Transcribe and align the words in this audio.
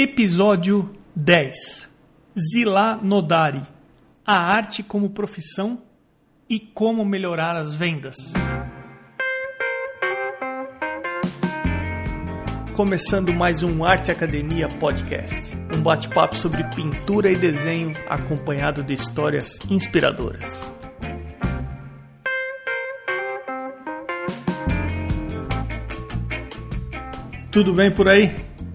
Episódio 0.00 0.94
10 1.16 1.88
Zilá 2.52 3.00
Nodari 3.02 3.62
A 4.24 4.36
arte 4.36 4.80
como 4.80 5.10
profissão 5.10 5.82
e 6.48 6.60
como 6.60 7.04
melhorar 7.04 7.56
as 7.56 7.74
vendas. 7.74 8.14
Começando 12.76 13.34
mais 13.34 13.64
um 13.64 13.84
Arte 13.84 14.12
Academia 14.12 14.68
Podcast, 14.68 15.50
um 15.76 15.82
bate-papo 15.82 16.36
sobre 16.36 16.62
pintura 16.76 17.32
e 17.32 17.34
desenho 17.34 17.92
acompanhado 18.08 18.84
de 18.84 18.94
histórias 18.94 19.58
inspiradoras. 19.68 20.64
Tudo 27.50 27.74
bem 27.74 27.92
por 27.92 28.06
aí? 28.06 28.46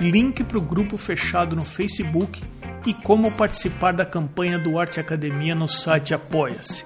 link 0.00 0.42
para 0.44 0.58
o 0.58 0.62
grupo 0.62 0.96
fechado 0.96 1.54
no 1.54 1.64
Facebook 1.64 2.42
e 2.86 2.94
como 2.94 3.30
participar 3.30 3.92
da 3.92 4.04
campanha 4.04 4.58
do 4.58 4.78
Arte 4.78 5.00
Academia 5.00 5.54
no 5.54 5.68
site 5.68 6.14
Apoia-se. 6.14 6.84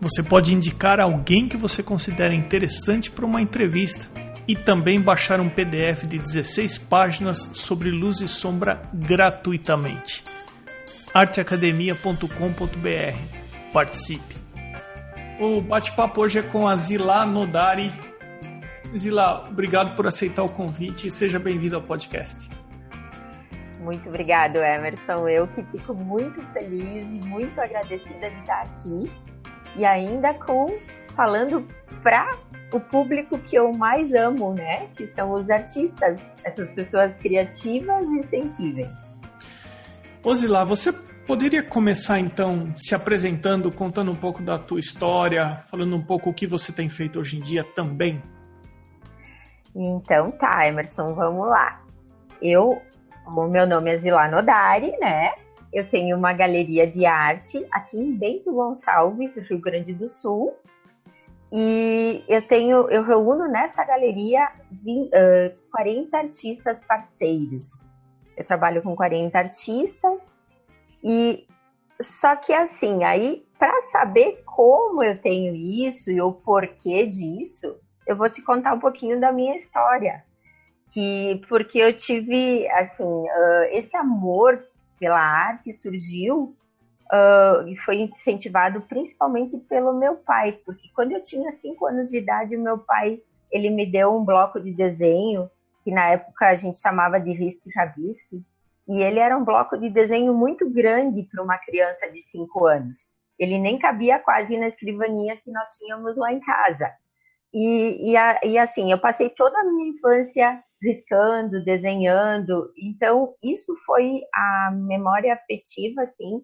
Você 0.00 0.22
pode 0.22 0.52
indicar 0.52 1.00
alguém 1.00 1.48
que 1.48 1.56
você 1.56 1.82
considera 1.82 2.34
interessante 2.34 3.10
para 3.10 3.24
uma 3.24 3.40
entrevista 3.40 4.06
e 4.46 4.54
também 4.54 5.00
baixar 5.00 5.40
um 5.40 5.48
PDF 5.48 6.04
de 6.04 6.18
16 6.18 6.78
páginas 6.78 7.50
sobre 7.54 7.90
luz 7.90 8.20
e 8.20 8.28
sombra 8.28 8.82
gratuitamente. 8.92 10.22
arteacademia.com.br. 11.14 13.72
Participe. 13.72 14.36
O 15.40 15.60
bate-papo 15.60 16.20
hoje 16.20 16.38
é 16.38 16.42
com 16.42 16.68
a 16.68 16.76
Zila 16.76 17.24
Nodari, 17.24 17.92
Zila, 18.98 19.44
obrigado 19.48 19.96
por 19.96 20.06
aceitar 20.06 20.42
o 20.44 20.48
convite 20.48 21.08
e 21.08 21.10
seja 21.10 21.38
bem-vindo 21.38 21.74
ao 21.74 21.82
podcast. 21.82 22.48
Muito 23.80 24.08
obrigado, 24.08 24.56
Emerson. 24.56 25.28
Eu 25.28 25.46
que 25.48 25.62
fico 25.64 25.92
muito 25.92 26.40
feliz 26.52 27.04
e 27.04 27.26
muito 27.26 27.60
agradecida 27.60 28.30
de 28.30 28.40
estar 28.40 28.62
aqui 28.62 29.10
e 29.76 29.84
ainda 29.84 30.32
com 30.34 30.78
falando 31.14 31.66
para 32.02 32.38
o 32.72 32.80
público 32.80 33.38
que 33.38 33.56
eu 33.56 33.72
mais 33.72 34.14
amo, 34.14 34.54
né? 34.54 34.88
Que 34.96 35.06
são 35.08 35.32
os 35.32 35.50
artistas, 35.50 36.18
essas 36.42 36.70
pessoas 36.72 37.14
criativas 37.16 38.06
e 38.08 38.26
sensíveis. 38.28 38.92
Ô 40.22 40.34
Zila, 40.34 40.64
você 40.64 40.92
poderia 41.26 41.62
começar 41.62 42.18
então 42.18 42.72
se 42.76 42.94
apresentando, 42.94 43.70
contando 43.70 44.10
um 44.10 44.16
pouco 44.16 44.42
da 44.42 44.58
tua 44.58 44.80
história, 44.80 45.60
falando 45.66 45.94
um 45.96 46.02
pouco 46.02 46.30
o 46.30 46.34
que 46.34 46.46
você 46.46 46.72
tem 46.72 46.88
feito 46.88 47.18
hoje 47.18 47.36
em 47.36 47.40
dia 47.40 47.64
também? 47.64 48.22
Então 49.74 50.30
tá, 50.30 50.66
Emerson, 50.66 51.14
vamos 51.14 51.48
lá. 51.48 51.82
Eu, 52.40 52.80
o 53.26 53.46
meu 53.48 53.66
nome 53.66 53.92
é 53.92 53.96
Zilá 53.96 54.28
Nodari, 54.28 54.96
né? 54.98 55.32
Eu 55.72 55.88
tenho 55.88 56.16
uma 56.16 56.32
galeria 56.32 56.86
de 56.86 57.04
arte 57.04 57.66
aqui 57.72 57.98
em 57.98 58.16
Bento 58.16 58.52
Gonçalves, 58.52 59.36
Rio 59.36 59.60
Grande 59.60 59.92
do 59.92 60.06
Sul. 60.06 60.54
E 61.52 62.24
eu 62.28 62.42
tenho, 62.42 62.88
eu 62.90 63.02
reúno 63.02 63.48
nessa 63.48 63.84
galeria 63.84 64.52
20, 64.70 65.08
uh, 65.08 65.70
40 65.70 66.16
artistas 66.16 66.82
parceiros. 66.84 67.84
Eu 68.36 68.44
trabalho 68.44 68.82
com 68.82 68.94
40 68.94 69.36
artistas 69.38 70.36
e 71.02 71.46
só 72.00 72.34
que 72.36 72.52
assim, 72.52 73.04
aí 73.04 73.44
para 73.58 73.80
saber 73.82 74.42
como 74.44 75.04
eu 75.04 75.20
tenho 75.20 75.54
isso 75.54 76.10
e 76.10 76.20
o 76.20 76.32
porquê 76.32 77.06
disso, 77.06 77.78
eu 78.06 78.16
vou 78.16 78.28
te 78.28 78.42
contar 78.42 78.74
um 78.74 78.80
pouquinho 78.80 79.20
da 79.20 79.32
minha 79.32 79.54
história. 79.54 80.24
Que, 80.90 81.42
porque 81.48 81.78
eu 81.78 81.92
tive, 81.92 82.68
assim, 82.68 83.04
uh, 83.04 83.64
esse 83.70 83.96
amor 83.96 84.62
pela 84.98 85.18
arte 85.18 85.72
surgiu 85.72 86.54
uh, 87.12 87.66
e 87.66 87.76
foi 87.76 87.96
incentivado 87.96 88.80
principalmente 88.82 89.58
pelo 89.58 89.92
meu 89.92 90.16
pai, 90.16 90.52
porque 90.64 90.88
quando 90.94 91.12
eu 91.12 91.22
tinha 91.22 91.52
cinco 91.52 91.86
anos 91.86 92.10
de 92.10 92.18
idade, 92.18 92.56
o 92.56 92.62
meu 92.62 92.78
pai, 92.78 93.20
ele 93.50 93.70
me 93.70 93.86
deu 93.86 94.14
um 94.14 94.24
bloco 94.24 94.60
de 94.60 94.72
desenho, 94.72 95.50
que 95.82 95.90
na 95.90 96.10
época 96.10 96.48
a 96.48 96.54
gente 96.54 96.78
chamava 96.78 97.18
de 97.18 97.32
risque 97.32 97.70
rabisque, 97.74 98.42
e 98.86 99.02
ele 99.02 99.18
era 99.18 99.36
um 99.36 99.44
bloco 99.44 99.76
de 99.78 99.88
desenho 99.88 100.34
muito 100.34 100.68
grande 100.68 101.22
para 101.24 101.42
uma 101.42 101.58
criança 101.58 102.10
de 102.10 102.20
cinco 102.20 102.66
anos. 102.66 103.08
Ele 103.38 103.58
nem 103.58 103.78
cabia 103.78 104.18
quase 104.18 104.56
na 104.56 104.66
escrivaninha 104.66 105.36
que 105.36 105.50
nós 105.50 105.76
tínhamos 105.78 106.16
lá 106.16 106.32
em 106.32 106.40
casa. 106.40 106.92
E, 107.54 108.12
e, 108.12 108.48
e, 108.48 108.58
assim, 108.58 108.90
eu 108.90 108.98
passei 108.98 109.30
toda 109.30 109.56
a 109.56 109.64
minha 109.64 109.90
infância 109.90 110.60
riscando, 110.82 111.64
desenhando, 111.64 112.70
então 112.76 113.32
isso 113.42 113.74
foi 113.86 114.20
a 114.34 114.70
memória 114.72 115.32
afetiva, 115.32 116.02
assim, 116.02 116.42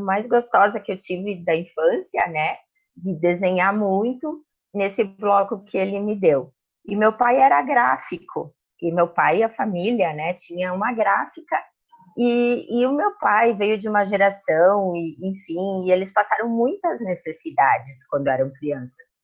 mais 0.00 0.26
gostosa 0.28 0.80
que 0.80 0.90
eu 0.90 0.98
tive 0.98 1.42
da 1.44 1.54
infância, 1.54 2.26
né? 2.26 2.56
De 2.96 3.14
desenhar 3.14 3.72
muito 3.72 4.44
nesse 4.74 5.04
bloco 5.04 5.64
que 5.64 5.78
ele 5.78 6.00
me 6.00 6.18
deu. 6.18 6.52
E 6.84 6.96
meu 6.96 7.12
pai 7.12 7.38
era 7.38 7.62
gráfico, 7.62 8.52
e 8.82 8.92
meu 8.92 9.08
pai 9.08 9.38
e 9.38 9.42
a 9.44 9.48
família, 9.48 10.12
né, 10.12 10.34
tinha 10.34 10.72
uma 10.72 10.92
gráfica, 10.92 11.56
e, 12.18 12.66
e 12.70 12.86
o 12.86 12.92
meu 12.92 13.16
pai 13.18 13.54
veio 13.54 13.78
de 13.78 13.88
uma 13.88 14.04
geração, 14.04 14.94
e, 14.96 15.16
enfim, 15.22 15.86
e 15.86 15.92
eles 15.92 16.12
passaram 16.12 16.48
muitas 16.48 17.00
necessidades 17.00 18.04
quando 18.08 18.28
eram 18.28 18.50
crianças. 18.52 19.19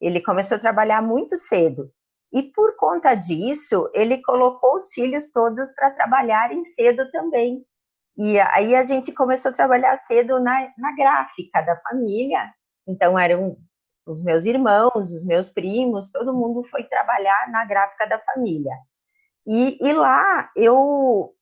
Ele 0.00 0.20
começou 0.20 0.56
a 0.56 0.60
trabalhar 0.60 1.02
muito 1.02 1.36
cedo. 1.36 1.90
E 2.32 2.42
por 2.42 2.76
conta 2.76 3.14
disso, 3.14 3.90
ele 3.92 4.22
colocou 4.22 4.76
os 4.76 4.92
filhos 4.92 5.30
todos 5.30 5.72
para 5.72 5.90
trabalharem 5.90 6.64
cedo 6.64 7.10
também. 7.10 7.64
E 8.16 8.38
aí 8.38 8.74
a 8.74 8.82
gente 8.82 9.12
começou 9.12 9.50
a 9.50 9.54
trabalhar 9.54 9.96
cedo 9.96 10.38
na, 10.38 10.68
na 10.78 10.94
gráfica 10.94 11.60
da 11.62 11.76
família. 11.80 12.52
Então 12.86 13.18
eram 13.18 13.56
os 14.06 14.22
meus 14.22 14.44
irmãos, 14.44 15.12
os 15.12 15.24
meus 15.24 15.48
primos, 15.48 16.10
todo 16.10 16.34
mundo 16.34 16.62
foi 16.64 16.84
trabalhar 16.84 17.50
na 17.50 17.64
gráfica 17.64 18.06
da 18.06 18.18
família. 18.18 18.74
E, 19.46 19.78
e 19.80 19.92
lá 19.92 20.50
eu 20.56 21.34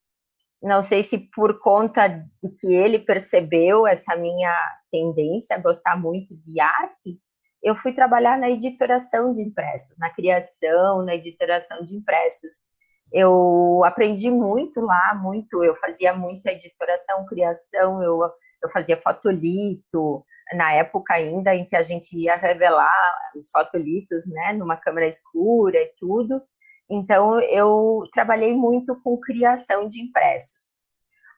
não 0.61 0.83
sei 0.83 1.03
se 1.03 1.17
por 1.17 1.59
conta 1.59 2.07
de 2.07 2.49
que 2.59 2.73
ele 2.73 2.99
percebeu 2.99 3.87
essa 3.87 4.15
minha 4.15 4.53
tendência 4.91 5.55
a 5.55 5.59
gostar 5.59 5.97
muito 5.97 6.35
de 6.35 6.59
arte, 6.59 7.19
eu 7.61 7.75
fui 7.75 7.93
trabalhar 7.93 8.37
na 8.37 8.49
editoração 8.49 9.31
de 9.31 9.41
impressos, 9.41 9.97
na 9.97 10.09
criação, 10.09 11.03
na 11.03 11.15
editoração 11.15 11.83
de 11.83 11.95
impressos. 11.95 12.67
Eu 13.11 13.83
aprendi 13.85 14.29
muito 14.31 14.79
lá, 14.81 15.15
muito, 15.15 15.63
eu 15.63 15.75
fazia 15.75 16.13
muita 16.13 16.51
editoração, 16.51 17.25
criação, 17.25 18.03
eu, 18.03 18.21
eu 18.63 18.69
fazia 18.69 19.01
fotolito, 19.01 20.23
na 20.53 20.73
época 20.73 21.13
ainda 21.13 21.53
em 21.55 21.65
que 21.65 21.75
a 21.75 21.83
gente 21.83 22.15
ia 22.17 22.35
revelar 22.35 22.91
os 23.35 23.49
fotolitos, 23.49 24.25
né, 24.27 24.53
numa 24.53 24.77
câmera 24.77 25.07
escura 25.07 25.77
e 25.77 25.93
tudo. 25.99 26.41
Então, 26.89 27.39
eu 27.41 28.03
trabalhei 28.13 28.53
muito 28.53 28.99
com 29.01 29.19
criação 29.19 29.87
de 29.87 30.01
impressos. 30.01 30.73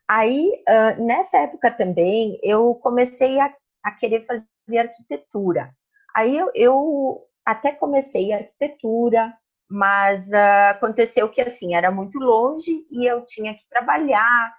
Aí, 0.08 0.64
nessa 0.98 1.40
época 1.40 1.72
também, 1.72 2.40
eu 2.44 2.76
comecei 2.76 3.40
a, 3.40 3.54
a 3.84 3.92
querer 3.92 4.26
fazer 4.26 4.78
arquitetura. 4.78 5.74
Aí 6.16 6.38
eu, 6.38 6.52
eu 6.54 7.22
até 7.46 7.72
comecei 7.72 8.32
arquitetura, 8.34 9.34
mas 9.70 10.30
uh, 10.30 10.72
aconteceu 10.72 11.30
que 11.30 11.42
assim 11.42 11.76
era 11.76 11.90
muito 11.90 12.20
longe 12.20 12.86
e 12.92 13.06
eu 13.06 13.26
tinha 13.26 13.54
que 13.54 13.68
trabalhar 13.70 14.54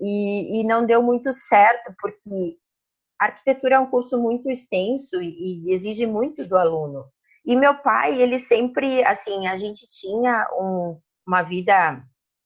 e, 0.00 0.60
e, 0.60 0.64
não 0.64 0.84
deu 0.84 1.02
muito 1.02 1.32
certo 1.32 1.94
porque 2.00 2.58
arquitetura 3.18 3.76
é 3.76 3.78
um 3.78 3.86
curso 3.86 4.20
muito 4.20 4.50
extenso 4.50 5.22
e, 5.22 5.68
e, 5.68 5.72
exige 5.72 6.04
muito 6.04 6.46
do 6.46 6.56
aluno. 6.56 7.06
E 7.44 7.54
meu 7.54 7.74
pai, 7.76 8.20
ele 8.20 8.38
sempre 8.38 9.04
assim, 9.04 9.46
a 9.46 9.56
gente 9.56 9.86
tinha 9.86 10.48
um, 10.52 11.00
uma 11.26 11.42
vida 11.42 12.02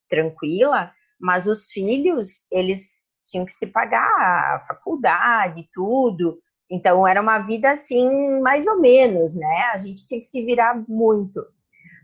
tranquila, 0.08 0.92
mas 1.18 1.46
os 1.46 1.66
filhos 1.66 2.44
eles 2.50 3.16
tinham 3.30 3.46
que 3.46 3.52
se 3.52 3.66
pagar 3.66 4.04
a 4.04 4.64
faculdade, 4.68 5.68
tudo. 5.72 6.38
Então 6.70 7.06
era 7.06 7.20
uma 7.20 7.40
vida 7.40 7.72
assim, 7.72 8.40
mais 8.40 8.67
ou 8.67 8.78
menos, 8.81 9.34
né? 9.34 9.70
A 9.72 9.76
gente 9.76 10.06
tinha 10.06 10.20
que 10.20 10.26
se 10.26 10.44
virar 10.44 10.82
muito. 10.88 11.44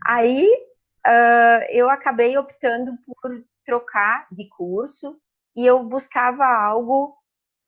Aí 0.05 0.45
uh, 1.07 1.63
eu 1.69 1.89
acabei 1.89 2.37
optando 2.37 2.91
por 3.05 3.43
trocar 3.65 4.27
de 4.31 4.47
curso 4.49 5.17
e 5.55 5.65
eu 5.65 5.83
buscava 5.83 6.45
algo 6.45 7.17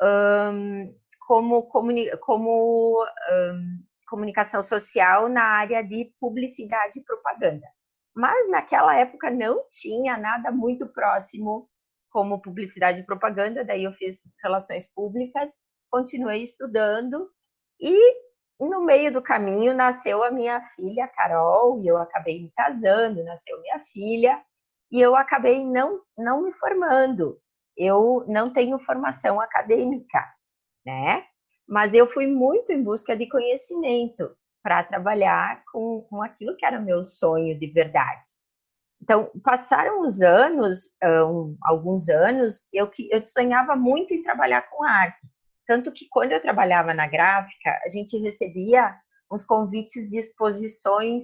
um, 0.02 0.94
como, 1.20 1.64
comuni 1.64 2.10
como 2.18 3.02
um, 3.32 3.84
comunicação 4.08 4.62
social 4.62 5.30
na 5.30 5.44
área 5.44 5.82
de 5.84 6.12
publicidade 6.20 7.00
e 7.00 7.04
propaganda. 7.04 7.68
Mas 8.16 8.50
naquela 8.50 8.96
época 8.96 9.30
não 9.30 9.66
tinha 9.68 10.18
nada 10.18 10.52
muito 10.52 10.88
próximo 10.88 11.70
como 12.10 12.42
publicidade 12.42 13.00
e 13.00 13.06
propaganda, 13.06 13.64
daí 13.64 13.84
eu 13.84 13.94
fiz 13.94 14.24
relações 14.44 14.92
públicas, 14.92 15.52
continuei 15.90 16.44
estudando 16.44 17.30
e 17.80 17.96
no 18.60 18.82
meio 18.82 19.12
do 19.12 19.22
caminho 19.22 19.74
nasceu 19.74 20.24
a 20.24 20.32
minha 20.32 20.62
filha 20.76 21.08
Carol 21.08 21.80
e 21.82 21.88
eu 21.88 21.98
acabei 21.98 22.42
me 22.42 22.52
casando, 22.56 23.24
nasceu 23.24 23.60
minha 23.62 23.80
filha 23.80 24.42
e 24.92 25.00
eu 25.00 25.16
acabei 25.16 25.64
não 25.66 26.02
não 26.18 26.44
me 26.44 26.54
formando. 26.54 27.40
Eu 27.78 28.26
não 28.28 28.52
tenho 28.52 28.78
formação 28.80 29.40
acadêmica, 29.40 30.26
né? 30.86 31.26
Mas 31.68 31.94
eu 31.94 32.08
fui 32.08 32.28
muito 32.28 32.74
em 32.74 32.84
busca 32.84 33.16
de 33.16 33.28
conhecimento 33.30 34.36
para 34.62 34.84
trabalhar 34.84 35.64
com, 35.72 36.06
com 36.10 36.22
aquilo 36.22 36.58
que 36.58 36.66
era 36.66 36.80
meu 36.80 37.04
sonho 37.04 37.58
de 37.58 37.68
verdade. 37.68 38.28
Então, 39.02 39.32
passaram 39.44 40.02
os 40.02 40.22
anos, 40.22 40.90
um, 41.02 41.58
alguns 41.64 42.10
anos, 42.10 42.68
eu, 42.74 42.92
eu 43.10 43.24
sonhava 43.24 43.76
muito 43.76 44.14
em 44.14 44.22
trabalhar 44.22 44.70
com 44.70 44.84
arte. 44.84 45.26
Tanto 45.70 45.92
que 45.92 46.08
quando 46.10 46.32
eu 46.32 46.42
trabalhava 46.42 46.96
na 46.96 47.06
gráfica, 47.06 47.80
a 47.86 47.90
gente 47.90 48.18
recebia 48.18 48.92
uns 49.32 49.46
convites 49.46 50.10
de 50.10 50.18
exposições 50.18 51.22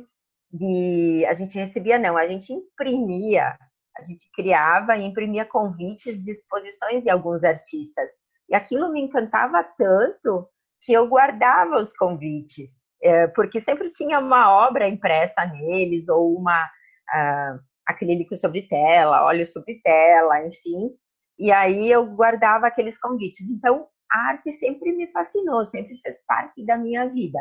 de. 0.51 1.25
A 1.27 1.33
gente 1.33 1.57
recebia, 1.57 1.97
não, 1.97 2.15
a 2.15 2.27
gente 2.27 2.53
imprimia, 2.53 3.57
a 3.97 4.03
gente 4.03 4.29
criava 4.35 4.97
e 4.97 5.03
imprimia 5.03 5.45
convites 5.45 6.23
de 6.23 6.29
exposições 6.29 7.01
de 7.01 7.09
alguns 7.09 7.43
artistas. 7.43 8.11
E 8.47 8.53
aquilo 8.53 8.91
me 8.91 9.01
encantava 9.01 9.63
tanto 9.63 10.47
que 10.79 10.93
eu 10.93 11.07
guardava 11.07 11.81
os 11.81 11.91
convites, 11.97 12.69
é, 13.01 13.25
porque 13.29 13.59
sempre 13.59 13.89
tinha 13.89 14.19
uma 14.19 14.67
obra 14.67 14.87
impressa 14.87 15.43
neles, 15.43 16.07
ou 16.07 16.37
uma 16.37 16.65
uh, 16.65 17.59
acrílico 17.83 18.35
sobre 18.35 18.61
tela, 18.67 19.25
óleo 19.25 19.43
sobre 19.47 19.81
tela, 19.83 20.45
enfim. 20.45 20.91
E 21.39 21.51
aí 21.51 21.89
eu 21.89 22.05
guardava 22.05 22.67
aqueles 22.67 22.99
convites. 22.99 23.41
Então, 23.49 23.87
a 24.15 24.29
arte 24.29 24.51
sempre 24.53 24.93
me 24.93 25.07
fascinou, 25.11 25.65
sempre 25.65 25.97
fez 25.97 26.23
parte 26.25 26.65
da 26.65 26.77
minha 26.77 27.07
vida. 27.09 27.39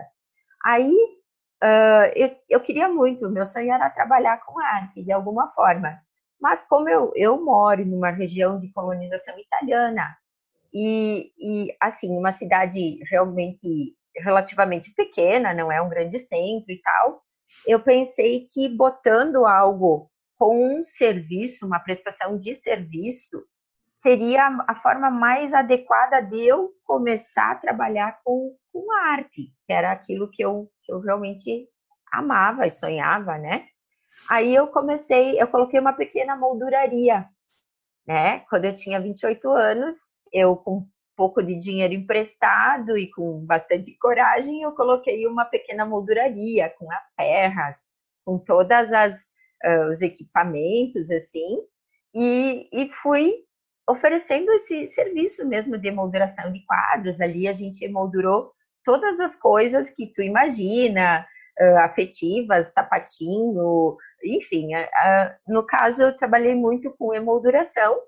Aí 0.65 0.93
uh, 1.63 2.11
eu, 2.17 2.37
eu 2.51 2.61
queria 2.61 2.89
muito, 2.89 3.31
meu 3.31 3.47
sonho 3.47 3.73
era 3.73 3.89
trabalhar 3.91 4.45
com 4.45 4.59
arte 4.59 5.03
de 5.03 5.13
alguma 5.13 5.51
forma. 5.53 6.01
Mas 6.41 6.65
como 6.65 6.89
eu, 6.89 7.13
eu 7.15 7.41
moro 7.43 7.87
numa 7.87 8.11
região 8.11 8.59
de 8.59 8.73
colonização 8.73 9.39
italiana, 9.39 10.17
e, 10.73 11.33
e 11.39 11.77
assim, 11.81 12.11
uma 12.19 12.33
cidade 12.33 12.99
realmente 13.09 13.95
relativamente 14.17 14.93
pequena, 14.95 15.55
não 15.55 15.71
é 15.71 15.81
um 15.81 15.89
grande 15.89 16.19
centro 16.19 16.73
e 16.73 16.81
tal, 16.83 17.23
eu 17.67 17.81
pensei 17.81 18.45
que 18.53 18.69
botando 18.69 19.47
algo 19.47 20.11
com 20.37 20.79
um 20.79 20.85
serviço, 20.85 21.65
uma 21.65 21.79
prestação 21.79 22.37
de 22.37 22.53
serviço, 22.55 23.45
seria 24.05 24.49
a 24.69 24.75
forma 24.75 25.11
mais 25.11 25.55
adequada 25.55 26.21
de 26.21 26.47
eu 26.47 26.75
começar 26.85 27.53
a 27.53 27.55
trabalhar 27.55 28.21
com, 28.23 28.55
com 28.71 28.93
arte, 28.93 29.51
que 29.65 29.73
era 29.73 29.91
aquilo 29.91 30.29
que 30.31 30.45
eu, 30.45 30.71
que 30.83 30.93
eu 30.93 31.01
realmente 31.01 31.67
amava 32.13 32.67
e 32.67 32.71
sonhava, 32.71 33.39
né? 33.39 33.67
Aí 34.29 34.55
eu 34.55 34.67
comecei, 34.67 35.41
eu 35.41 35.49
coloquei 35.49 35.81
uma 35.81 35.95
pequena 35.95 36.37
molduraria, 36.37 37.27
né? 38.07 38.41
Quando 38.51 38.67
eu 38.67 38.75
tinha 38.75 39.01
28 39.01 39.51
anos, 39.51 39.95
eu 40.31 40.55
com 40.55 40.87
pouco 41.17 41.43
de 41.43 41.57
dinheiro 41.57 41.95
emprestado 41.95 42.99
e 42.99 43.11
com 43.11 43.43
bastante 43.47 43.97
coragem, 43.97 44.61
eu 44.61 44.73
coloquei 44.73 45.27
uma 45.27 45.47
pequena 45.47 45.87
molduraria 45.87 46.69
com 46.79 46.93
as 46.93 47.15
serras, 47.15 47.87
com 48.23 48.39
todas 48.39 48.93
as 48.93 49.17
uh, 49.65 49.89
os 49.89 50.03
equipamentos 50.03 51.11
assim, 51.11 51.63
e, 52.15 52.69
e 52.71 52.93
fui 52.93 53.44
oferecendo 53.89 54.53
esse 54.53 54.87
serviço 54.87 55.47
mesmo 55.47 55.77
de 55.79 55.89
emolduração 55.89 56.53
de 56.53 56.65
quadros. 56.65 57.21
Ali 57.21 57.47
a 57.47 57.53
gente 57.53 57.85
emoldurou 57.85 58.53
todas 58.83 59.21
as 59.21 59.37
coisas 59.37 59.91
que 59.91 60.07
tu 60.07 60.23
imagina, 60.23 61.27
uh, 61.61 61.79
afetivas, 61.79 62.73
sapatinho, 62.73 63.97
enfim. 64.23 64.71
No 65.47 65.65
caso, 65.65 66.03
eu 66.03 66.17
trabalhei 66.17 66.55
muito 66.55 66.95
com 66.97 67.15
emolduração, 67.15 68.01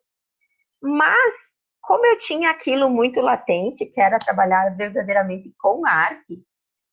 mas 0.83 1.35
como 1.83 2.05
eu 2.05 2.17
tinha 2.19 2.51
aquilo 2.51 2.91
muito 2.91 3.21
latente, 3.21 3.87
que 3.87 4.01
era 4.01 4.19
trabalhar 4.19 4.77
verdadeiramente 4.77 5.55
com 5.59 5.87
arte, 5.87 6.43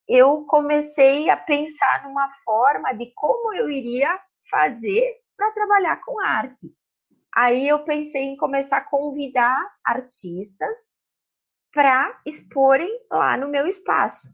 eu 0.07 0.45
comecei 0.45 1.29
a 1.29 1.37
pensar 1.37 2.03
numa 2.03 2.29
forma 2.45 2.93
de 2.93 3.11
como 3.15 3.53
eu 3.53 3.69
iria 3.71 4.19
fazer 4.49 5.15
para 5.35 5.51
trabalhar 5.51 5.99
com 6.01 6.19
arte. 6.21 6.71
Aí 7.35 7.67
eu 7.67 7.79
pensei 7.83 8.23
em 8.23 8.37
começar 8.37 8.77
a 8.77 8.83
convidar 8.83 9.71
artistas 9.83 10.77
para 11.73 12.19
exporem 12.25 12.89
lá 13.11 13.35
no 13.35 13.47
meu 13.47 13.67
espaço. 13.67 14.29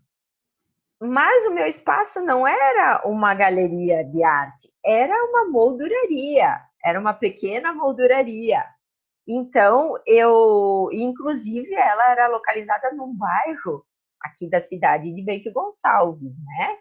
Mas 1.02 1.46
o 1.46 1.54
meu 1.54 1.66
espaço 1.66 2.22
não 2.22 2.46
era 2.46 3.04
uma 3.06 3.34
galeria 3.34 4.04
de 4.04 4.22
arte, 4.22 4.70
era 4.84 5.16
uma 5.30 5.48
molduraria, 5.48 6.60
era 6.84 7.00
uma 7.00 7.14
pequena 7.14 7.74
molduraria. 7.74 8.66
Então, 9.26 9.94
eu, 10.06 10.90
inclusive, 10.92 11.74
ela 11.74 12.12
era 12.12 12.28
localizada 12.28 12.92
num 12.92 13.16
bairro 13.16 13.86
aqui 14.22 14.50
da 14.50 14.60
cidade 14.60 15.14
de 15.14 15.22
Bento 15.22 15.50
Gonçalves, 15.54 16.38
né? 16.44 16.78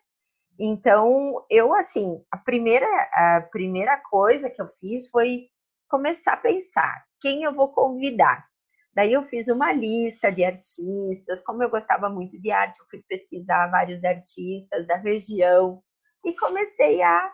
Então, 0.59 1.45
eu, 1.49 1.73
assim, 1.73 2.21
a 2.33 2.39
primeira, 2.39 2.87
a 3.13 3.43
primeira 3.53 3.97
coisa 3.99 4.51
que 4.51 4.61
eu 4.61 4.67
fiz 4.81 5.09
foi 5.11 5.49
começar 5.89 6.35
a 6.35 6.39
pensar 6.39 7.05
quem 7.21 7.43
eu 7.43 7.53
vou 7.53 7.73
convidar. 7.73 8.47
Daí 8.95 9.13
eu 9.13 9.23
fiz 9.23 9.49
uma 9.49 9.73
lista 9.73 10.31
de 10.31 10.45
artistas, 10.45 11.41
como 11.41 11.63
eu 11.63 11.71
gostava 11.71 12.09
muito 12.09 12.41
de 12.41 12.51
arte, 12.51 12.79
eu 12.81 12.87
fui 12.91 13.03
pesquisar 13.09 13.69
vários 13.69 14.03
artistas 14.03 14.87
da 14.87 14.97
região 14.97 15.83
e 16.25 16.35
comecei 16.35 17.01
a 17.03 17.33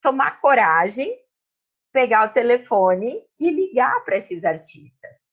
tomar 0.00 0.40
coragem, 0.40 1.14
pegar 1.92 2.26
o 2.26 2.32
telefone 2.32 3.22
e 3.38 3.50
ligar 3.50 4.04
para 4.04 4.16
esses 4.16 4.44
artistas. 4.44 5.26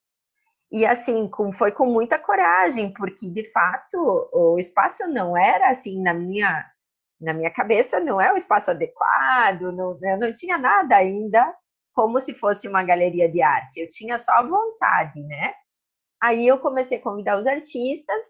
E 0.71 0.85
assim, 0.85 1.29
com, 1.29 1.53
foi 1.53 1.71
com 1.71 1.85
muita 1.85 2.17
coragem, 2.17 2.91
porque 2.91 3.29
de 3.29 3.49
fato 3.51 4.29
o 4.33 4.57
espaço 4.57 5.07
não 5.07 5.37
era 5.37 5.69
assim 5.69 6.01
na 6.01 6.13
minha 6.13 6.69
na 7.21 7.31
minha 7.31 7.51
cabeça 7.51 8.01
não 8.01 8.19
é 8.19 8.33
o 8.33 8.35
espaço 8.35 8.71
adequado, 8.71 9.71
não, 9.71 9.97
eu 10.01 10.17
não 10.17 10.33
tinha 10.33 10.57
nada 10.57 10.97
ainda 10.97 11.55
como 11.93 12.19
se 12.19 12.33
fosse 12.33 12.67
uma 12.67 12.83
galeria 12.83 13.29
de 13.29 13.41
arte. 13.41 13.79
Eu 13.79 13.87
tinha 13.87 14.17
só 14.17 14.45
vontade, 14.47 15.21
né? 15.23 15.53
Aí 16.21 16.47
eu 16.47 16.57
comecei 16.59 16.97
a 16.97 17.01
convidar 17.01 17.37
os 17.37 17.45
artistas 17.45 18.25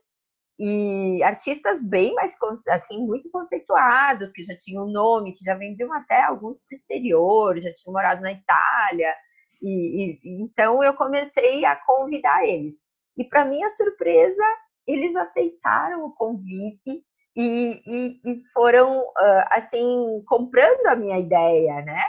e 0.60 1.22
artistas 1.24 1.82
bem 1.82 2.13
mais 2.13 2.36
assim 2.70 3.00
muito 3.00 3.29
conceituados 3.32 4.32
que 4.32 4.43
já 4.43 4.55
tinham 4.55 4.88
nome, 4.88 5.34
que 5.34 5.43
já 5.43 5.55
vendiam 5.55 5.91
até 5.93 6.24
alguns 6.24 6.60
para 6.60 6.74
o 6.74 6.75
exterior, 6.75 7.60
já 7.60 7.74
tinham 7.74 7.93
morado 7.93 8.22
na 8.22 8.32
Itália 8.32 9.13
e, 9.62 10.20
e 10.24 10.41
então 10.41 10.84
eu 10.84 10.93
comecei 10.93 11.65
a 11.65 11.75
convidar 11.75 12.46
eles. 12.46 12.84
E 13.17 13.24
para 13.24 13.46
minha 13.46 13.70
surpresa, 13.70 14.43
eles 14.86 15.15
aceitaram 15.15 16.05
o 16.05 16.12
convite 16.12 17.03
e, 17.36 17.82
e, 17.86 18.22
e 18.25 18.43
foram 18.53 19.05
assim 19.50 20.24
comprando 20.27 20.88
a 20.88 20.96
minha 20.96 21.20
ideia, 21.20 21.82
né? 21.82 22.03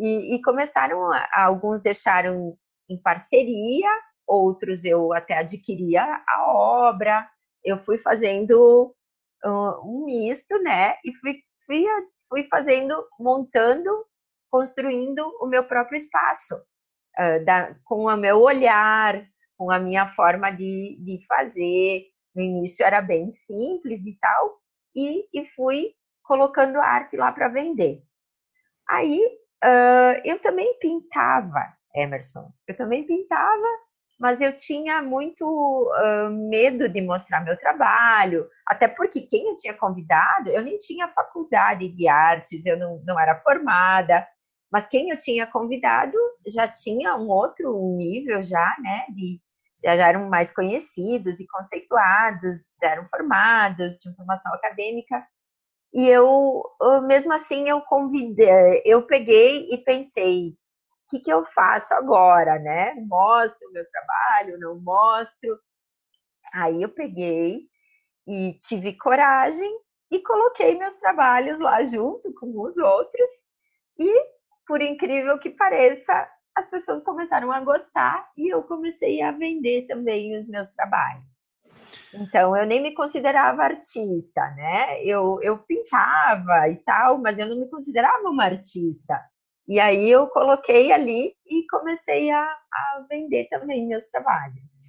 E, 0.00 0.34
e 0.34 0.42
começaram, 0.42 1.12
a, 1.12 1.44
alguns 1.44 1.82
deixaram 1.82 2.56
em 2.88 3.00
parceria, 3.00 3.88
outros 4.26 4.84
eu 4.84 5.12
até 5.12 5.36
adquiria 5.36 6.02
a 6.26 6.52
obra, 6.52 7.28
eu 7.62 7.76
fui 7.76 7.98
fazendo 7.98 8.94
um 9.44 10.04
misto, 10.06 10.58
né? 10.62 10.94
E 11.04 11.14
fui, 11.16 11.36
fui, 11.66 11.84
fui 12.28 12.44
fazendo, 12.44 13.06
montando, 13.18 14.06
construindo 14.50 15.20
o 15.40 15.46
meu 15.46 15.64
próprio 15.64 15.96
espaço, 15.96 16.56
uh, 16.56 17.44
da, 17.44 17.74
com 17.84 18.06
o 18.06 18.16
meu 18.16 18.40
olhar, 18.40 19.22
com 19.56 19.70
a 19.70 19.78
minha 19.78 20.08
forma 20.08 20.50
de, 20.50 20.96
de 21.00 21.24
fazer. 21.26 22.06
No 22.34 22.42
início 22.42 22.86
era 22.86 23.02
bem 23.02 23.32
simples 23.34 24.00
e 24.06 24.16
tal, 24.18 24.60
e, 24.94 25.26
e 25.34 25.46
fui 25.46 25.92
colocando 26.22 26.78
arte 26.78 27.16
lá 27.16 27.32
para 27.32 27.48
vender. 27.48 28.02
Aí 28.88 29.20
Uh, 29.62 30.20
eu 30.24 30.38
também 30.40 30.78
pintava, 30.78 31.72
Emerson. 31.94 32.50
Eu 32.66 32.76
também 32.76 33.04
pintava, 33.06 33.66
mas 34.18 34.40
eu 34.40 34.54
tinha 34.54 35.02
muito 35.02 35.44
uh, 35.46 36.30
medo 36.30 36.88
de 36.88 37.00
mostrar 37.00 37.42
meu 37.42 37.58
trabalho, 37.58 38.46
até 38.66 38.86
porque 38.86 39.22
quem 39.22 39.48
eu 39.48 39.56
tinha 39.56 39.74
convidado, 39.74 40.50
eu 40.50 40.62
nem 40.62 40.76
tinha 40.78 41.08
faculdade 41.08 41.88
de 41.88 42.08
artes, 42.08 42.64
eu 42.66 42.78
não, 42.78 43.02
não 43.06 43.18
era 43.18 43.40
formada. 43.40 44.26
Mas 44.70 44.86
quem 44.86 45.10
eu 45.10 45.18
tinha 45.18 45.46
convidado 45.46 46.16
já 46.46 46.68
tinha 46.68 47.16
um 47.16 47.28
outro 47.28 47.96
nível 47.96 48.42
já, 48.42 48.76
né? 48.80 49.04
De, 49.08 49.40
já 49.82 49.94
eram 49.94 50.28
mais 50.28 50.52
conhecidos 50.52 51.40
e 51.40 51.46
conceituados, 51.46 52.68
já 52.80 52.90
eram 52.90 53.08
formados 53.08 53.98
de 53.98 54.14
formação 54.14 54.54
acadêmica. 54.54 55.26
E 55.92 56.08
eu, 56.08 56.62
mesmo 57.06 57.32
assim, 57.32 57.68
eu 57.68 57.80
convidei, 57.82 58.82
eu 58.84 59.06
peguei 59.06 59.68
e 59.72 59.78
pensei, 59.78 60.50
o 60.50 60.56
que, 61.10 61.20
que 61.20 61.32
eu 61.32 61.44
faço 61.46 61.92
agora, 61.94 62.58
né? 62.60 62.94
Mostro 63.08 63.68
o 63.68 63.72
meu 63.72 63.84
trabalho, 63.90 64.58
não 64.60 64.80
mostro. 64.80 65.58
Aí 66.54 66.82
eu 66.82 66.88
peguei 66.88 67.62
e 68.26 68.54
tive 68.60 68.96
coragem 68.98 69.70
e 70.10 70.20
coloquei 70.20 70.78
meus 70.78 70.96
trabalhos 70.96 71.60
lá 71.60 71.82
junto 71.82 72.32
com 72.34 72.60
os 72.62 72.78
outros. 72.78 73.30
E, 73.98 74.26
por 74.66 74.80
incrível 74.80 75.38
que 75.38 75.50
pareça, 75.50 76.28
as 76.54 76.68
pessoas 76.70 77.02
começaram 77.02 77.50
a 77.52 77.60
gostar 77.60 78.30
e 78.36 78.48
eu 78.52 78.62
comecei 78.62 79.22
a 79.22 79.32
vender 79.32 79.86
também 79.88 80.36
os 80.38 80.46
meus 80.46 80.68
trabalhos. 80.74 81.49
Então, 82.12 82.56
eu 82.56 82.66
nem 82.66 82.82
me 82.82 82.92
considerava 82.94 83.62
artista, 83.62 84.40
né? 84.56 85.02
Eu, 85.04 85.40
eu 85.42 85.58
pintava 85.58 86.68
e 86.68 86.76
tal, 86.76 87.18
mas 87.18 87.38
eu 87.38 87.48
não 87.48 87.58
me 87.58 87.68
considerava 87.68 88.28
uma 88.28 88.44
artista. 88.44 89.20
E 89.68 89.78
aí 89.78 90.10
eu 90.10 90.26
coloquei 90.26 90.90
ali 90.90 91.32
e 91.46 91.64
comecei 91.70 92.30
a, 92.30 92.42
a 92.42 93.06
vender 93.08 93.48
também 93.48 93.86
meus 93.86 94.04
trabalhos. 94.06 94.84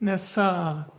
Nessa 0.00 0.90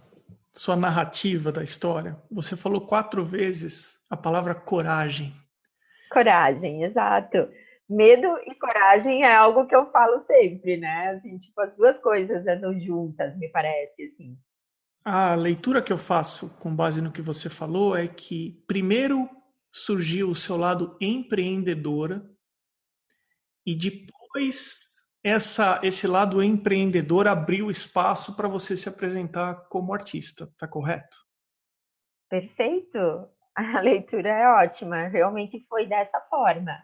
sua 0.53 0.75
narrativa 0.75 1.51
da 1.51 1.63
história, 1.63 2.17
você 2.31 2.55
falou 2.55 2.87
quatro 2.87 3.25
vezes 3.25 3.97
a 4.09 4.15
palavra 4.15 4.55
coragem. 4.55 5.33
Coragem, 6.09 6.83
exato. 6.83 7.49
Medo 7.89 8.27
e 8.45 8.55
coragem 8.55 9.23
é 9.23 9.35
algo 9.35 9.65
que 9.67 9.75
eu 9.75 9.91
falo 9.91 10.19
sempre, 10.19 10.77
né? 10.77 11.09
Assim, 11.09 11.37
tipo, 11.37 11.59
as 11.61 11.75
duas 11.75 11.99
coisas 11.99 12.47
andam 12.47 12.77
juntas, 12.79 13.37
me 13.37 13.49
parece, 13.49 14.03
assim. 14.05 14.37
A 15.09 15.35
leitura 15.35 15.81
que 15.81 15.93
eu 15.93 15.97
faço 15.97 16.59
com 16.59 16.75
base 16.75 17.01
no 17.01 17.13
que 17.13 17.21
você 17.21 17.49
falou 17.49 17.95
é 17.95 18.09
que 18.09 18.61
primeiro 18.67 19.29
surgiu 19.71 20.29
o 20.29 20.35
seu 20.35 20.57
lado 20.57 20.97
empreendedora 20.99 22.29
e 23.65 23.73
depois 23.73 24.79
essa, 25.23 25.79
esse 25.81 26.05
lado 26.07 26.43
empreendedor 26.43 27.25
abriu 27.25 27.71
espaço 27.71 28.35
para 28.35 28.49
você 28.49 28.75
se 28.75 28.89
apresentar 28.89 29.69
como 29.69 29.93
artista, 29.93 30.53
tá 30.57 30.67
correto? 30.67 31.17
Perfeito. 32.29 32.99
A 33.55 33.79
leitura 33.79 34.27
é 34.27 34.49
ótima. 34.61 35.07
Realmente 35.07 35.65
foi 35.69 35.85
dessa 35.85 36.19
forma. 36.29 36.77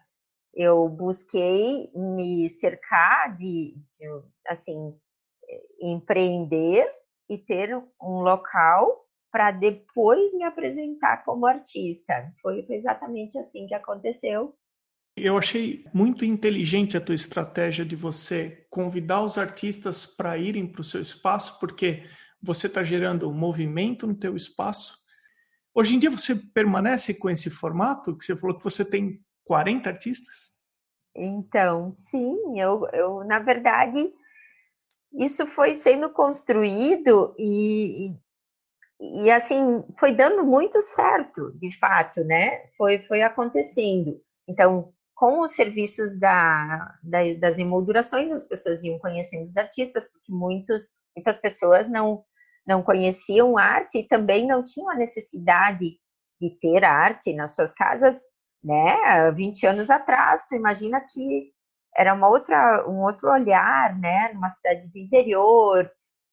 Eu 0.53 0.88
busquei 0.88 1.92
me 1.94 2.50
cercar 2.50 3.36
de, 3.36 3.75
de 3.75 4.08
assim, 4.48 4.98
empreender 5.82 6.89
e 7.34 7.38
ter 7.38 7.75
um 8.02 8.22
local 8.22 9.04
para 9.32 9.50
depois 9.50 10.32
me 10.34 10.44
apresentar 10.44 11.24
como 11.24 11.48
artista. 11.48 12.32
Foi, 12.42 12.66
exatamente 12.70 13.38
assim 13.40 13.66
que 13.66 13.74
aconteceu. 13.74 14.56
Eu 15.16 15.38
achei 15.38 15.86
muito 15.94 16.24
inteligente 16.24 16.96
a 16.96 17.02
tua 17.02 17.16
estratégia 17.16 17.84
de 17.84 17.96
você 17.96 18.66
convidar 18.70 19.22
os 19.22 19.38
artistas 19.38 20.06
para 20.06 20.38
irem 20.38 20.68
para 20.68 20.82
o 20.82 20.84
seu 20.84 21.02
espaço, 21.02 21.60
porque 21.60 22.04
você 22.42 22.68
está 22.68 22.84
gerando 22.84 23.30
um 23.30 23.34
movimento 23.34 24.06
no 24.06 24.16
teu 24.16 24.36
espaço. 24.36 24.98
Hoje 25.74 25.96
em 25.96 26.00
dia 26.00 26.12
você 26.12 26.36
permanece 26.36 27.16
com 27.16 27.30
esse 27.30 27.50
formato 27.50 28.16
que 28.16 28.25
você 28.25 28.36
falou 28.36 28.58
que 28.58 28.63
você 28.63 28.88
tem 28.88 29.20
40 29.46 29.90
artistas? 29.90 30.52
Então, 31.16 31.92
sim, 31.92 32.60
eu, 32.60 32.88
eu 32.92 33.24
na 33.24 33.40
verdade 33.40 34.12
isso 35.13 35.46
foi 35.46 35.75
sendo 35.75 36.10
construído 36.10 37.36
e, 37.38 38.15
e, 39.00 39.24
e, 39.25 39.32
assim 39.32 39.84
foi 40.00 40.13
dando 40.13 40.43
muito 40.43 40.82
certo, 40.82 41.51
de 41.60 41.77
fato, 41.77 42.24
né? 42.24 42.65
Foi, 42.77 43.00
foi 43.00 43.22
acontecendo. 43.22 44.20
Então, 44.48 44.91
com 45.15 45.41
os 45.41 45.51
serviços 45.51 46.20
da, 46.20 46.98
da, 47.03 47.20
das 47.39 47.58
emoldurações, 47.58 48.32
as 48.32 48.43
pessoas 48.43 48.84
iam 48.84 48.98
conhecendo 49.00 49.46
os 49.46 49.55
artistas, 49.55 50.03
porque 50.05 50.32
muitos, 50.32 50.98
muitas 51.15 51.38
pessoas 51.38 51.88
não, 51.88 52.24
não 52.65 52.82
conheciam 52.82 53.58
arte 53.58 54.00
e 54.00 54.08
também 54.08 54.48
não 54.48 54.63
tinham 54.63 54.89
a 54.89 54.96
necessidade 54.96 55.98
de 56.41 56.50
ter 56.60 56.84
arte 56.84 57.34
nas 57.34 57.53
suas 57.55 57.72
casas, 57.72 58.20
né? 58.63 59.32
20 59.32 59.67
anos 59.67 59.89
atrás, 59.89 60.48
tu 60.48 60.55
imagina 60.55 61.00
que 61.01 61.51
era 61.96 62.14
uma 62.14 62.28
outra, 62.28 62.88
um 62.88 63.02
outro 63.04 63.30
olhar, 63.32 63.98
né, 64.00 64.32
numa 64.34 64.50
cidade 64.50 64.88
do 64.88 64.98
interior, 64.98 65.90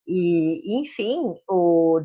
e, 0.07 0.81
enfim, 0.81 1.35
o 1.49 2.01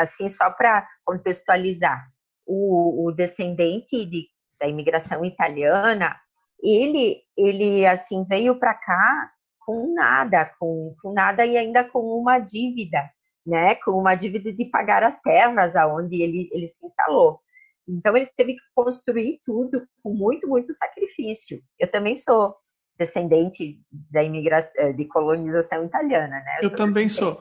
assim, 0.00 0.28
só 0.28 0.50
para 0.50 0.86
contextualizar, 1.04 2.04
o, 2.46 3.06
o 3.06 3.12
descendente 3.12 4.04
de, 4.04 4.26
da 4.60 4.66
imigração 4.66 5.24
italiana, 5.24 6.16
ele, 6.62 7.22
ele 7.36 7.86
assim, 7.86 8.24
veio 8.24 8.58
para 8.58 8.74
cá 8.74 9.30
com 9.60 9.94
nada, 9.94 10.50
com, 10.58 10.94
com 11.00 11.12
nada 11.12 11.46
e 11.46 11.56
ainda 11.56 11.84
com 11.84 12.00
uma 12.00 12.38
dívida, 12.38 13.10
né, 13.46 13.74
com 13.76 13.92
uma 13.92 14.14
dívida 14.14 14.52
de 14.52 14.64
pagar 14.64 15.02
as 15.02 15.20
terras 15.20 15.76
aonde 15.76 16.22
ele, 16.22 16.48
ele 16.52 16.66
se 16.66 16.84
instalou. 16.86 17.40
Então 17.86 18.16
ele 18.16 18.26
teve 18.36 18.54
que 18.54 18.62
construir 18.74 19.38
tudo 19.44 19.86
com 20.02 20.12
muito, 20.12 20.48
muito 20.48 20.72
sacrifício. 20.72 21.60
Eu 21.78 21.90
também 21.90 22.16
sou 22.16 22.56
descendente 22.98 23.80
da 24.10 24.22
imigração, 24.22 24.72
eh, 24.76 24.92
de 24.92 25.04
colonização 25.06 25.84
italiana, 25.84 26.40
né? 26.40 26.58
Eu, 26.62 26.70
Eu 26.70 26.76
também 26.76 27.08
sou. 27.08 27.40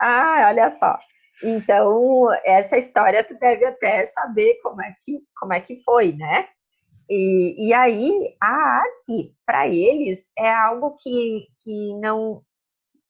Ah, 0.00 0.46
olha 0.48 0.70
só. 0.70 0.98
Então, 1.42 2.28
essa 2.44 2.76
história 2.76 3.24
tu 3.24 3.38
deve 3.38 3.64
até 3.64 4.06
saber 4.06 4.58
como 4.62 4.82
é 4.82 4.94
que, 5.04 5.20
como 5.38 5.52
é 5.52 5.60
que 5.60 5.82
foi, 5.82 6.12
né? 6.12 6.48
E, 7.08 7.68
e 7.68 7.74
aí, 7.74 8.36
a 8.40 8.52
arte, 8.52 9.34
para 9.44 9.66
eles, 9.66 10.28
é 10.38 10.50
algo 10.52 10.96
que, 10.96 11.46
que 11.62 11.94
não. 11.98 12.42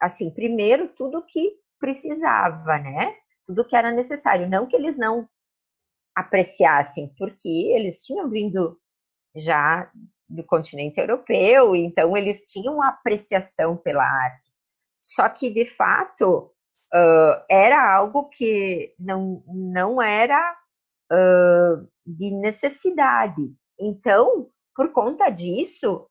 Assim, 0.01 0.31
primeiro, 0.31 0.89
tudo 0.97 1.25
que 1.27 1.53
precisava, 1.79 2.79
né? 2.79 3.15
Tudo 3.47 3.65
que 3.65 3.77
era 3.77 3.91
necessário. 3.91 4.49
Não 4.49 4.67
que 4.67 4.77
eles 4.77 4.97
não 4.97 5.29
apreciassem, 6.15 7.13
porque 7.19 7.73
eles 7.75 8.05
tinham 8.05 8.29
vindo 8.31 8.79
já 9.35 9.91
do 10.31 10.45
continente 10.45 11.01
europeu, 11.01 11.75
então 11.75 12.17
eles 12.17 12.43
tinham 12.47 12.81
apreciação 12.81 13.77
pela 13.77 14.05
arte. 14.05 14.47
Só 15.03 15.29
que, 15.29 15.51
de 15.51 15.67
fato, 15.67 16.53
uh, 16.95 17.45
era 17.49 17.95
algo 17.95 18.29
que 18.29 18.95
não, 18.99 19.43
não 19.47 20.01
era 20.01 20.57
uh, 21.13 21.89
de 22.07 22.31
necessidade. 22.31 23.53
Então, 23.79 24.49
por 24.75 24.93
conta 24.93 25.31
disso, 25.31 26.09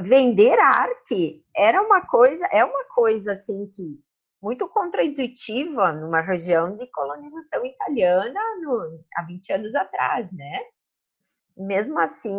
vender 0.00 0.58
arte 0.58 1.44
era 1.56 1.82
uma 1.82 2.02
coisa, 2.06 2.46
é 2.52 2.64
uma 2.64 2.84
coisa 2.84 3.32
assim 3.32 3.66
que 3.68 4.00
muito 4.42 4.68
contraintuitiva 4.68 5.90
numa 5.92 6.20
região 6.20 6.76
de 6.76 6.86
colonização 6.88 7.64
italiana 7.64 8.40
no, 8.60 9.00
há 9.16 9.22
20 9.22 9.52
anos 9.54 9.74
atrás, 9.74 10.30
né? 10.32 10.60
Mesmo 11.56 11.98
assim, 11.98 12.38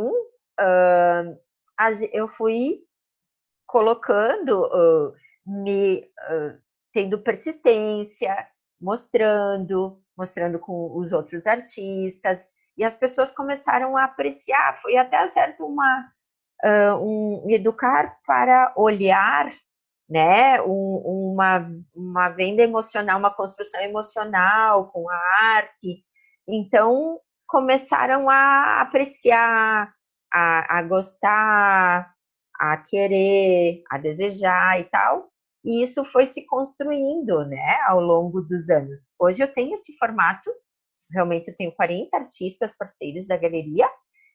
uh, 0.60 1.40
eu 2.12 2.28
fui 2.28 2.80
colocando, 3.68 4.66
uh, 4.66 5.14
me 5.46 6.00
uh, 6.00 6.58
tendo 6.94 7.20
persistência, 7.20 8.48
mostrando, 8.80 10.02
mostrando 10.18 10.60
com 10.60 10.98
os 10.98 11.12
outros 11.12 11.46
artistas, 11.46 12.50
e 12.78 12.84
as 12.84 12.96
pessoas 12.96 13.32
começaram 13.32 13.96
a 13.96 14.06
apreciar. 14.06 14.82
Foi 14.82 14.98
até 14.98 15.26
certo 15.28 15.66
uma 15.66 16.12
um 17.00 17.46
educar 17.50 18.18
para 18.26 18.74
olhar, 18.76 19.54
né, 20.10 20.60
um, 20.62 21.34
uma 21.34 21.70
uma 21.94 22.30
venda 22.30 22.64
emocional, 22.64 23.20
uma 23.20 23.30
construção 23.30 23.82
emocional 23.82 24.88
com 24.88 25.08
a 25.10 25.16
arte. 25.58 26.04
Então 26.48 27.20
começaram 27.48 28.30
a 28.30 28.82
apreciar, 28.82 29.94
a, 30.36 30.80
a 30.80 30.82
gostar, 30.84 32.14
a 32.60 32.78
querer, 32.78 33.84
a 33.90 33.98
desejar 33.98 34.82
e 34.82 34.84
tal. 34.84 35.30
E 35.64 35.82
isso 35.82 36.04
foi 36.04 36.26
se 36.26 36.46
construindo, 36.46 37.46
né, 37.46 37.80
ao 37.88 38.02
longo 38.02 38.42
dos 38.42 38.70
anos. 38.70 39.14
Hoje 39.18 39.42
eu 39.42 39.52
tenho 39.52 39.74
esse 39.74 39.98
formato, 39.98 40.52
realmente 41.10 41.48
eu 41.48 41.56
tenho 41.56 41.72
40 41.74 42.16
artistas 42.16 42.78
parceiros 42.78 43.26
da 43.26 43.38
galeria, 43.38 43.90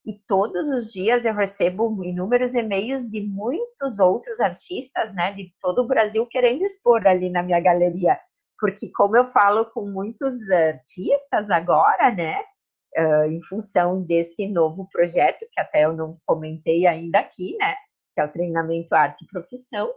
e 0.07 0.15
todos 0.27 0.71
os 0.71 0.91
dias 0.91 1.27
eu 1.27 1.35
recebo 1.35 2.03
inúmeros 2.03 2.55
e-mails 2.55 3.03
de 3.11 3.21
muitos 3.21 4.01
outros 4.01 4.41
artistas, 4.41 5.15
né, 5.15 5.33
de 5.33 5.53
todo 5.61 5.83
o 5.83 5.87
Brasil 5.87 6.27
querendo 6.27 6.65
expor 6.65 7.07
ali 7.07 7.29
na 7.29 7.43
minha 7.43 7.61
galeria. 7.61 8.19
Porque 8.59 8.91
como 8.93 9.17
eu 9.17 9.31
falo 9.31 9.67
com 9.67 9.87
muitos 9.87 10.35
artistas 10.51 11.51
agora, 11.51 12.11
né, 12.11 12.43
uh, 12.97 13.31
em 13.31 13.43
função 13.43 14.03
desse 14.03 14.47
novo 14.49 14.89
projeto, 14.91 15.47
que 15.53 15.61
até 15.61 15.85
eu 15.85 15.93
não 15.93 16.19
comentei 16.27 16.87
ainda 16.87 17.21
aqui, 17.21 17.57
né? 17.59 17.75
Que 18.15 18.21
é 18.21 18.25
o 18.25 18.33
treinamento 18.33 18.95
arte 18.95 19.25
e 19.25 19.29
profissão. 19.29 19.93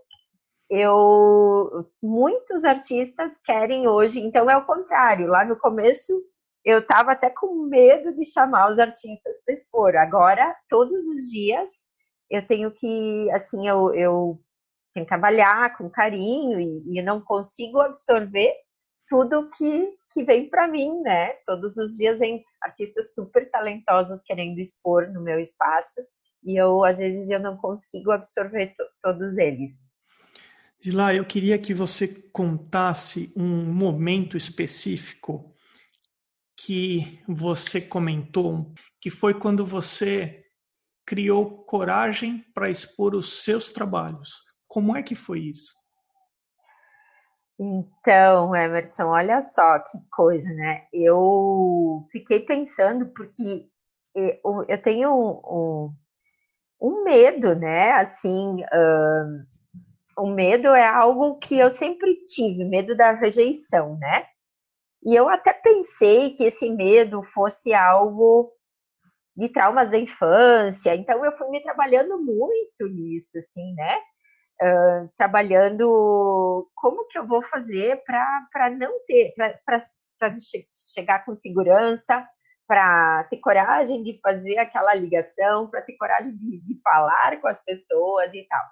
Eu, 0.70 1.88
muitos 2.02 2.64
artistas 2.64 3.38
querem 3.46 3.88
hoje, 3.88 4.20
então 4.20 4.50
é 4.50 4.58
o 4.58 4.66
contrário. 4.66 5.28
Lá 5.28 5.46
no 5.46 5.58
começo 5.58 6.14
eu 6.64 6.80
estava 6.80 7.12
até 7.12 7.30
com 7.30 7.66
medo 7.66 8.14
de 8.14 8.26
chamar 8.26 8.72
os 8.72 8.80
artistas 8.80 9.44
para 9.44 9.54
expor. 9.54 9.96
Agora, 9.98 10.56
todos 10.70 11.06
os 11.08 11.30
dias, 11.30 11.70
eu 12.30 12.46
tenho 12.48 12.72
que, 12.72 13.30
assim, 13.32 13.68
eu, 13.68 13.94
eu 13.94 14.40
tenho 14.94 15.06
que 15.06 15.10
trabalhar 15.10 15.78
com 15.78 15.90
carinho 15.90 16.60
e, 16.60 16.98
e 16.98 17.02
não 17.02 17.20
consigo 17.20 17.82
absorver 17.82 18.54
tudo 19.08 19.50
que, 19.52 19.90
que 20.14 20.24
vem 20.24 20.50
para 20.50 20.68
mim, 20.68 21.02
né? 21.02 21.34
Todos 21.46 21.78
os 21.78 21.96
dias 21.98 22.20
vem 22.20 22.44
artistas 22.62 23.14
super 23.14 23.50
talentosos 23.52 24.22
querendo 24.26 24.60
expor 24.60 25.12
no 25.12 25.22
meu 25.22 25.40
espaço 25.40 26.02
e 26.46 26.60
eu, 26.60 26.84
às 26.84 26.98
vezes, 26.98 27.30
eu 27.30 27.40
não 27.40 27.58
consigo 27.58 28.12
absorver 28.12 28.74
todos 29.02 29.38
eles. 29.38 29.78
Zila, 30.84 31.14
eu 31.14 31.26
queria 31.26 31.58
que 31.58 31.74
você 31.74 32.08
contasse 32.34 33.32
um 33.38 33.72
momento 33.74 34.36
específico 34.36 35.56
que 36.58 37.22
você 37.28 37.80
comentou, 37.80 38.74
que 39.00 39.10
foi 39.10 39.34
quando 39.34 39.66
você 39.66 40.44
criou 41.06 41.64
coragem 41.64 42.46
para 42.54 42.70
expor 42.70 43.16
os 43.16 43.44
seus 43.44 43.72
trabalhos. 43.72 44.44
Como 44.68 44.96
é 44.96 45.02
que 45.02 45.16
foi 45.16 45.40
isso? 45.40 45.74
Então, 47.66 48.54
Emerson, 48.54 49.06
olha 49.06 49.42
só 49.42 49.80
que 49.80 49.98
coisa, 50.12 50.50
né? 50.54 50.86
Eu 50.92 52.06
fiquei 52.12 52.42
pensando 52.42 53.08
porque 53.14 53.70
eu 54.14 54.82
tenho 54.82 55.10
um, 55.10 55.30
um, 55.46 55.94
um 56.82 57.04
medo, 57.06 57.56
né? 57.56 57.94
Assim, 57.94 58.58
um, 58.74 59.46
o 60.18 60.28
medo 60.28 60.68
é 60.74 60.86
algo 60.86 61.40
que 61.40 61.58
eu 61.58 61.70
sempre 61.70 62.26
tive, 62.26 62.66
medo 62.66 62.98
da 62.98 63.14
rejeição, 63.14 63.98
né? 63.98 64.26
E 65.02 65.16
eu 65.16 65.30
até 65.30 65.54
pensei 65.54 66.32
que 66.34 66.44
esse 66.44 66.70
medo 66.70 67.22
fosse 67.22 67.74
algo 67.74 68.52
de 69.38 69.48
traumas 69.48 69.90
da 69.90 69.98
infância, 69.98 70.94
então 70.96 71.24
eu 71.24 71.32
fui 71.38 71.50
me 71.50 71.64
trabalhando 71.64 72.22
muito 72.22 72.88
nisso, 72.90 73.38
assim, 73.40 73.74
né? 73.74 73.98
Trabalhando 75.18 76.70
como 76.76 77.08
que 77.08 77.18
eu 77.18 77.28
vou 77.28 77.44
fazer 77.44 78.02
para 78.06 78.70
não 78.72 79.00
ter, 79.06 79.34
para 79.36 79.80
che 80.40 80.68
chegar 80.94 81.26
com 81.26 81.34
segurança, 81.34 82.26
para 82.68 83.24
ter 83.26 83.38
coragem 83.38 84.04
de 84.04 84.20
fazer 84.22 84.58
aquela 84.60 84.94
ligação, 84.94 85.70
para 85.70 85.82
ter 85.82 85.98
coragem 85.98 86.36
de, 86.38 86.62
de 86.62 86.82
falar 86.82 87.42
com 87.42 87.48
as 87.48 87.64
pessoas 87.64 88.34
e 88.34 88.48
tal 88.48 88.64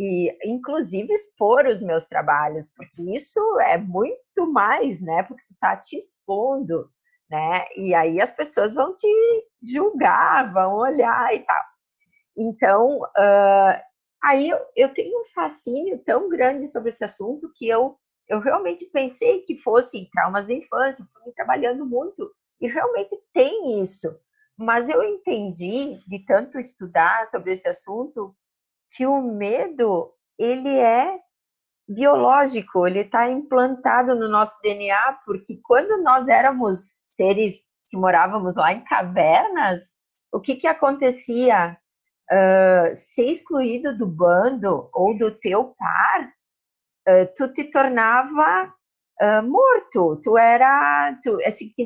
e 0.00 0.34
inclusive 0.44 1.12
expor 1.12 1.66
os 1.66 1.82
meus 1.82 2.06
trabalhos, 2.06 2.72
porque 2.74 3.02
isso 3.14 3.40
é 3.60 3.76
muito 3.76 4.50
mais, 4.50 4.98
né? 5.02 5.22
Porque 5.24 5.42
tu 5.46 5.54
tá 5.60 5.76
te 5.76 5.96
expondo, 5.96 6.88
né? 7.28 7.66
E 7.76 7.94
aí 7.94 8.18
as 8.18 8.30
pessoas 8.30 8.74
vão 8.74 8.96
te 8.96 9.06
julgar, 9.62 10.52
vão 10.54 10.76
olhar 10.76 11.34
e 11.34 11.40
tal. 11.40 11.64
Então, 12.38 13.00
uh, 13.00 13.89
aí 14.22 14.48
eu, 14.48 14.58
eu 14.76 14.94
tenho 14.94 15.20
um 15.20 15.24
fascínio 15.24 16.02
tão 16.04 16.28
grande 16.28 16.66
sobre 16.66 16.90
esse 16.90 17.04
assunto 17.04 17.50
que 17.54 17.68
eu, 17.68 17.98
eu 18.28 18.40
realmente 18.40 18.86
pensei 18.86 19.42
que 19.42 19.56
fosse 19.58 20.08
traumas 20.10 20.46
da 20.46 20.54
infância, 20.54 21.06
fui 21.22 21.32
trabalhando 21.32 21.86
muito, 21.86 22.30
e 22.60 22.66
realmente 22.68 23.18
tem 23.32 23.82
isso. 23.82 24.08
Mas 24.56 24.88
eu 24.88 25.02
entendi, 25.02 25.96
de 26.06 26.18
tanto 26.26 26.60
estudar 26.60 27.26
sobre 27.28 27.54
esse 27.54 27.66
assunto, 27.68 28.34
que 28.94 29.06
o 29.06 29.22
medo 29.22 30.12
ele 30.38 30.68
é 30.68 31.18
biológico, 31.88 32.86
ele 32.86 33.00
está 33.00 33.28
implantado 33.28 34.14
no 34.14 34.28
nosso 34.28 34.60
DNA, 34.62 35.20
porque 35.24 35.58
quando 35.64 36.02
nós 36.02 36.28
éramos 36.28 36.98
seres 37.12 37.68
que 37.88 37.96
morávamos 37.96 38.56
lá 38.56 38.72
em 38.72 38.84
cavernas, 38.84 39.82
o 40.32 40.40
que 40.40 40.54
que 40.54 40.66
acontecia? 40.66 41.76
Uh, 42.30 42.94
ser 42.94 43.30
excluído 43.30 43.96
do 43.96 44.06
bando 44.06 44.88
ou 44.92 45.18
do 45.18 45.32
teu 45.32 45.74
par, 45.76 46.28
uh, 47.08 47.34
tu 47.36 47.52
te 47.52 47.64
tornava 47.64 48.72
uh, 49.20 49.42
morto, 49.42 50.20
tu 50.22 50.38
era, 50.38 51.18
tu, 51.24 51.38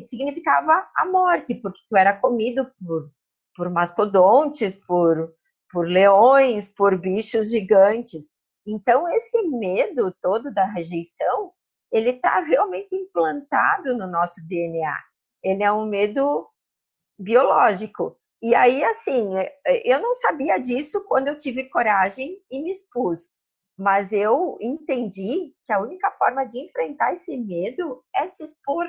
significava 0.05 0.87
a 0.95 1.07
morte, 1.07 1.55
porque 1.55 1.81
tu 1.89 1.97
era 1.97 2.15
comido 2.15 2.71
por, 2.79 3.11
por 3.57 3.71
mastodontes, 3.71 4.77
por 4.77 5.33
por 5.75 5.89
leões, 5.89 6.69
por 6.69 6.97
bichos 6.97 7.51
gigantes. 7.51 8.27
Então, 8.65 9.09
esse 9.09 9.43
medo 9.43 10.15
todo 10.23 10.55
da 10.55 10.65
rejeição, 10.65 11.53
ele 11.91 12.11
está 12.11 12.39
realmente 12.39 12.95
implantado 12.95 13.99
no 13.99 14.07
nosso 14.07 14.37
DNA. 14.47 14.97
Ele 15.43 15.65
é 15.65 15.73
um 15.73 15.85
medo 15.85 16.49
biológico. 17.19 18.17
E 18.45 18.55
aí, 18.55 18.85
assim, 18.85 19.37
é, 19.39 19.57
é, 19.67 19.93
eu 19.95 20.01
não 20.01 20.15
sabia 20.15 20.59
disso 20.59 21.03
quando 21.05 21.29
eu 21.29 21.39
tive 21.39 21.65
coragem 21.65 22.39
e 22.51 22.63
me 22.63 22.71
expus. 22.71 23.39
Mas 23.77 24.13
eu 24.13 24.57
entendi 24.61 25.53
que 25.65 25.73
a 25.73 25.81
única 25.81 26.11
forma 26.13 26.45
de 26.45 26.61
enfrentar 26.61 27.15
esse 27.15 27.37
medo 27.37 28.05
é 28.15 28.27
se 28.27 28.45
expor, 28.45 28.87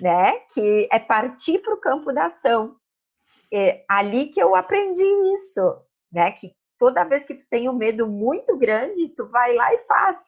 né? 0.00 0.40
Que 0.52 0.88
é 0.92 0.98
partir 0.98 1.60
para 1.60 1.74
o 1.74 1.80
campo 1.80 2.12
da 2.12 2.26
ação. 2.26 2.76
É 3.54 3.84
ali 3.88 4.26
que 4.26 4.42
eu 4.42 4.54
aprendi 4.54 5.04
isso 5.32 5.82
né? 6.12 6.30
Que 6.32 6.54
toda 6.78 7.04
vez 7.04 7.24
que 7.24 7.34
tu 7.34 7.48
tem 7.48 7.68
um 7.68 7.72
medo 7.72 8.06
muito 8.06 8.56
grande, 8.58 9.08
tu 9.08 9.26
vai 9.28 9.54
lá 9.54 9.72
e 9.72 9.78
faz. 9.78 10.18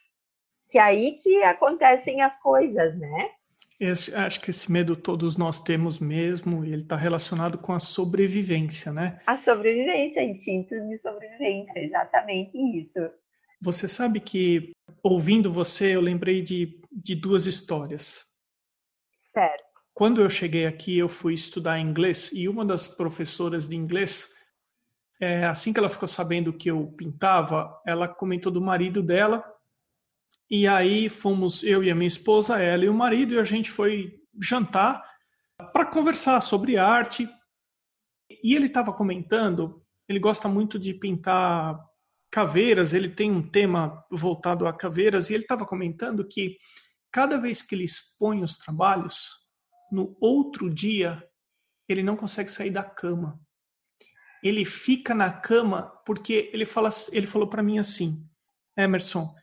Que 0.70 0.78
é 0.78 0.82
aí 0.82 1.12
que 1.12 1.42
acontecem 1.42 2.22
as 2.22 2.40
coisas, 2.40 2.98
né? 2.98 3.30
Esse, 3.78 4.14
acho 4.14 4.40
que 4.40 4.50
esse 4.50 4.70
medo 4.70 4.94
todos 4.94 5.36
nós 5.36 5.58
temos 5.60 5.98
mesmo, 5.98 6.64
e 6.64 6.72
ele 6.72 6.82
está 6.82 6.96
relacionado 6.96 7.58
com 7.58 7.72
a 7.72 7.80
sobrevivência, 7.80 8.92
né? 8.92 9.20
A 9.26 9.36
sobrevivência, 9.36 10.22
instintos 10.22 10.86
de 10.88 10.96
sobrevivência, 10.96 11.80
exatamente 11.80 12.56
isso. 12.78 13.00
Você 13.60 13.88
sabe 13.88 14.20
que, 14.20 14.72
ouvindo 15.02 15.50
você, 15.50 15.96
eu 15.96 16.00
lembrei 16.00 16.42
de, 16.42 16.80
de 16.92 17.14
duas 17.14 17.46
histórias. 17.46 18.24
Certo. 19.32 19.64
Quando 19.92 20.20
eu 20.20 20.30
cheguei 20.30 20.66
aqui, 20.66 20.98
eu 20.98 21.08
fui 21.08 21.34
estudar 21.34 21.80
inglês 21.80 22.30
e 22.32 22.48
uma 22.48 22.64
das 22.64 22.86
professoras 22.88 23.68
de 23.68 23.76
inglês 23.76 24.34
é, 25.20 25.44
assim 25.44 25.72
que 25.72 25.78
ela 25.78 25.88
ficou 25.88 26.08
sabendo 26.08 26.52
que 26.52 26.70
eu 26.70 26.92
pintava, 26.96 27.80
ela 27.86 28.08
comentou 28.08 28.52
do 28.52 28.60
marido 28.60 29.02
dela. 29.02 29.44
E 30.54 30.68
aí 30.68 31.08
fomos 31.08 31.64
eu 31.64 31.82
e 31.82 31.90
a 31.90 31.94
minha 31.96 32.06
esposa, 32.06 32.62
ela 32.62 32.84
e 32.84 32.88
o 32.88 32.94
marido, 32.94 33.34
e 33.34 33.40
a 33.40 33.42
gente 33.42 33.72
foi 33.72 34.20
jantar 34.40 35.02
para 35.72 35.84
conversar 35.84 36.40
sobre 36.40 36.76
arte. 36.76 37.28
E 38.30 38.54
ele 38.54 38.66
estava 38.66 38.92
comentando, 38.92 39.84
ele 40.08 40.20
gosta 40.20 40.48
muito 40.48 40.78
de 40.78 40.94
pintar 40.94 41.84
caveiras, 42.30 42.94
ele 42.94 43.08
tem 43.08 43.32
um 43.32 43.42
tema 43.42 44.04
voltado 44.08 44.64
a 44.68 44.72
caveiras, 44.72 45.28
e 45.28 45.34
ele 45.34 45.42
estava 45.42 45.66
comentando 45.66 46.24
que 46.24 46.56
cada 47.10 47.36
vez 47.36 47.60
que 47.60 47.74
ele 47.74 47.82
expõe 47.82 48.44
os 48.44 48.56
trabalhos, 48.56 49.30
no 49.90 50.16
outro 50.20 50.72
dia, 50.72 51.20
ele 51.88 52.04
não 52.04 52.14
consegue 52.14 52.50
sair 52.50 52.70
da 52.70 52.84
cama 52.84 53.40
ele 54.44 54.62
fica 54.66 55.14
na 55.14 55.32
cama 55.32 55.84
porque 56.04 56.50
ele 56.52 56.66
fala, 56.66 56.90
ele 57.12 57.26
falou 57.26 57.48
para 57.48 57.62
mim 57.62 57.78
assim, 57.78 58.28
Emerson, 58.76 59.34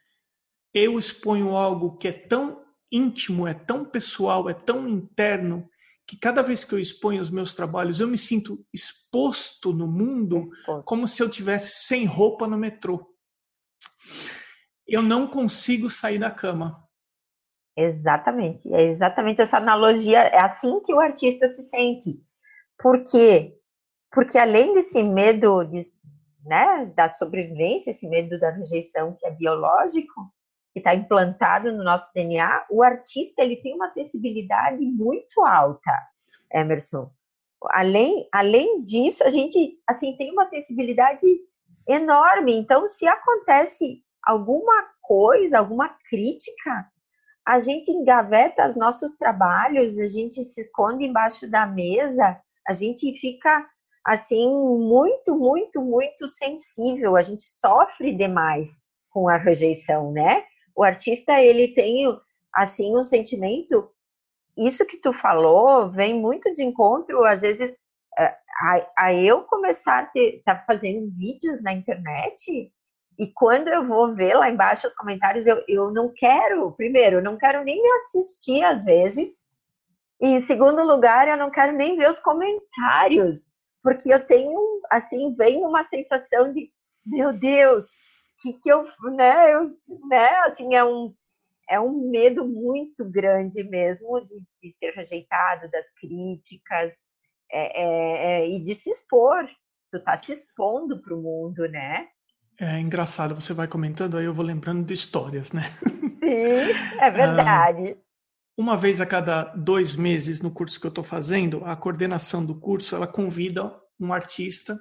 eu 0.73 0.97
exponho 0.97 1.55
algo 1.55 1.97
que 1.97 2.07
é 2.07 2.11
tão 2.13 2.63
íntimo, 2.91 3.47
é 3.47 3.53
tão 3.53 3.85
pessoal, 3.85 4.49
é 4.49 4.53
tão 4.53 4.87
interno 4.87 5.69
que 6.05 6.17
cada 6.17 6.41
vez 6.41 6.63
que 6.63 6.73
eu 6.73 6.79
exponho 6.79 7.21
os 7.21 7.29
meus 7.29 7.53
trabalhos 7.53 7.99
eu 7.99 8.07
me 8.07 8.17
sinto 8.17 8.65
exposto 8.73 9.71
no 9.71 9.87
mundo 9.87 10.39
exposto. 10.39 10.85
como 10.85 11.07
se 11.07 11.23
eu 11.23 11.29
tivesse 11.29 11.85
sem 11.85 12.05
roupa 12.05 12.47
no 12.47 12.57
metrô. 12.57 13.15
Eu 14.85 15.01
não 15.01 15.27
consigo 15.27 15.89
sair 15.89 16.19
da 16.19 16.29
cama. 16.29 16.83
Exatamente, 17.77 18.67
é 18.73 18.83
exatamente 18.83 19.41
essa 19.41 19.57
analogia, 19.57 20.19
é 20.19 20.43
assim 20.43 20.81
que 20.81 20.93
o 20.93 20.99
artista 20.99 21.47
se 21.47 21.63
sente. 21.69 22.21
Porque 22.77 23.57
porque 24.11 24.37
além 24.37 24.73
desse 24.73 25.01
medo 25.01 25.63
de, 25.63 25.79
né, 26.45 26.91
da 26.93 27.07
sobrevivência, 27.07 27.91
esse 27.91 28.07
medo 28.07 28.37
da 28.37 28.49
rejeição 28.49 29.15
que 29.17 29.25
é 29.25 29.31
biológico, 29.31 30.29
que 30.73 30.79
está 30.79 30.95
implantado 30.95 31.71
no 31.71 31.83
nosso 31.83 32.11
DNA, 32.13 32.65
o 32.69 32.81
artista 32.81 33.41
ele 33.41 33.57
tem 33.57 33.75
uma 33.75 33.89
sensibilidade 33.89 34.83
muito 34.85 35.41
alta, 35.41 35.91
Emerson. 36.53 37.11
Além, 37.69 38.27
além 38.31 38.83
disso, 38.83 39.23
a 39.23 39.29
gente 39.29 39.77
assim 39.87 40.15
tem 40.17 40.31
uma 40.31 40.45
sensibilidade 40.45 41.25
enorme. 41.87 42.55
Então, 42.55 42.87
se 42.87 43.07
acontece 43.07 44.01
alguma 44.23 44.89
coisa, 45.01 45.59
alguma 45.59 45.89
crítica, 46.09 46.87
a 47.45 47.59
gente 47.59 47.91
engaveta 47.91 48.67
os 48.67 48.75
nossos 48.75 49.11
trabalhos, 49.17 49.97
a 49.97 50.07
gente 50.07 50.43
se 50.43 50.61
esconde 50.61 51.05
embaixo 51.05 51.49
da 51.49 51.65
mesa, 51.65 52.39
a 52.67 52.73
gente 52.73 53.13
fica 53.19 53.67
assim 54.05 54.47
muito, 54.47 55.35
muito, 55.35 55.81
muito 55.81 56.27
sensível, 56.27 57.15
a 57.15 57.21
gente 57.21 57.43
sofre 57.43 58.15
demais 58.15 58.83
com 59.09 59.27
a 59.27 59.37
rejeição, 59.37 60.11
né? 60.11 60.43
O 60.81 60.83
artista 60.83 61.39
ele 61.39 61.67
tem 61.75 62.07
assim 62.51 62.97
um 62.97 63.03
sentimento. 63.03 63.87
Isso 64.57 64.83
que 64.83 64.97
tu 64.97 65.13
falou 65.13 65.91
vem 65.91 66.19
muito 66.19 66.51
de 66.53 66.63
encontro, 66.63 67.23
às 67.23 67.41
vezes, 67.41 67.77
é, 68.17 68.25
a, 68.25 68.87
a 68.97 69.13
eu 69.13 69.43
começar 69.43 70.09
a 70.11 70.19
estar 70.19 70.55
tá 70.55 70.63
fazendo 70.65 71.07
vídeos 71.15 71.61
na 71.61 71.71
internet 71.71 72.73
e 73.19 73.27
quando 73.27 73.67
eu 73.67 73.87
vou 73.87 74.15
ver 74.15 74.33
lá 74.33 74.49
embaixo 74.49 74.87
os 74.87 74.95
comentários, 74.95 75.45
eu, 75.45 75.63
eu 75.67 75.91
não 75.91 76.11
quero, 76.11 76.71
primeiro, 76.71 77.17
eu 77.17 77.21
não 77.21 77.37
quero 77.37 77.63
nem 77.63 77.79
assistir 77.97 78.63
às 78.63 78.83
vezes, 78.83 79.29
e 80.19 80.29
em 80.29 80.41
segundo 80.41 80.81
lugar, 80.81 81.27
eu 81.27 81.37
não 81.37 81.51
quero 81.51 81.73
nem 81.73 81.95
ver 81.95 82.09
os 82.09 82.19
comentários, 82.19 83.53
porque 83.83 84.11
eu 84.11 84.25
tenho, 84.25 84.81
assim, 84.89 85.35
vem 85.35 85.63
uma 85.63 85.83
sensação 85.83 86.51
de, 86.51 86.71
meu 87.05 87.31
Deus, 87.31 87.85
que 88.41 88.53
que 88.53 88.69
eu, 88.69 88.83
né, 89.15 89.53
eu, 89.53 89.77
né, 90.09 90.29
assim, 90.45 90.73
é 90.73 90.83
um, 90.83 91.13
é 91.69 91.79
um 91.79 92.09
medo 92.09 92.45
muito 92.45 93.05
grande 93.09 93.63
mesmo 93.63 94.19
de, 94.21 94.35
de 94.61 94.71
ser 94.71 94.91
rejeitado, 94.91 95.69
das 95.69 95.85
críticas, 95.99 97.03
é, 97.51 97.81
é, 97.81 98.41
é, 98.41 98.49
e 98.49 98.63
de 98.63 98.73
se 98.73 98.89
expor. 98.89 99.47
Tu 99.89 99.99
tá 100.03 100.15
se 100.17 100.31
expondo 100.31 101.01
para 101.01 101.13
o 101.13 101.21
mundo, 101.21 101.67
né? 101.67 102.07
É 102.59 102.79
engraçado, 102.79 103.35
você 103.35 103.53
vai 103.53 103.67
comentando, 103.67 104.17
aí 104.17 104.25
eu 104.25 104.33
vou 104.33 104.45
lembrando 104.45 104.85
de 104.85 104.93
histórias, 104.93 105.51
né? 105.51 105.63
Sim, 106.19 106.99
é 106.99 107.09
verdade. 107.11 107.97
uma 108.57 108.77
vez 108.77 109.01
a 109.01 109.05
cada 109.05 109.45
dois 109.55 109.95
meses 109.95 110.41
no 110.41 110.51
curso 110.51 110.79
que 110.79 110.85
eu 110.85 110.89
estou 110.89 111.03
fazendo, 111.03 111.65
a 111.65 111.75
coordenação 111.75 112.45
do 112.45 112.59
curso 112.59 112.95
ela 112.95 113.07
convida 113.07 113.73
um 113.99 114.13
artista 114.13 114.79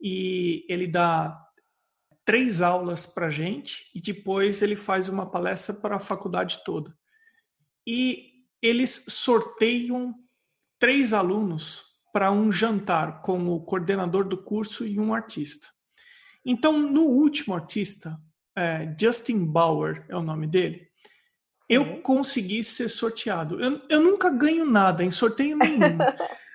e 0.00 0.64
ele 0.68 0.86
dá 0.86 1.36
três 2.24 2.60
aulas 2.60 3.06
para 3.06 3.26
a 3.26 3.30
gente 3.30 3.90
e 3.94 4.00
depois 4.00 4.62
ele 4.62 4.76
faz 4.76 5.08
uma 5.08 5.30
palestra 5.30 5.74
para 5.74 5.96
a 5.96 6.00
faculdade 6.00 6.62
toda. 6.64 6.96
E 7.86 8.30
eles 8.62 9.06
sorteiam 9.08 10.14
três 10.78 11.12
alunos 11.12 11.84
para 12.12 12.30
um 12.30 12.50
jantar 12.50 13.22
com 13.22 13.48
o 13.48 13.60
coordenador 13.60 14.24
do 14.24 14.36
curso 14.36 14.86
e 14.86 14.98
um 14.98 15.14
artista. 15.14 15.68
Então, 16.44 16.78
no 16.78 17.02
último 17.02 17.54
artista, 17.54 18.18
é, 18.56 18.94
Justin 18.98 19.44
Bauer 19.44 20.04
é 20.08 20.16
o 20.16 20.22
nome 20.22 20.46
dele, 20.46 20.88
Sim. 21.54 21.74
eu 21.74 22.02
consegui 22.02 22.64
ser 22.64 22.88
sorteado. 22.88 23.60
Eu, 23.60 23.80
eu 23.88 24.00
nunca 24.00 24.30
ganho 24.30 24.64
nada 24.64 25.04
em 25.04 25.10
sorteio 25.10 25.56
nenhum. 25.56 25.98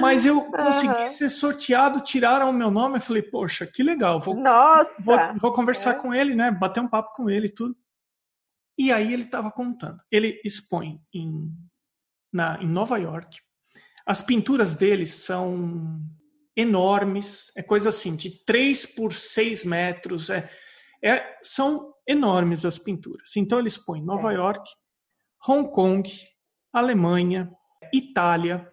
Mas 0.00 0.26
eu 0.26 0.42
consegui 0.50 1.02
uhum. 1.02 1.08
ser 1.08 1.28
sorteado, 1.28 2.00
tiraram 2.00 2.50
o 2.50 2.52
meu 2.52 2.70
nome. 2.70 2.96
Eu 2.96 3.00
falei, 3.00 3.22
poxa, 3.22 3.66
que 3.66 3.82
legal. 3.82 4.18
Vou, 4.18 4.34
Nossa! 4.34 5.00
Vou, 5.00 5.16
vou 5.40 5.52
conversar 5.52 5.92
é. 5.92 5.98
com 5.98 6.12
ele, 6.12 6.34
né? 6.34 6.50
Bater 6.50 6.80
um 6.80 6.88
papo 6.88 7.12
com 7.14 7.30
ele 7.30 7.46
e 7.46 7.54
tudo. 7.54 7.76
E 8.76 8.90
aí 8.90 9.12
ele 9.12 9.22
estava 9.22 9.52
contando. 9.52 10.00
Ele 10.10 10.40
expõe 10.44 11.00
em, 11.14 11.52
na, 12.32 12.60
em 12.60 12.66
Nova 12.66 12.98
York. 12.98 13.38
As 14.04 14.20
pinturas 14.20 14.74
dele 14.74 15.06
são 15.06 16.00
enormes. 16.56 17.52
É 17.56 17.62
coisa 17.62 17.90
assim, 17.90 18.16
de 18.16 18.44
3 18.44 18.86
por 18.86 19.12
6 19.12 19.64
metros. 19.64 20.28
É, 20.28 20.50
é, 21.04 21.36
são 21.40 21.94
enormes 22.06 22.64
as 22.64 22.78
pinturas. 22.78 23.36
Então 23.36 23.58
ele 23.58 23.68
expõe 23.68 24.02
Nova 24.02 24.32
é. 24.32 24.36
York, 24.36 24.68
Hong 25.46 25.70
Kong, 25.70 26.10
Alemanha, 26.72 27.50
Itália, 27.92 28.71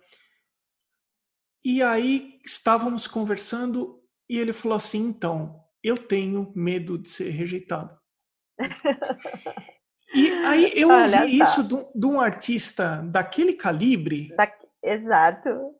e 1.63 1.83
aí 1.83 2.39
estávamos 2.45 3.07
conversando 3.07 4.01
e 4.29 4.37
ele 4.37 4.53
falou 4.53 4.77
assim: 4.77 4.99
então, 4.99 5.63
eu 5.83 5.97
tenho 5.97 6.51
medo 6.55 6.97
de 6.97 7.09
ser 7.09 7.29
rejeitado. 7.31 7.97
e 10.13 10.31
aí 10.45 10.71
eu 10.75 10.89
Olha, 10.89 11.21
ouvi 11.21 11.37
tá. 11.37 11.43
isso 11.43 11.63
de, 11.63 11.75
de, 11.95 12.07
um 12.07 12.19
artista 12.19 13.01
daquele 13.03 13.53
calibre. 13.53 14.33
Da, 14.35 14.51
exato. 14.83 15.75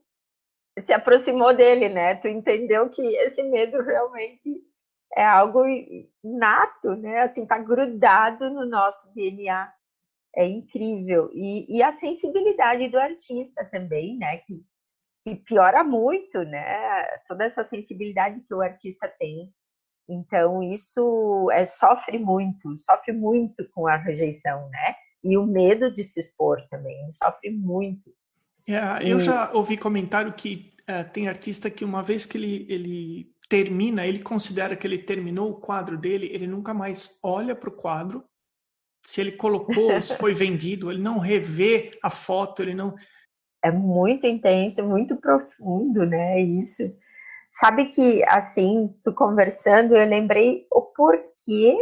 Se 0.84 0.94
aproximou 0.94 1.56
dele, 1.56 1.90
né? 1.90 2.16
Tu 2.16 2.30
entendeu 2.30 2.90
que 2.90 3.02
esse 3.02 3.44
medo 3.44 3.82
realmente 3.82 4.64
é 5.16 5.26
algo 5.26 5.64
nato, 6.24 6.96
né? 6.96 7.22
Assim, 7.22 7.46
tá 7.46 7.58
grudado 7.58 8.50
no 8.50 8.66
nosso 8.66 9.14
DNA. 9.14 9.74
É 10.36 10.46
incrível. 10.46 11.30
E, 11.34 11.78
e 11.78 11.84
a 11.84 11.92
sensibilidade 11.92 12.88
do 12.88 12.98
artista 12.98 13.66
também, 13.66 14.18
né? 14.18 14.38
Que 14.38 14.64
que 15.22 15.36
piora 15.36 15.84
muito, 15.84 16.44
né? 16.44 17.04
Toda 17.28 17.44
essa 17.44 17.64
sensibilidade 17.64 18.42
que 18.42 18.54
o 18.54 18.62
artista 18.62 19.08
tem. 19.20 19.54
Então, 20.08 20.64
isso 20.64 21.50
é, 21.52 21.66
sofre 21.66 22.18
muito, 22.18 22.76
sofre 22.78 23.14
muito 23.14 23.68
com 23.70 23.88
a 23.88 23.96
rejeição, 23.96 24.70
né? 24.70 24.96
E 25.24 25.38
o 25.38 25.46
medo 25.46 25.92
de 25.92 26.04
se 26.04 26.20
expor 26.20 26.62
também, 26.70 27.12
sofre 27.12 27.52
muito. 27.52 28.12
É, 28.68 29.04
eu 29.04 29.20
e... 29.20 29.22
já 29.22 29.52
ouvi 29.54 29.78
comentário 29.78 30.34
que 30.34 30.74
é, 30.88 31.04
tem 31.04 31.28
artista 31.28 31.70
que 31.70 31.86
uma 31.86 32.02
vez 32.02 32.26
que 32.26 32.38
ele, 32.38 32.66
ele 32.70 33.32
termina, 33.48 34.08
ele 34.08 34.20
considera 34.20 34.76
que 34.76 34.88
ele 34.88 34.98
terminou 34.98 35.52
o 35.52 35.60
quadro 35.60 35.98
dele, 35.98 36.30
ele 36.34 36.48
nunca 36.48 36.74
mais 36.74 37.20
olha 37.22 37.56
para 37.56 37.70
o 37.70 37.76
quadro. 37.76 38.24
Se 39.06 39.22
ele 39.22 39.34
colocou, 39.34 40.02
se 40.02 40.18
foi 40.18 40.34
vendido, 40.36 40.90
ele 40.90 41.02
não 41.02 41.20
revê 41.20 41.92
a 42.02 42.10
foto, 42.10 42.64
ele 42.64 42.74
não 42.74 42.96
é 43.64 43.72
muito 43.72 44.26
intenso, 44.26 44.84
muito 44.84 45.18
profundo, 45.18 46.06
né? 46.06 46.40
Isso. 46.42 46.84
Sabe 47.50 47.86
que, 47.86 48.24
assim, 48.26 48.94
tu 49.04 49.14
conversando, 49.14 49.96
eu 49.96 50.08
lembrei 50.08 50.68
o 50.72 50.82
porquê 50.82 51.76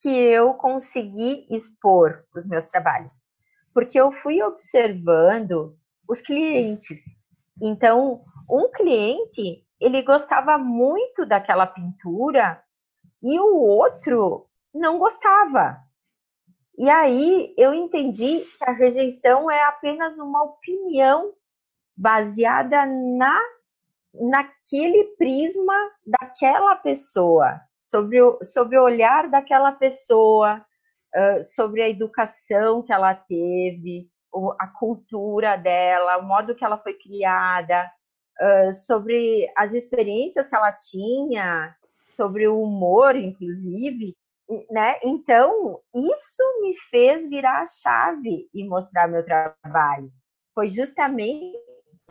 que 0.00 0.08
eu 0.08 0.54
consegui 0.54 1.46
expor 1.50 2.24
os 2.34 2.46
meus 2.46 2.66
trabalhos. 2.66 3.22
Porque 3.74 3.98
eu 3.98 4.12
fui 4.12 4.42
observando 4.42 5.76
os 6.08 6.20
clientes. 6.20 6.98
Então, 7.60 8.22
um 8.50 8.70
cliente, 8.70 9.64
ele 9.80 10.02
gostava 10.02 10.58
muito 10.58 11.24
daquela 11.26 11.66
pintura 11.66 12.62
e 13.22 13.38
o 13.38 13.56
outro 13.56 14.46
não 14.74 14.98
gostava. 14.98 15.78
E 16.78 16.88
aí 16.88 17.54
eu 17.56 17.74
entendi 17.74 18.40
que 18.40 18.64
a 18.64 18.72
rejeição 18.72 19.50
é 19.50 19.62
apenas 19.64 20.18
uma 20.18 20.42
opinião 20.42 21.32
baseada 21.96 22.86
na 22.86 23.40
naquele 24.14 25.04
prisma 25.16 25.74
daquela 26.06 26.76
pessoa, 26.76 27.58
sobre 27.78 28.20
o, 28.20 28.38
sobre 28.44 28.76
o 28.76 28.82
olhar 28.82 29.28
daquela 29.30 29.72
pessoa, 29.72 30.62
uh, 31.16 31.42
sobre 31.42 31.82
a 31.82 31.88
educação 31.88 32.82
que 32.82 32.92
ela 32.92 33.14
teve, 33.14 34.06
a 34.58 34.66
cultura 34.66 35.56
dela, 35.56 36.18
o 36.18 36.24
modo 36.24 36.54
que 36.54 36.62
ela 36.62 36.76
foi 36.76 36.92
criada, 36.94 37.90
uh, 38.38 38.72
sobre 38.72 39.50
as 39.56 39.72
experiências 39.72 40.46
que 40.46 40.54
ela 40.54 40.72
tinha, 40.72 41.74
sobre 42.04 42.46
o 42.46 42.60
humor, 42.60 43.16
inclusive 43.16 44.14
né? 44.70 44.96
Então, 45.02 45.80
isso 45.94 46.42
me 46.60 46.74
fez 46.90 47.28
virar 47.28 47.60
a 47.60 47.66
chave 47.66 48.48
e 48.52 48.64
mostrar 48.64 49.08
meu 49.08 49.24
trabalho. 49.24 50.10
Foi 50.54 50.68
justamente 50.68 51.56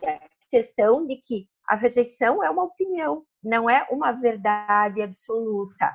a 0.03 0.19
questão 0.49 1.05
de 1.05 1.17
que 1.17 1.47
a 1.67 1.75
rejeição 1.75 2.43
é 2.43 2.49
uma 2.49 2.63
opinião, 2.63 3.23
não 3.43 3.69
é 3.69 3.85
uma 3.89 4.11
verdade 4.11 5.01
absoluta. 5.01 5.91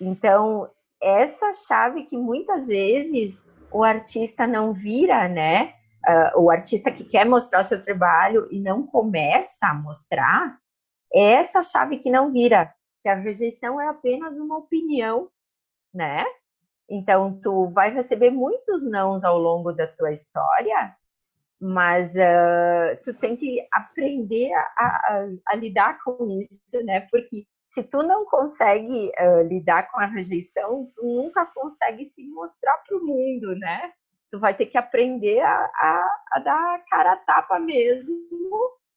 Então, 0.00 0.70
essa 1.00 1.52
chave 1.52 2.04
que 2.04 2.16
muitas 2.16 2.68
vezes 2.68 3.44
o 3.70 3.82
artista 3.82 4.46
não 4.46 4.72
vira, 4.72 5.28
né? 5.28 5.74
Uh, 6.06 6.42
o 6.42 6.50
artista 6.50 6.90
que 6.90 7.04
quer 7.04 7.24
mostrar 7.24 7.60
o 7.60 7.64
seu 7.64 7.82
trabalho 7.82 8.46
e 8.50 8.60
não 8.60 8.86
começa 8.86 9.66
a 9.66 9.74
mostrar, 9.74 10.56
é 11.12 11.32
essa 11.34 11.62
chave 11.62 11.98
que 11.98 12.10
não 12.10 12.30
vira, 12.30 12.72
que 13.02 13.08
a 13.08 13.14
rejeição 13.14 13.80
é 13.80 13.88
apenas 13.88 14.38
uma 14.38 14.58
opinião 14.58 15.28
né? 15.96 16.24
Então, 16.88 17.40
tu 17.42 17.68
vai 17.70 17.92
receber 17.92 18.30
muitos 18.30 18.88
nãos 18.88 19.24
ao 19.24 19.38
longo 19.38 19.72
da 19.72 19.86
tua 19.86 20.12
história, 20.12 20.94
mas 21.60 22.14
uh, 22.14 22.96
tu 23.02 23.14
tem 23.14 23.36
que 23.36 23.66
aprender 23.72 24.52
a, 24.52 24.60
a, 24.60 25.28
a, 25.48 25.56
lidar 25.56 25.98
com 26.04 26.40
isso, 26.40 26.84
né? 26.84 27.00
Porque 27.10 27.44
se 27.64 27.82
tu 27.82 28.02
não 28.02 28.24
consegue 28.26 29.10
uh, 29.18 29.42
lidar 29.48 29.90
com 29.90 29.98
a 29.98 30.06
rejeição, 30.06 30.88
tu 30.94 31.02
nunca 31.04 31.44
consegue 31.46 32.04
se 32.04 32.24
mostrar 32.28 32.76
para 32.86 32.96
o 32.96 33.04
mundo, 33.04 33.56
né? 33.56 33.92
Tu 34.30 34.38
vai 34.38 34.54
ter 34.54 34.66
que 34.66 34.78
aprender 34.78 35.40
a, 35.40 35.54
a, 35.54 36.20
a 36.32 36.38
dar 36.40 36.84
cara 36.88 37.12
a 37.12 37.16
tapa 37.16 37.58
mesmo 37.58 38.16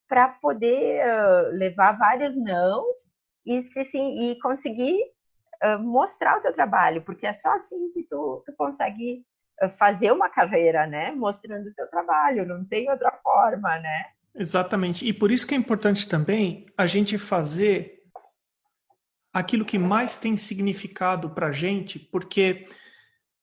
para 0.08 0.28
poder 0.28 1.06
uh, 1.06 1.56
levar 1.56 1.98
vários 1.98 2.36
nãos 2.36 2.96
e, 3.46 3.62
se, 3.62 3.84
sim, 3.84 4.32
e 4.32 4.40
conseguir 4.40 5.00
mostrar 5.82 6.38
o 6.38 6.42
teu 6.42 6.54
trabalho, 6.54 7.02
porque 7.02 7.26
é 7.26 7.34
só 7.34 7.54
assim 7.54 7.92
que 7.92 8.04
tu, 8.04 8.44
tu 8.46 8.54
consegue 8.58 9.26
fazer 9.78 10.12
uma 10.12 10.30
carreira, 10.30 10.88
né? 10.88 11.12
Mostrando 11.12 11.68
o 11.68 11.74
teu 11.74 11.88
trabalho, 11.88 12.48
não 12.48 12.64
tem 12.64 12.90
outra 12.90 13.12
forma, 13.24 13.78
né? 13.80 14.06
Exatamente. 14.36 15.06
E 15.06 15.12
por 15.12 15.32
isso 15.32 15.46
que 15.46 15.54
é 15.54 15.58
importante 15.58 16.08
também 16.08 16.66
a 16.78 16.88
gente 16.88 17.18
fazer 17.18 18.00
aquilo 19.34 19.66
que 19.66 19.78
mais 19.78 20.18
tem 20.18 20.38
significado 20.38 21.30
para 21.30 21.52
gente, 21.52 22.00
porque 22.00 22.68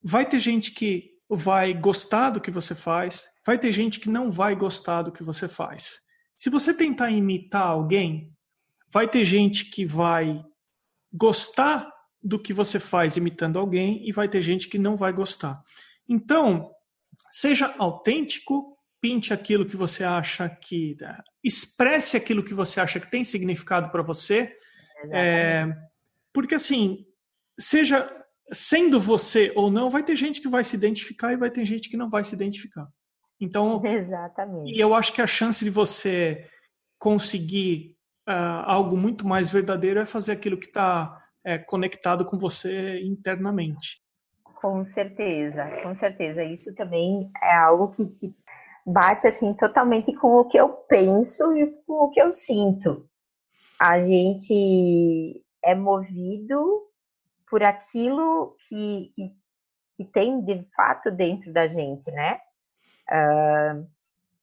vai 0.03 0.25
ter 0.25 0.39
gente 0.39 0.73
que 0.73 1.11
vai 1.29 1.75
gostar 1.75 2.31
do 2.31 2.41
que 2.41 2.51
você 2.51 2.75
faz, 2.75 3.27
vai 3.45 3.59
ter 3.59 3.73
gente 3.73 4.01
que 4.01 4.09
não 4.09 4.31
vai 4.31 4.55
gostar 4.55 5.03
do 5.03 5.13
que 5.13 5.23
você 5.23 5.49
faz. 5.49 5.99
Se 6.35 6.49
você 6.49 6.73
tentar 6.73 7.11
imitar 7.11 7.67
alguém, 7.67 8.33
vai 8.93 9.09
ter 9.09 9.25
gente 9.25 9.71
que 9.71 9.85
vai 9.85 10.43
gostar 11.13 11.91
do 12.23 12.39
que 12.39 12.53
você 12.53 12.81
faz 12.81 13.17
imitando 13.17 13.59
alguém 13.59 14.07
e 14.09 14.13
vai 14.13 14.29
ter 14.29 14.41
gente 14.41 14.69
que 14.69 14.79
não 14.79 14.97
vai 14.97 15.13
gostar. 15.13 15.63
Então, 16.09 16.71
seja 17.31 17.75
autêntico, 17.79 18.77
pinte 19.01 19.33
aquilo 19.33 19.67
que 19.67 19.77
você 19.77 20.05
acha 20.05 20.49
que. 20.49 20.97
expresse 21.43 22.17
aquilo 22.17 22.43
que 22.43 22.55
você 22.55 22.81
acha 22.81 22.99
que 22.99 23.11
tem 23.11 23.25
significado 23.25 23.91
para 23.91 24.03
você. 24.03 24.57
É, 25.13 25.67
porque 26.33 26.55
assim, 26.55 27.07
seja 27.59 28.11
sendo 28.53 29.01
você 29.01 29.53
ou 29.55 29.71
não, 29.71 29.91
vai 29.91 30.03
ter 30.03 30.17
gente 30.17 30.41
que 30.41 30.49
vai 30.49 30.65
se 30.65 30.77
identificar 30.77 31.33
e 31.33 31.37
vai 31.37 31.51
ter 31.51 31.65
gente 31.65 31.89
que 31.89 31.97
não 31.97 32.09
vai 32.09 32.25
se 32.25 32.35
identificar. 32.35 32.89
Então, 33.41 33.83
Exatamente. 33.85 34.73
E 34.73 34.81
eu 34.81 34.95
acho 34.95 35.13
que 35.13 35.23
a 35.23 35.27
chance 35.27 35.65
de 35.65 35.71
você 35.71 36.49
conseguir 36.99 37.97
uh, 38.29 38.63
algo 38.65 38.97
muito 38.97 39.27
mais 39.27 39.51
verdadeiro 39.51 40.01
é 40.01 40.07
fazer 40.07 40.33
aquilo 40.33 40.59
que 40.59 40.67
está 40.67 41.23
é, 41.47 41.57
conectado 41.59 42.25
com 42.25 42.37
você 42.37 43.01
internamente. 43.03 44.03
Com 44.61 44.85
certeza, 44.85 45.65
com 45.85 45.95
certeza. 45.95 46.43
Isso 46.43 46.75
também 46.75 47.31
é 47.41 47.55
algo 47.55 47.93
que, 47.93 48.05
que 48.17 48.35
bate 48.85 49.29
assim 49.29 49.55
totalmente 49.55 50.13
com 50.17 50.39
o 50.39 50.45
que 50.49 50.59
eu 50.59 50.69
penso 50.69 51.57
e 51.57 51.67
com 51.87 51.93
o 52.05 52.11
que 52.11 52.21
eu 52.21 52.33
sinto. 52.33 53.09
A 53.81 54.01
gente 54.01 55.41
é 55.65 55.73
movido 55.73 56.83
por 57.49 57.63
aquilo 57.63 58.57
que, 58.69 59.13
que, 59.15 59.33
que 59.97 60.05
tem 60.05 60.45
de 60.45 60.67
fato 60.75 61.13
dentro 61.13 61.53
da 61.53 61.69
gente, 61.69 62.11
né? 62.11 62.41
Uh, 63.09 63.87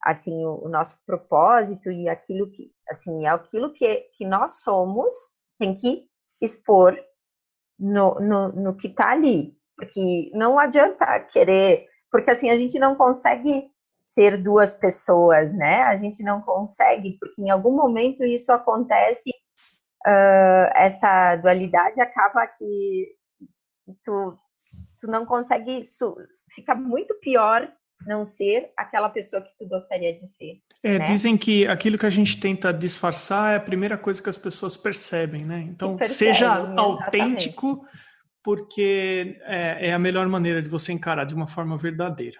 assim, 0.01 0.45
o, 0.45 0.65
o, 0.65 0.69
nosso 0.69 0.97
propósito 1.05 1.91
e 1.91 2.07
aquilo 2.07 2.49
que, 2.49 2.71
assim, 2.89 3.25
é 3.25 3.29
aquilo 3.29 3.73
que, 3.73 4.09
que 4.15 4.25
nós 4.25 4.61
somos 4.61 5.11
tem 5.59 5.75
que 5.75 6.07
expor 6.43 6.97
no, 7.79 8.15
no, 8.19 8.49
no 8.49 8.75
que 8.75 8.87
está 8.87 9.11
ali. 9.11 9.55
Porque 9.75 10.31
não 10.33 10.59
adianta 10.59 11.19
querer, 11.31 11.87
porque 12.11 12.31
assim, 12.31 12.49
a 12.49 12.57
gente 12.57 12.77
não 12.77 12.95
consegue 12.95 13.67
ser 14.05 14.41
duas 14.41 14.73
pessoas, 14.73 15.53
né? 15.53 15.83
A 15.83 15.95
gente 15.95 16.21
não 16.23 16.41
consegue, 16.41 17.17
porque 17.19 17.41
em 17.41 17.49
algum 17.49 17.75
momento 17.75 18.23
isso 18.23 18.51
acontece, 18.51 19.31
uh, 20.05 20.69
essa 20.75 21.35
dualidade 21.37 21.99
acaba 21.99 22.45
que 22.45 23.15
tu, 24.03 24.37
tu 24.99 25.07
não 25.07 25.25
consegue, 25.25 25.79
isso 25.79 26.15
fica 26.51 26.75
muito 26.75 27.15
pior 27.15 27.71
não 28.05 28.25
ser 28.25 28.71
aquela 28.77 29.09
pessoa 29.09 29.41
que 29.41 29.51
tu 29.57 29.67
gostaria 29.67 30.13
de 30.13 30.25
ser. 30.27 30.61
É, 30.83 30.99
né? 30.99 31.05
Dizem 31.05 31.37
que 31.37 31.65
aquilo 31.65 31.97
que 31.97 32.05
a 32.05 32.09
gente 32.09 32.37
tenta 32.37 32.73
disfarçar 32.73 33.53
é 33.53 33.55
a 33.55 33.61
primeira 33.61 33.97
coisa 33.97 34.21
que 34.21 34.29
as 34.29 34.37
pessoas 34.37 34.75
percebem, 34.75 35.45
né? 35.45 35.61
Então, 35.61 35.95
percebem, 35.95 36.33
seja 36.33 36.51
autêntico, 36.75 37.67
exatamente. 37.67 38.03
porque 38.43 39.39
é, 39.43 39.87
é, 39.87 39.93
a 39.93 39.99
melhor 39.99 40.27
maneira 40.27 40.61
de 40.61 40.67
você 40.67 40.91
encarar 40.91 41.23
de 41.23 41.33
uma 41.33 41.47
forma 41.47 41.77
verdadeira. 41.77 42.37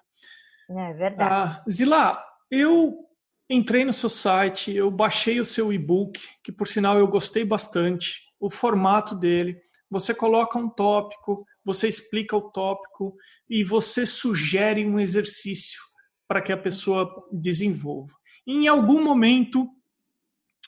É 0.70 0.94
verdade. 0.94 1.34
Ah, 1.34 1.64
Zila, 1.70 2.22
eu 2.52 3.08
entrei 3.50 3.86
no 3.86 3.94
seu 3.94 4.10
site, 4.10 4.76
eu 4.76 4.92
baixei 4.92 5.40
o 5.40 5.46
seu 5.46 5.72
e-book, 5.72 6.20
que 6.44 6.52
por 6.52 6.68
sinal 6.68 7.00
eu 7.00 7.08
gostei 7.08 7.46
bastante, 7.46 8.24
o 8.40 8.50
formato 8.50 9.16
dele. 9.16 9.58
Você 9.90 10.14
coloca 10.14 10.58
um 10.60 10.70
tópico, 10.70 11.46
você 11.64 11.88
explica 11.88 12.36
o 12.36 12.52
tópico 12.52 13.16
e 13.50 13.64
você 13.64 14.06
sugere 14.06 14.86
um 14.86 15.00
exercício 15.00 15.80
para 16.28 16.42
que 16.42 16.52
a 16.52 16.58
pessoa 16.58 17.10
desenvolva. 17.32 18.12
Em 18.46 18.68
algum 18.68 19.04
momento, 19.04 19.70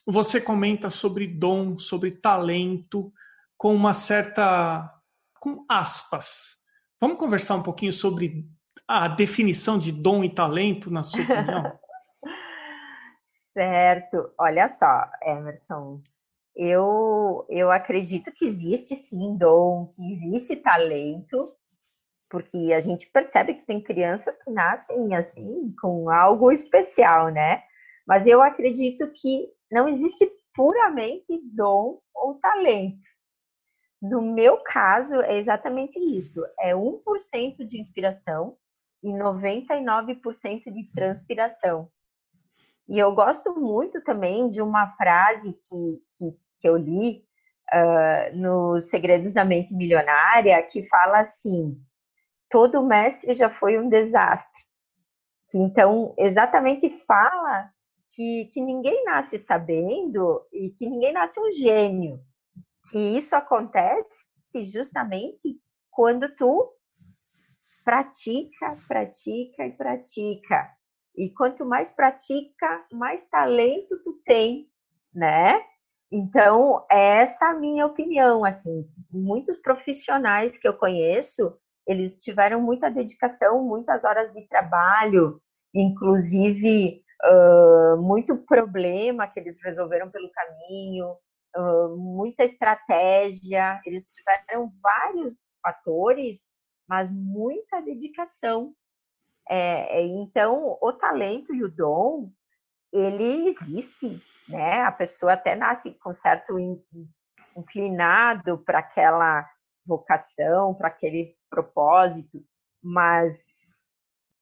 você 0.07 0.39
comenta 0.39 0.89
sobre 0.89 1.27
dom, 1.27 1.77
sobre 1.77 2.11
talento, 2.11 3.11
com 3.57 3.73
uma 3.73 3.93
certa. 3.93 4.89
com 5.39 5.65
aspas. 5.69 6.63
Vamos 6.99 7.17
conversar 7.17 7.55
um 7.55 7.63
pouquinho 7.63 7.91
sobre 7.91 8.47
a 8.87 9.07
definição 9.07 9.77
de 9.77 9.91
dom 9.91 10.23
e 10.23 10.29
talento, 10.29 10.89
na 10.91 11.03
sua 11.03 11.23
opinião? 11.23 11.79
certo. 13.51 14.31
Olha 14.37 14.67
só, 14.67 15.09
Emerson, 15.23 16.01
eu, 16.55 17.45
eu 17.49 17.71
acredito 17.71 18.31
que 18.31 18.45
existe 18.45 18.95
sim 18.95 19.35
dom, 19.37 19.87
que 19.87 20.11
existe 20.11 20.55
talento, 20.55 21.51
porque 22.29 22.73
a 22.73 22.79
gente 22.79 23.09
percebe 23.09 23.55
que 23.55 23.65
tem 23.65 23.81
crianças 23.81 24.37
que 24.41 24.51
nascem 24.51 25.15
assim, 25.15 25.73
com 25.81 26.09
algo 26.09 26.51
especial, 26.51 27.29
né? 27.29 27.63
Mas 28.07 28.25
eu 28.25 28.41
acredito 28.41 29.11
que 29.13 29.47
não 29.71 29.87
existe 29.87 30.29
puramente 30.53 31.39
dom 31.53 31.99
ou 32.13 32.35
talento. 32.35 33.07
No 34.01 34.21
meu 34.21 34.57
caso, 34.57 35.21
é 35.21 35.37
exatamente 35.37 35.99
isso: 35.99 36.41
é 36.59 36.73
1% 36.73 37.65
de 37.65 37.79
inspiração 37.79 38.57
e 39.03 39.09
99% 39.09 40.71
de 40.71 40.91
transpiração. 40.93 41.89
E 42.87 42.99
eu 42.99 43.13
gosto 43.15 43.55
muito 43.59 44.03
também 44.03 44.49
de 44.49 44.61
uma 44.61 44.95
frase 44.95 45.53
que, 45.53 46.01
que 46.17 46.37
que 46.65 46.67
eu 46.67 46.77
li 46.77 47.23
uh, 47.73 48.35
nos 48.35 48.89
Segredos 48.89 49.33
da 49.33 49.45
Mente 49.45 49.75
Milionária, 49.75 50.61
que 50.63 50.83
fala 50.83 51.19
assim: 51.19 51.79
todo 52.55 52.81
mestre 52.81 53.33
já 53.33 53.49
foi 53.49 53.77
um 53.77 53.89
desastre. 53.89 54.63
Então 55.53 56.15
exatamente 56.17 56.89
fala 57.05 57.69
que, 58.11 58.45
que 58.53 58.61
ninguém 58.61 59.03
nasce 59.03 59.37
sabendo 59.37 60.41
e 60.53 60.69
que 60.69 60.89
ninguém 60.89 61.11
nasce 61.11 61.37
um 61.37 61.51
gênio. 61.51 62.17
Que 62.89 62.97
isso 62.97 63.35
acontece 63.35 64.23
justamente 64.63 65.59
quando 65.91 66.33
tu 66.33 66.73
pratica, 67.83 68.77
pratica 68.87 69.65
e 69.65 69.71
pratica. 69.73 70.71
E 71.13 71.29
quanto 71.31 71.65
mais 71.65 71.91
pratica, 71.91 72.85
mais 72.89 73.25
talento 73.25 74.01
tu 74.01 74.13
tem, 74.23 74.69
né? 75.13 75.61
Então, 76.09 76.85
essa 76.89 77.47
é 77.47 77.49
a 77.49 77.59
minha 77.59 77.85
opinião, 77.85 78.45
assim, 78.45 78.87
muitos 79.11 79.57
profissionais 79.57 80.57
que 80.57 80.65
eu 80.65 80.73
conheço, 80.77 81.53
eles 81.87 82.19
tiveram 82.19 82.61
muita 82.61 82.89
dedicação, 82.89 83.63
muitas 83.63 84.03
horas 84.03 84.33
de 84.33 84.47
trabalho, 84.47 85.41
inclusive 85.73 87.03
uh, 87.23 88.01
muito 88.01 88.37
problema 88.37 89.27
que 89.27 89.39
eles 89.39 89.61
resolveram 89.63 90.09
pelo 90.09 90.29
caminho, 90.31 91.15
uh, 91.55 91.95
muita 91.97 92.43
estratégia, 92.43 93.79
eles 93.85 94.11
tiveram 94.11 94.71
vários 94.81 95.53
fatores, 95.61 96.49
mas 96.87 97.11
muita 97.11 97.81
dedicação. 97.81 98.73
É, 99.47 100.03
então, 100.03 100.77
o 100.81 100.93
talento 100.93 101.53
e 101.53 101.63
o 101.63 101.69
dom, 101.69 102.31
ele 102.91 103.47
existe, 103.47 104.19
né? 104.49 104.81
A 104.81 104.91
pessoa 104.91 105.33
até 105.33 105.55
nasce 105.55 105.91
com 105.91 106.11
certo 106.11 106.57
inclinado 107.55 108.57
para 108.59 108.79
aquela 108.79 109.47
vocação, 109.85 110.73
para 110.73 110.87
aquele 110.87 111.35
propósito, 111.55 112.43
mas 112.83 113.37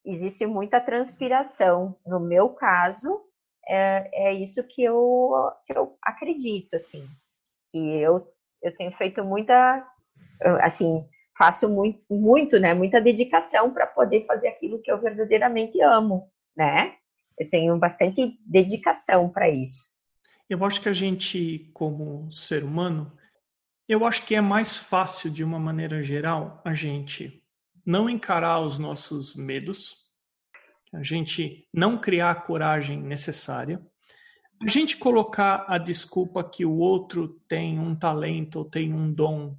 existe 0.03 0.45
muita 0.45 0.81
transpiração. 0.81 1.95
No 2.05 2.19
meu 2.19 2.49
caso, 2.49 3.21
é, 3.67 4.29
é 4.29 4.33
isso 4.33 4.63
que 4.63 4.83
eu, 4.83 5.31
que 5.65 5.77
eu 5.77 5.95
acredito, 6.01 6.75
assim, 6.75 7.05
que 7.69 7.77
eu, 7.77 8.27
eu 8.61 8.75
tenho 8.75 8.91
feito 8.93 9.23
muita, 9.23 9.87
assim, 10.61 11.07
faço 11.37 11.69
muito, 11.69 12.01
muito, 12.09 12.59
né, 12.59 12.73
muita 12.73 12.99
dedicação 12.99 13.71
para 13.71 13.85
poder 13.85 14.25
fazer 14.25 14.47
aquilo 14.47 14.81
que 14.81 14.91
eu 14.91 14.99
verdadeiramente 14.99 15.79
amo, 15.81 16.29
né? 16.57 16.95
Eu 17.39 17.49
tenho 17.49 17.77
bastante 17.77 18.37
dedicação 18.45 19.29
para 19.29 19.49
isso. 19.49 19.91
Eu 20.49 20.63
acho 20.65 20.81
que 20.81 20.89
a 20.89 20.93
gente, 20.93 21.71
como 21.73 22.31
ser 22.31 22.63
humano, 22.63 23.11
eu 23.87 24.05
acho 24.05 24.25
que 24.25 24.35
é 24.35 24.41
mais 24.41 24.77
fácil, 24.77 25.29
de 25.29 25.43
uma 25.43 25.59
maneira 25.59 26.01
geral, 26.01 26.61
a 26.63 26.73
gente 26.73 27.43
não 27.85 28.09
encarar 28.09 28.61
os 28.61 28.79
nossos 28.79 29.35
medos, 29.35 29.97
a 30.93 31.03
gente 31.03 31.67
não 31.73 31.97
criar 31.97 32.31
a 32.31 32.35
coragem 32.35 33.01
necessária, 33.01 33.85
a 34.61 34.69
gente 34.69 34.95
colocar 34.95 35.65
a 35.67 35.77
desculpa 35.77 36.43
que 36.43 36.65
o 36.65 36.77
outro 36.77 37.41
tem 37.47 37.77
um 37.77 37.95
talento 37.95 38.59
ou 38.59 38.65
tem 38.65 38.93
um 38.93 39.11
dom 39.11 39.57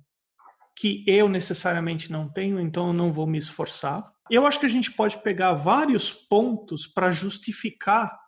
que 0.74 1.04
eu 1.06 1.28
necessariamente 1.28 2.10
não 2.10 2.28
tenho, 2.28 2.58
então 2.58 2.88
eu 2.88 2.92
não 2.92 3.12
vou 3.12 3.26
me 3.26 3.38
esforçar. 3.38 4.10
Eu 4.30 4.46
acho 4.46 4.58
que 4.58 4.66
a 4.66 4.70
gente 4.70 4.90
pode 4.90 5.18
pegar 5.18 5.52
vários 5.52 6.12
pontos 6.12 6.86
para 6.86 7.12
justificar 7.12 8.18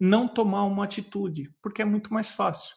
não 0.00 0.26
tomar 0.26 0.64
uma 0.64 0.84
atitude, 0.84 1.54
porque 1.60 1.82
é 1.82 1.84
muito 1.84 2.12
mais 2.12 2.30
fácil. 2.30 2.74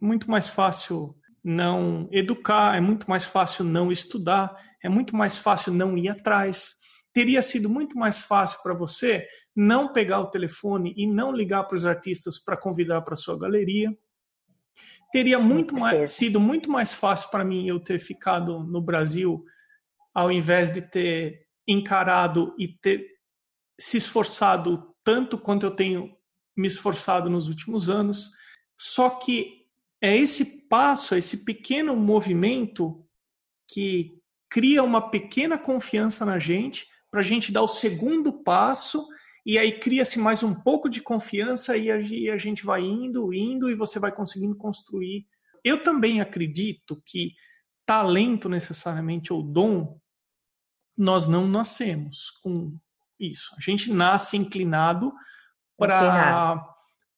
Muito 0.00 0.28
mais 0.28 0.48
fácil 0.48 1.16
não 1.44 2.08
educar, 2.10 2.74
é 2.74 2.80
muito 2.80 3.08
mais 3.08 3.24
fácil 3.24 3.64
não 3.64 3.92
estudar, 3.92 4.56
é 4.82 4.88
muito 4.88 5.14
mais 5.14 5.36
fácil 5.36 5.74
não 5.74 5.96
ir 5.98 6.08
atrás. 6.08 6.76
Teria 7.12 7.42
sido 7.42 7.68
muito 7.68 7.98
mais 7.98 8.20
fácil 8.20 8.60
para 8.62 8.74
você 8.74 9.28
não 9.54 9.92
pegar 9.92 10.20
o 10.20 10.30
telefone 10.30 10.94
e 10.96 11.06
não 11.06 11.32
ligar 11.32 11.64
para 11.64 11.76
os 11.76 11.84
artistas 11.84 12.38
para 12.38 12.56
convidar 12.56 13.02
para 13.02 13.14
sua 13.14 13.38
galeria. 13.38 13.96
Teria 15.12 15.38
muito 15.38 15.76
mais, 15.76 16.10
sido 16.10 16.40
muito 16.40 16.70
mais 16.70 16.94
fácil 16.94 17.30
para 17.30 17.44
mim 17.44 17.68
eu 17.68 17.78
ter 17.78 18.00
ficado 18.00 18.64
no 18.64 18.80
Brasil 18.80 19.44
ao 20.14 20.32
invés 20.32 20.72
de 20.72 20.80
ter 20.80 21.46
encarado 21.68 22.54
e 22.58 22.68
ter 22.68 23.06
se 23.78 23.96
esforçado 23.96 24.94
tanto 25.04 25.36
quanto 25.36 25.66
eu 25.66 25.70
tenho 25.70 26.16
me 26.56 26.68
esforçado 26.68 27.28
nos 27.28 27.48
últimos 27.48 27.88
anos. 27.88 28.30
Só 28.76 29.10
que 29.10 29.66
é 30.00 30.16
esse 30.16 30.63
passo, 30.74 31.14
esse 31.14 31.44
pequeno 31.44 31.94
movimento 31.94 33.06
que 33.68 34.20
cria 34.50 34.82
uma 34.82 35.08
pequena 35.08 35.56
confiança 35.56 36.24
na 36.24 36.40
gente 36.40 36.88
para 37.12 37.20
a 37.20 37.22
gente 37.22 37.52
dar 37.52 37.62
o 37.62 37.68
segundo 37.68 38.32
passo 38.42 39.06
e 39.46 39.56
aí 39.56 39.78
cria-se 39.78 40.18
mais 40.18 40.42
um 40.42 40.52
pouco 40.52 40.88
de 40.88 41.00
confiança 41.00 41.76
e 41.76 41.92
a, 41.92 42.36
gente 42.36 42.66
vai 42.66 42.82
indo, 42.82 43.32
indo 43.32 43.70
e 43.70 43.76
você 43.76 44.00
vai 44.00 44.10
conseguindo 44.10 44.56
construir. 44.56 45.28
Eu 45.62 45.80
também 45.80 46.20
acredito 46.20 47.00
que 47.06 47.34
talento 47.86 48.48
necessariamente 48.48 49.32
ou 49.32 49.44
dom 49.44 50.00
nós 50.98 51.28
não 51.28 51.46
nascemos 51.46 52.32
com 52.42 52.76
isso. 53.16 53.54
A 53.56 53.60
gente 53.60 53.92
nasce 53.92 54.36
inclinado 54.36 55.12
para 55.78 56.73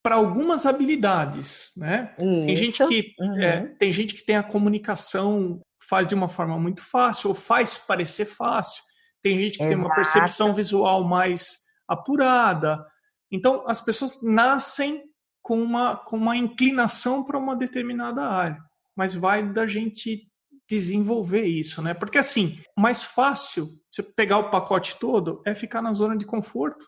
para 0.06 0.14
algumas 0.14 0.66
habilidades, 0.66 1.72
né? 1.76 2.14
Tem 2.46 2.54
gente 2.54 2.86
que 2.86 3.12
uhum. 3.18 3.42
é, 3.42 3.66
tem 3.76 3.90
gente 3.90 4.14
que 4.14 4.24
tem 4.24 4.36
a 4.36 4.42
comunicação 4.44 5.60
faz 5.82 6.06
de 6.06 6.14
uma 6.14 6.28
forma 6.28 6.56
muito 6.60 6.80
fácil 6.80 7.30
ou 7.30 7.34
faz 7.34 7.76
parecer 7.76 8.24
fácil. 8.24 8.84
Tem 9.20 9.36
gente 9.36 9.58
que 9.58 9.64
Exato. 9.64 9.74
tem 9.74 9.84
uma 9.84 9.92
percepção 9.92 10.54
visual 10.54 11.02
mais 11.02 11.56
apurada. 11.88 12.86
Então 13.32 13.64
as 13.66 13.80
pessoas 13.80 14.22
nascem 14.22 15.02
com 15.42 15.60
uma 15.60 15.96
com 15.96 16.16
uma 16.16 16.36
inclinação 16.36 17.24
para 17.24 17.36
uma 17.36 17.56
determinada 17.56 18.22
área, 18.22 18.62
mas 18.94 19.12
vai 19.12 19.52
da 19.52 19.66
gente 19.66 20.30
desenvolver 20.70 21.46
isso, 21.46 21.82
né? 21.82 21.94
Porque 21.94 22.18
assim, 22.18 22.60
mais 22.78 23.02
fácil 23.02 23.68
você 23.90 24.04
pegar 24.04 24.38
o 24.38 24.50
pacote 24.50 25.00
todo 25.00 25.42
é 25.44 25.52
ficar 25.52 25.82
na 25.82 25.92
zona 25.92 26.16
de 26.16 26.24
conforto. 26.24 26.86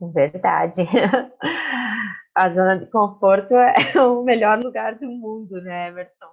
Verdade. 0.00 0.86
A 2.34 2.50
zona 2.50 2.78
de 2.78 2.86
conforto 2.86 3.54
é 3.54 3.74
o 4.00 4.22
melhor 4.22 4.62
lugar 4.62 4.94
do 4.94 5.06
mundo, 5.06 5.60
né, 5.60 5.88
Emerson? 5.88 6.30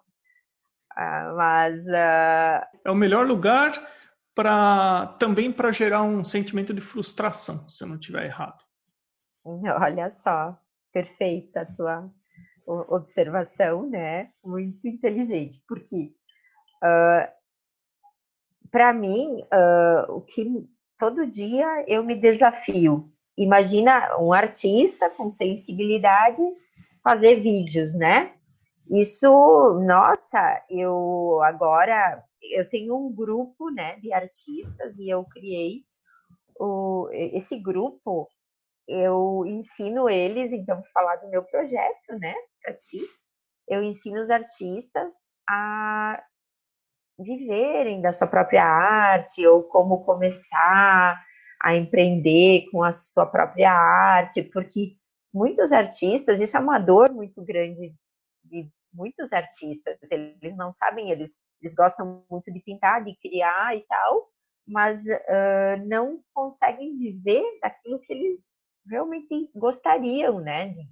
Ah, 0.96 1.34
mas 1.36 1.80
uh... 1.88 2.80
é 2.86 2.92
o 2.92 2.96
melhor 2.96 3.26
lugar 3.26 3.72
para 4.36 5.08
também 5.20 5.52
para 5.52 5.72
gerar 5.72 6.04
um 6.04 6.24
sentimento 6.24 6.74
de 6.74 6.82
frustração, 6.82 7.68
se 7.70 7.84
eu 7.84 7.88
não 7.88 7.96
estiver 7.96 8.26
errado. 8.26 8.64
Olha 9.44 10.10
só, 10.10 10.58
perfeita 10.94 11.62
a 11.62 11.66
tua 11.66 12.12
observação, 12.68 13.90
né? 13.90 14.30
Muito 14.44 14.88
inteligente, 14.88 15.62
porque 15.68 16.14
uh, 16.84 17.28
para 18.72 18.94
mim, 18.94 19.42
uh, 19.42 20.12
o 20.12 20.22
que 20.22 20.46
todo 20.98 21.26
dia 21.26 21.86
eu 21.88 22.04
me 22.04 22.16
desafio 22.16 23.12
imagina 23.38 24.18
um 24.20 24.34
artista 24.34 25.10
com 25.10 25.30
sensibilidade 25.30 26.42
fazer 27.04 27.36
vídeos, 27.42 27.94
né? 27.96 28.34
Isso, 28.90 29.28
nossa, 29.86 30.64
eu 30.70 31.42
agora 31.44 32.24
eu 32.52 32.68
tenho 32.68 32.96
um 32.96 33.14
grupo, 33.14 33.70
né, 33.72 33.98
de 33.98 34.14
artistas 34.14 34.98
e 34.98 35.10
eu 35.10 35.24
criei 35.26 35.84
o, 36.60 37.10
esse 37.12 37.58
grupo. 37.58 38.28
Eu 38.88 39.44
ensino 39.48 40.08
eles, 40.08 40.52
então, 40.52 40.84
falar 40.94 41.16
do 41.16 41.30
meu 41.30 41.44
projeto, 41.44 42.20
né, 42.20 42.36
para 42.62 42.74
ti. 42.76 43.00
Eu 43.68 43.84
ensino 43.84 44.20
os 44.20 44.30
artistas 44.30 45.12
a 45.50 46.24
viverem 47.18 48.02
da 48.02 48.12
sua 48.12 48.28
própria 48.28 48.64
arte 48.64 49.46
ou 49.48 49.64
como 49.64 50.04
começar, 50.04 51.25
a 51.62 51.76
empreender 51.76 52.70
com 52.72 52.84
a 52.84 52.92
sua 52.92 53.26
própria 53.26 53.72
arte, 53.72 54.44
porque 54.44 54.96
muitos 55.34 55.72
artistas, 55.72 56.40
isso 56.40 56.56
é 56.56 56.60
uma 56.60 56.80
dor 56.80 57.12
muito 57.12 57.44
grande 57.44 57.94
de 58.44 58.70
muitos 58.94 59.34
artistas, 59.34 59.98
eles 60.10 60.56
não 60.56 60.72
sabem, 60.72 61.12
eles, 61.12 61.38
eles 61.62 61.76
gostam 61.76 62.26
muito 62.32 62.52
de 62.52 62.60
pintar, 62.62 63.04
de 63.04 63.16
criar 63.18 63.76
e 63.76 63.82
tal, 63.82 64.30
mas 64.66 65.02
uh, 65.06 65.86
não 65.86 66.22
conseguem 66.34 66.98
viver 66.98 67.44
daquilo 67.62 68.00
que 68.00 68.14
eles 68.14 68.48
realmente 68.90 69.50
gostariam, 69.54 70.40
né, 70.40 70.70
de, 70.70 70.88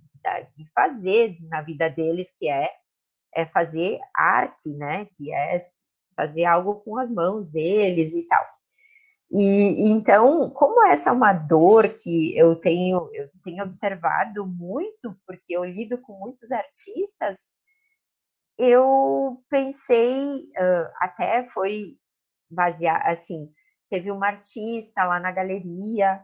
de 0.58 0.72
fazer 0.74 1.38
na 1.44 1.62
vida 1.62 1.90
deles, 1.90 2.32
que 2.38 2.50
é, 2.50 2.70
é 3.34 3.46
fazer 3.46 4.00
arte, 4.16 4.70
né, 4.70 5.06
que 5.18 5.34
é 5.34 5.70
fazer 6.16 6.46
algo 6.46 6.82
com 6.82 6.98
as 6.98 7.10
mãos 7.10 7.50
deles 7.50 8.14
e 8.14 8.24
tal. 8.24 8.46
E 9.36 9.90
então, 9.90 10.52
como 10.52 10.86
essa 10.86 11.10
é 11.10 11.12
uma 11.12 11.34
dor 11.34 11.90
que 11.90 12.38
eu 12.38 12.56
tenho, 12.56 13.10
eu 13.14 13.28
tenho 13.44 13.64
observado 13.64 14.46
muito, 14.46 15.18
porque 15.26 15.58
eu 15.58 15.64
lido 15.64 15.98
com 15.98 16.14
muitos 16.20 16.52
artistas, 16.52 17.48
eu 18.60 19.44
pensei, 19.50 20.48
até 21.00 21.50
foi 21.50 21.98
basear, 22.48 23.10
assim, 23.10 23.52
teve 23.90 24.12
uma 24.12 24.28
artista 24.28 25.04
lá 25.04 25.20
na 25.20 25.32
galeria 25.32 26.24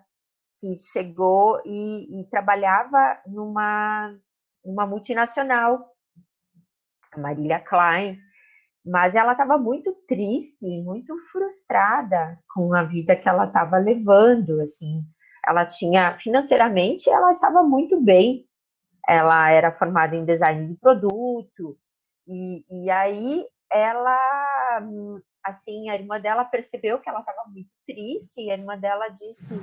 que 0.60 0.76
chegou 0.76 1.60
e, 1.66 2.22
e 2.22 2.30
trabalhava 2.30 3.20
numa, 3.26 4.16
numa 4.64 4.86
multinacional, 4.86 5.96
a 7.12 7.20
Marília 7.20 7.60
Klein, 7.60 8.20
mas 8.86 9.16
ela 9.16 9.34
estava 9.34 9.58
muito 9.58 9.94
triste, 10.08 10.82
muito 10.84 11.18
frustrada 11.32 12.40
com 12.54 12.74
a 12.74 12.84
vida 12.84 13.16
que 13.16 13.28
ela 13.28 13.46
estava 13.46 13.78
levando, 13.78 14.62
assim. 14.62 15.04
Ela 15.46 15.66
tinha, 15.66 16.18
financeiramente, 16.18 17.10
ela 17.10 17.32
estava 17.32 17.64
muito 17.64 18.02
bem. 18.02 18.46
Ela 19.08 19.50
era 19.52 19.72
formada 19.72 20.16
em 20.16 20.26
design 20.26 20.68
de 20.68 20.76
produto, 20.80 21.78
e, 22.28 22.64
e 22.70 22.92
aí 22.92 23.44
ela, 23.72 24.80
assim, 25.44 25.90
a 25.90 25.96
irmã 25.96 26.22
dela 26.22 26.46
percebeu 26.46 27.00
que 27.00 27.10
ela 27.10 27.22
estava 27.22 27.50
muito 27.50 27.74
triste, 27.88 28.42
e 28.42 28.52
a 28.52 28.54
irmã 28.54 28.78
dela 28.78 29.08
disse, 29.10 29.56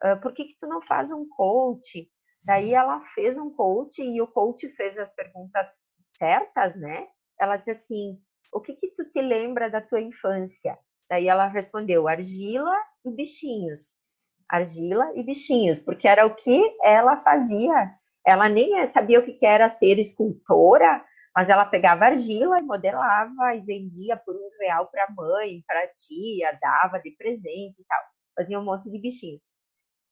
ah, 0.00 0.16
por 0.16 0.32
que 0.32 0.46
que 0.46 0.56
tu 0.58 0.66
não 0.66 0.80
faz 0.80 1.12
um 1.12 1.28
coach? 1.28 2.10
Daí 2.42 2.72
ela 2.72 3.00
fez 3.14 3.36
um 3.36 3.50
coach, 3.50 4.02
e 4.02 4.22
o 4.22 4.26
coach 4.26 4.66
fez 4.70 4.98
as 4.98 5.14
perguntas 5.14 5.90
certas, 6.14 6.74
né? 6.74 7.08
Ela 7.38 7.58
disse 7.58 7.72
assim, 7.72 8.18
o 8.52 8.60
que 8.60 8.74
que 8.74 8.88
tu 8.88 9.04
te 9.06 9.20
lembra 9.20 9.70
da 9.70 9.80
tua 9.80 10.00
infância? 10.00 10.78
Daí 11.08 11.26
ela 11.26 11.46
respondeu, 11.48 12.06
argila 12.06 12.76
e 13.04 13.10
bichinhos. 13.10 14.00
Argila 14.48 15.10
e 15.16 15.22
bichinhos, 15.22 15.78
porque 15.78 16.06
era 16.06 16.26
o 16.26 16.34
que 16.34 16.60
ela 16.82 17.16
fazia. 17.22 17.94
Ela 18.26 18.48
nem 18.48 18.86
sabia 18.86 19.18
o 19.18 19.24
que 19.24 19.44
era 19.44 19.68
ser 19.68 19.98
escultora, 19.98 21.04
mas 21.34 21.48
ela 21.48 21.64
pegava 21.64 22.04
argila 22.04 22.58
e 22.58 22.62
modelava 22.62 23.54
e 23.54 23.60
vendia 23.60 24.16
por 24.16 24.36
um 24.36 24.50
real 24.60 24.86
para 24.88 25.04
a 25.04 25.12
mãe, 25.12 25.64
para 25.66 25.84
a 25.84 25.88
tia, 25.88 26.58
dava 26.60 26.98
de 27.00 27.10
presente 27.12 27.80
e 27.80 27.84
tal. 27.84 28.00
Fazia 28.36 28.60
um 28.60 28.64
monte 28.64 28.90
de 28.90 28.98
bichinhos. 28.98 29.50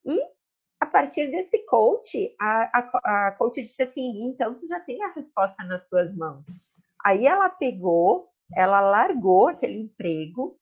E 0.05 0.19
a 0.81 0.87
partir 0.87 1.31
desse 1.31 1.59
coach, 1.67 2.35
a, 2.41 2.79
a, 2.79 3.29
a 3.29 3.33
coach 3.33 3.61
disse 3.61 3.83
assim: 3.83 4.25
então 4.25 4.55
tu 4.55 4.67
já 4.67 4.81
tem 4.81 5.03
a 5.05 5.13
resposta 5.13 5.63
nas 5.65 5.87
tuas 5.87 6.17
mãos. 6.17 6.47
Aí 7.05 7.27
ela 7.27 7.49
pegou, 7.49 8.30
ela 8.55 8.81
largou 8.81 9.49
aquele 9.49 9.81
emprego 9.81 10.59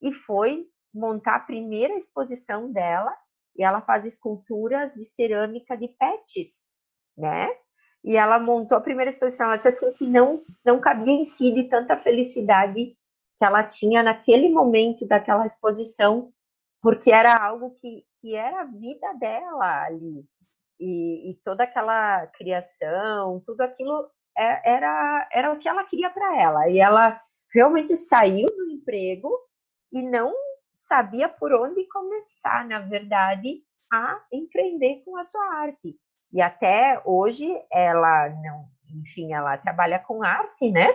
e 0.00 0.12
foi 0.12 0.66
montar 0.92 1.36
a 1.36 1.40
primeira 1.40 1.94
exposição 1.94 2.70
dela 2.72 3.14
e 3.56 3.62
ela 3.62 3.80
faz 3.80 4.04
esculturas 4.04 4.92
de 4.94 5.04
cerâmica 5.04 5.76
de 5.76 5.88
pets, 5.88 6.64
né? 7.16 7.48
E 8.02 8.16
ela 8.16 8.38
montou 8.38 8.78
a 8.78 8.80
primeira 8.80 9.10
exposição, 9.10 9.46
ela 9.46 9.56
disse 9.56 9.68
assim 9.68 9.92
que 9.92 10.06
não 10.06 10.40
não 10.64 10.80
cabia 10.80 11.12
em 11.12 11.24
si 11.24 11.52
de 11.52 11.64
tanta 11.64 11.96
felicidade 11.98 12.96
que 13.40 13.44
ela 13.44 13.62
tinha 13.62 14.02
naquele 14.02 14.48
momento 14.50 15.06
daquela 15.06 15.46
exposição, 15.46 16.32
porque 16.82 17.10
era 17.10 17.36
algo 17.36 17.74
que, 17.80 18.04
que 18.20 18.34
era 18.34 18.62
a 18.62 18.64
vida 18.64 19.12
dela 19.14 19.84
ali. 19.84 20.24
E, 20.78 21.30
e 21.30 21.34
toda 21.42 21.64
aquela 21.64 22.26
criação, 22.28 23.42
tudo 23.44 23.60
aquilo 23.62 24.10
é, 24.36 24.72
era, 24.72 25.28
era 25.32 25.52
o 25.52 25.58
que 25.58 25.68
ela 25.68 25.84
queria 25.84 26.10
para 26.10 26.40
ela. 26.40 26.68
E 26.68 26.78
ela 26.78 27.20
realmente 27.52 27.96
saiu 27.96 28.46
do 28.46 28.70
emprego 28.70 29.30
e 29.92 30.02
não 30.02 30.32
sabia 30.72 31.28
por 31.28 31.52
onde 31.52 31.86
começar, 31.88 32.66
na 32.66 32.80
verdade, 32.80 33.62
a 33.92 34.20
empreender 34.32 35.02
com 35.04 35.16
a 35.16 35.22
sua 35.22 35.44
arte. 35.56 35.96
E 36.32 36.40
até 36.40 37.00
hoje 37.04 37.48
ela 37.72 38.28
não, 38.28 38.68
enfim, 39.00 39.32
ela 39.32 39.58
trabalha 39.58 39.98
com 39.98 40.22
arte, 40.22 40.70
né? 40.70 40.86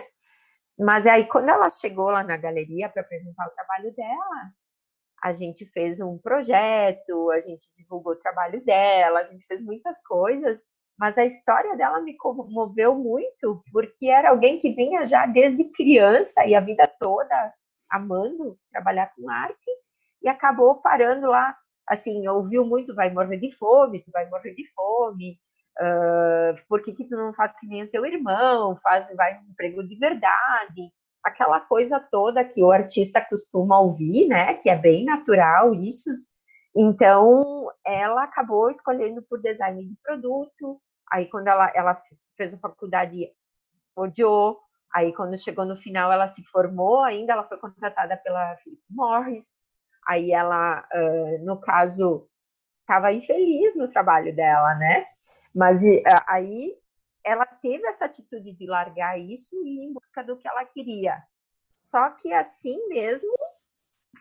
Mas 0.78 1.06
aí 1.06 1.26
quando 1.26 1.48
ela 1.48 1.68
chegou 1.68 2.10
lá 2.10 2.22
na 2.22 2.36
galeria 2.36 2.88
para 2.88 3.02
apresentar 3.02 3.46
o 3.46 3.54
trabalho 3.54 3.94
dela, 3.94 4.52
a 5.22 5.32
gente 5.32 5.66
fez 5.66 6.00
um 6.00 6.18
projeto, 6.18 7.30
a 7.30 7.40
gente 7.40 7.70
divulgou 7.76 8.12
o 8.12 8.20
trabalho 8.20 8.64
dela, 8.64 9.20
a 9.20 9.26
gente 9.26 9.46
fez 9.46 9.62
muitas 9.62 10.00
coisas, 10.02 10.62
mas 10.98 11.16
a 11.18 11.24
história 11.24 11.76
dela 11.76 12.00
me 12.00 12.16
comoveu 12.16 12.94
muito, 12.94 13.62
porque 13.70 14.08
era 14.08 14.30
alguém 14.30 14.58
que 14.58 14.72
vinha 14.72 15.04
já 15.04 15.26
desde 15.26 15.64
criança 15.64 16.46
e 16.46 16.54
a 16.54 16.60
vida 16.60 16.90
toda 16.98 17.52
amando 17.90 18.58
trabalhar 18.70 19.12
com 19.14 19.30
arte 19.30 19.70
e 20.22 20.28
acabou 20.28 20.76
parando 20.76 21.28
lá, 21.28 21.56
assim, 21.86 22.26
ouviu 22.26 22.64
muito, 22.64 22.94
vai 22.94 23.10
morrer 23.10 23.36
de 23.36 23.50
fome, 23.50 24.02
tu 24.02 24.10
vai 24.10 24.28
morrer 24.28 24.54
de 24.54 24.66
fome, 24.72 25.38
uh, 25.78 26.66
por 26.68 26.82
que, 26.82 26.92
que 26.92 27.04
tu 27.04 27.16
não 27.16 27.32
faz 27.32 27.52
que 27.58 27.66
nem 27.66 27.84
o 27.84 27.90
teu 27.90 28.04
irmão, 28.04 28.76
faz, 28.76 29.06
vai 29.14 29.38
um 29.38 29.50
emprego 29.50 29.86
de 29.86 29.96
verdade, 29.96 30.90
aquela 31.22 31.60
coisa 31.60 32.00
toda 32.00 32.44
que 32.44 32.62
o 32.62 32.72
artista 32.72 33.20
costuma 33.20 33.78
ouvir, 33.78 34.26
né, 34.26 34.54
que 34.54 34.70
é 34.70 34.76
bem 34.76 35.04
natural 35.04 35.74
isso, 35.74 36.10
então 36.74 37.70
ela 37.84 38.24
acabou 38.24 38.70
escolhendo 38.70 39.22
por 39.22 39.40
design 39.40 39.84
de 39.84 39.94
produto, 40.02 40.80
aí 41.10 41.26
quando 41.26 41.48
ela, 41.48 41.72
ela 41.74 42.02
fez 42.36 42.54
a 42.54 42.58
faculdade, 42.58 43.30
odiou, 43.94 44.60
aí 44.94 45.12
quando 45.12 45.38
chegou 45.38 45.64
no 45.64 45.76
final 45.76 46.12
ela 46.12 46.28
se 46.28 46.42
formou 46.44 47.00
ainda, 47.00 47.32
ela 47.32 47.44
foi 47.44 47.58
contratada 47.58 48.16
pela 48.16 48.56
Philip 48.58 48.82
Morris, 48.90 49.50
aí 50.06 50.32
ela, 50.32 50.86
no 51.42 51.60
caso, 51.60 52.28
estava 52.80 53.12
infeliz 53.12 53.74
no 53.74 53.88
trabalho 53.88 54.34
dela, 54.34 54.74
né? 54.76 55.06
Mas 55.54 55.82
aí 56.26 56.76
ela 57.24 57.44
teve 57.44 57.86
essa 57.88 58.04
atitude 58.04 58.52
de 58.52 58.66
largar 58.66 59.18
isso 59.18 59.56
e 59.64 59.80
ir 59.80 59.84
em 59.84 59.92
busca 59.92 60.22
do 60.22 60.36
que 60.36 60.46
ela 60.46 60.64
queria. 60.64 61.20
Só 61.72 62.10
que 62.10 62.32
assim 62.32 62.86
mesmo 62.88 63.34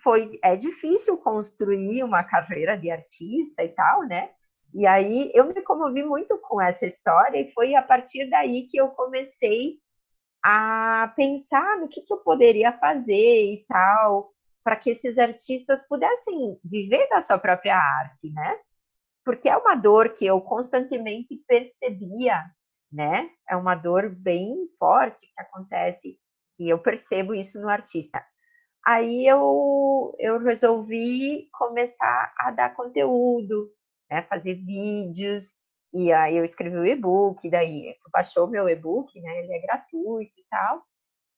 foi 0.02 0.40
é 0.44 0.56
difícil 0.56 1.18
construir 1.18 2.04
uma 2.04 2.24
carreira 2.24 2.76
de 2.78 2.90
artista 2.90 3.64
e 3.64 3.70
tal, 3.70 4.04
né? 4.04 4.32
E 4.76 4.86
aí 4.86 5.32
eu 5.34 5.46
me 5.46 5.62
comovi 5.62 6.04
muito 6.04 6.38
com 6.38 6.62
essa 6.62 6.86
história 6.86 7.40
e 7.40 7.50
foi 7.54 7.76
a 7.76 7.82
partir 7.82 8.30
daí 8.30 8.68
que 8.68 8.76
eu 8.76 8.90
comecei 8.90 9.80
a 10.44 11.14
pensar 11.16 11.80
no 11.80 11.88
que, 11.88 12.02
que 12.02 12.12
eu 12.12 12.18
poderia 12.18 12.74
fazer 12.74 13.54
e 13.54 13.66
tal 13.70 14.34
para 14.62 14.76
que 14.76 14.90
esses 14.90 15.18
artistas 15.18 15.82
pudessem 15.88 16.60
viver 16.62 17.08
da 17.08 17.22
sua 17.22 17.38
própria 17.38 17.78
arte, 17.78 18.30
né? 18.34 18.60
Porque 19.24 19.48
é 19.48 19.56
uma 19.56 19.76
dor 19.76 20.10
que 20.10 20.26
eu 20.26 20.42
constantemente 20.42 21.42
percebia, 21.48 22.44
né? 22.92 23.30
É 23.50 23.56
uma 23.56 23.76
dor 23.76 24.10
bem 24.10 24.68
forte 24.78 25.22
que 25.22 25.42
acontece 25.42 26.20
e 26.60 26.68
eu 26.68 26.80
percebo 26.80 27.34
isso 27.34 27.62
no 27.62 27.70
artista. 27.70 28.22
Aí 28.86 29.26
eu, 29.26 30.14
eu 30.20 30.38
resolvi 30.40 31.48
começar 31.54 32.34
a 32.38 32.52
dar 32.52 32.76
conteúdo, 32.76 33.72
né? 34.16 34.22
Fazer 34.24 34.56
vídeos, 34.56 35.52
e 35.94 36.12
aí 36.14 36.38
eu 36.38 36.46
escrevi 36.46 36.78
o 36.78 36.86
e-book, 36.86 37.50
daí 37.50 37.96
tu 38.02 38.10
baixou 38.12 38.48
meu 38.48 38.70
e-book, 38.70 39.20
né? 39.20 39.40
Ele 39.40 39.54
é 39.54 39.60
gratuito 39.60 40.34
e 40.40 40.46
tal. 40.50 40.84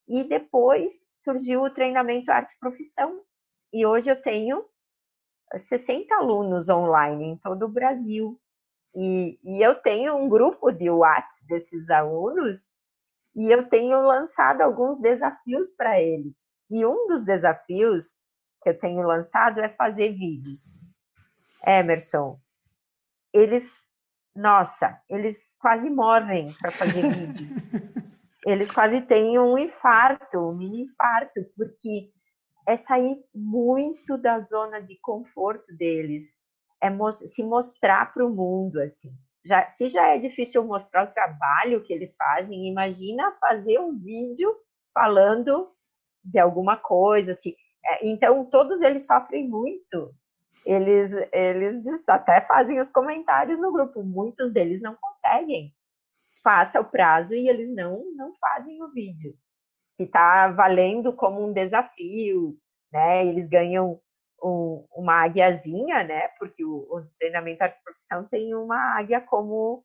E 0.07 0.23
depois 0.23 0.91
surgiu 1.15 1.63
o 1.63 1.69
treinamento 1.69 2.31
Arte 2.31 2.55
Profissão. 2.59 3.21
E 3.73 3.85
hoje 3.85 4.11
eu 4.11 4.21
tenho 4.21 4.63
60 5.55 6.13
alunos 6.15 6.69
online 6.69 7.25
em 7.25 7.37
todo 7.37 7.65
o 7.65 7.69
Brasil. 7.69 8.39
E, 8.95 9.39
e 9.43 9.61
eu 9.61 9.75
tenho 9.75 10.15
um 10.15 10.29
grupo 10.29 10.71
de 10.71 10.89
WhatsApp 10.89 11.45
desses 11.47 11.89
alunos 11.89 12.71
e 13.35 13.51
eu 13.51 13.67
tenho 13.69 14.01
lançado 14.01 14.61
alguns 14.61 14.99
desafios 14.99 15.69
para 15.69 16.01
eles. 16.01 16.35
E 16.69 16.85
um 16.85 17.07
dos 17.07 17.23
desafios 17.23 18.15
que 18.63 18.69
eu 18.69 18.79
tenho 18.79 19.01
lançado 19.01 19.59
é 19.59 19.69
fazer 19.69 20.13
vídeos. 20.13 20.79
Emerson, 21.65 22.39
eles, 23.33 23.85
nossa, 24.35 24.99
eles 25.09 25.55
quase 25.59 25.89
morrem 25.89 26.53
para 26.59 26.71
fazer 26.71 27.01
vídeo. 27.01 27.47
eles 28.45 28.71
quase 28.71 29.01
têm 29.01 29.37
um 29.39 29.57
infarto, 29.57 30.39
um 30.39 30.55
mini 30.55 30.83
infarto, 30.83 31.41
porque 31.55 32.11
é 32.67 32.75
sair 32.75 33.17
muito 33.33 34.17
da 34.17 34.39
zona 34.39 34.81
de 34.81 34.97
conforto 35.01 35.75
deles, 35.75 36.35
é 36.81 36.89
se 37.11 37.43
mostrar 37.43 38.13
para 38.13 38.25
o 38.25 38.29
mundo 38.29 38.79
assim. 38.81 39.09
Já, 39.45 39.67
se 39.69 39.87
já 39.87 40.07
é 40.07 40.17
difícil 40.17 40.63
mostrar 40.65 41.05
o 41.05 41.13
trabalho 41.13 41.81
que 41.83 41.93
eles 41.93 42.15
fazem, 42.15 42.67
imagina 42.67 43.35
fazer 43.39 43.79
um 43.79 43.97
vídeo 43.97 44.53
falando 44.93 45.71
de 46.21 46.37
alguma 46.37 46.75
coisa, 46.75 47.31
assim. 47.31 47.55
É, 47.85 48.05
então 48.07 48.45
todos 48.45 48.81
eles 48.81 49.05
sofrem 49.07 49.47
muito. 49.47 50.13
Eles, 50.67 51.11
eles 51.31 52.09
até 52.09 52.41
fazem 52.41 52.79
os 52.79 52.89
comentários 52.89 53.59
no 53.59 53.71
grupo. 53.71 54.03
Muitos 54.03 54.51
deles 54.51 54.81
não 54.81 54.95
conseguem 54.99 55.73
passa 56.47 56.79
o 56.79 56.85
prazo 56.85 57.35
e 57.35 57.49
eles 57.49 57.69
não, 57.75 58.05
não 58.15 58.33
fazem 58.35 58.81
o 58.81 58.89
vídeo, 58.93 59.35
que 59.97 60.03
está 60.03 60.47
valendo 60.47 61.11
como 61.11 61.45
um 61.45 61.51
desafio, 61.51 62.57
né? 62.89 63.25
Eles 63.25 63.49
ganham 63.49 63.99
um, 64.41 64.87
uma 64.95 65.23
águiazinha, 65.23 66.05
né? 66.05 66.29
Porque 66.39 66.63
o, 66.63 66.87
o 66.89 67.05
treinamento 67.19 67.63
arte 67.63 67.83
profissão 67.83 68.23
tem 68.29 68.55
uma 68.55 68.97
águia 68.97 69.19
como 69.19 69.83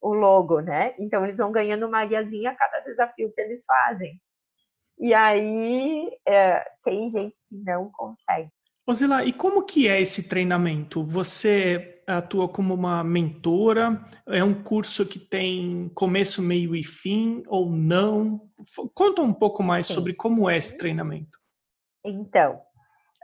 o 0.00 0.14
logo, 0.14 0.60
né? 0.60 0.94
Então 1.00 1.24
eles 1.24 1.38
vão 1.38 1.50
ganhando 1.50 1.84
uma 1.84 2.02
águiazinha 2.02 2.52
a 2.52 2.54
cada 2.54 2.78
desafio 2.78 3.32
que 3.32 3.40
eles 3.40 3.64
fazem. 3.64 4.20
E 4.96 5.12
aí 5.12 6.16
é, 6.28 6.64
tem 6.84 7.08
gente 7.08 7.36
que 7.48 7.56
não 7.56 7.90
consegue. 7.90 8.52
Osila, 8.86 9.24
e 9.24 9.32
como 9.32 9.64
que 9.64 9.88
é 9.88 9.98
esse 9.98 10.28
treinamento? 10.28 11.02
Você 11.02 12.02
atua 12.06 12.46
como 12.46 12.74
uma 12.74 13.02
mentora? 13.02 14.04
É 14.26 14.44
um 14.44 14.62
curso 14.62 15.06
que 15.06 15.18
tem 15.18 15.90
começo, 15.94 16.42
meio 16.42 16.76
e 16.76 16.84
fim 16.84 17.42
ou 17.46 17.70
não? 17.70 18.50
Conta 18.92 19.22
um 19.22 19.32
pouco 19.32 19.62
mais 19.62 19.86
Sim. 19.86 19.94
sobre 19.94 20.12
como 20.12 20.50
é 20.50 20.58
esse 20.58 20.76
treinamento. 20.76 21.38
Então, 22.04 22.60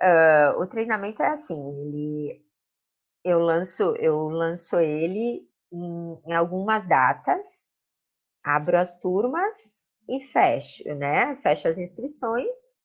uh, 0.02 0.62
o 0.62 0.66
treinamento 0.66 1.22
é 1.22 1.28
assim, 1.28 1.60
ele, 1.82 2.42
eu 3.22 3.38
lanço, 3.38 3.94
eu 3.96 4.30
lanço 4.30 4.78
ele 4.80 5.46
em, 5.70 6.18
em 6.26 6.32
algumas 6.32 6.88
datas, 6.88 7.66
abro 8.42 8.78
as 8.78 8.98
turmas 8.98 9.76
e 10.08 10.20
fecho, 10.20 10.84
né? 10.94 11.36
Fecho 11.42 11.68
as 11.68 11.76
inscrições 11.76 12.79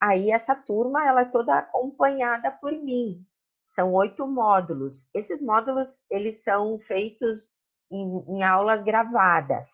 Aí 0.00 0.30
essa 0.30 0.54
turma 0.54 1.06
ela 1.06 1.22
é 1.22 1.26
toda 1.26 1.58
acompanhada 1.58 2.50
por 2.50 2.72
mim. 2.72 3.24
São 3.64 3.92
oito 3.94 4.26
módulos. 4.26 5.08
Esses 5.14 5.40
módulos 5.40 6.00
eles 6.10 6.42
são 6.42 6.78
feitos 6.78 7.56
em, 7.90 8.24
em 8.28 8.42
aulas 8.42 8.82
gravadas, 8.82 9.68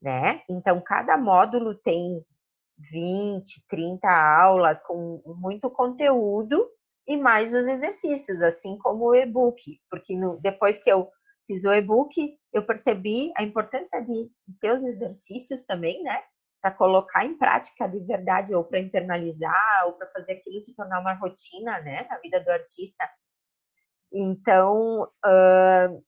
né? 0.00 0.42
Então 0.48 0.80
cada 0.80 1.16
módulo 1.16 1.74
tem 1.74 2.24
20, 2.78 3.66
30 3.68 4.08
aulas 4.08 4.82
com 4.82 5.22
muito 5.38 5.70
conteúdo 5.70 6.68
e 7.06 7.16
mais 7.16 7.54
os 7.54 7.66
exercícios, 7.66 8.42
assim 8.42 8.76
como 8.78 9.06
o 9.06 9.14
e-book, 9.14 9.80
porque 9.88 10.16
no, 10.16 10.38
depois 10.40 10.82
que 10.82 10.90
eu 10.90 11.08
fiz 11.46 11.64
o 11.64 11.72
e-book, 11.72 12.36
eu 12.52 12.66
percebi 12.66 13.32
a 13.36 13.42
importância 13.42 14.00
de 14.00 14.28
ter 14.60 14.72
os 14.72 14.84
exercícios 14.84 15.64
também, 15.64 16.02
né? 16.02 16.22
Para 16.66 16.70
colocar 16.72 17.24
em 17.24 17.38
prática 17.38 17.86
de 17.86 18.00
verdade 18.00 18.52
ou 18.52 18.64
para 18.64 18.80
internalizar 18.80 19.86
ou 19.86 19.92
para 19.92 20.08
fazer 20.08 20.32
aquilo 20.32 20.60
se 20.60 20.74
tornar 20.74 21.00
uma 21.00 21.14
rotina, 21.14 21.80
né, 21.80 22.04
na 22.10 22.18
vida 22.18 22.40
do 22.40 22.50
artista. 22.50 23.08
Então, 24.12 25.04
uh, 25.04 26.04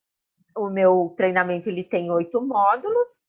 o 0.57 0.69
meu 0.69 1.15
treinamento 1.17 1.69
ele 1.69 1.85
tem 1.85 2.11
oito 2.11 2.41
módulos 2.41 3.25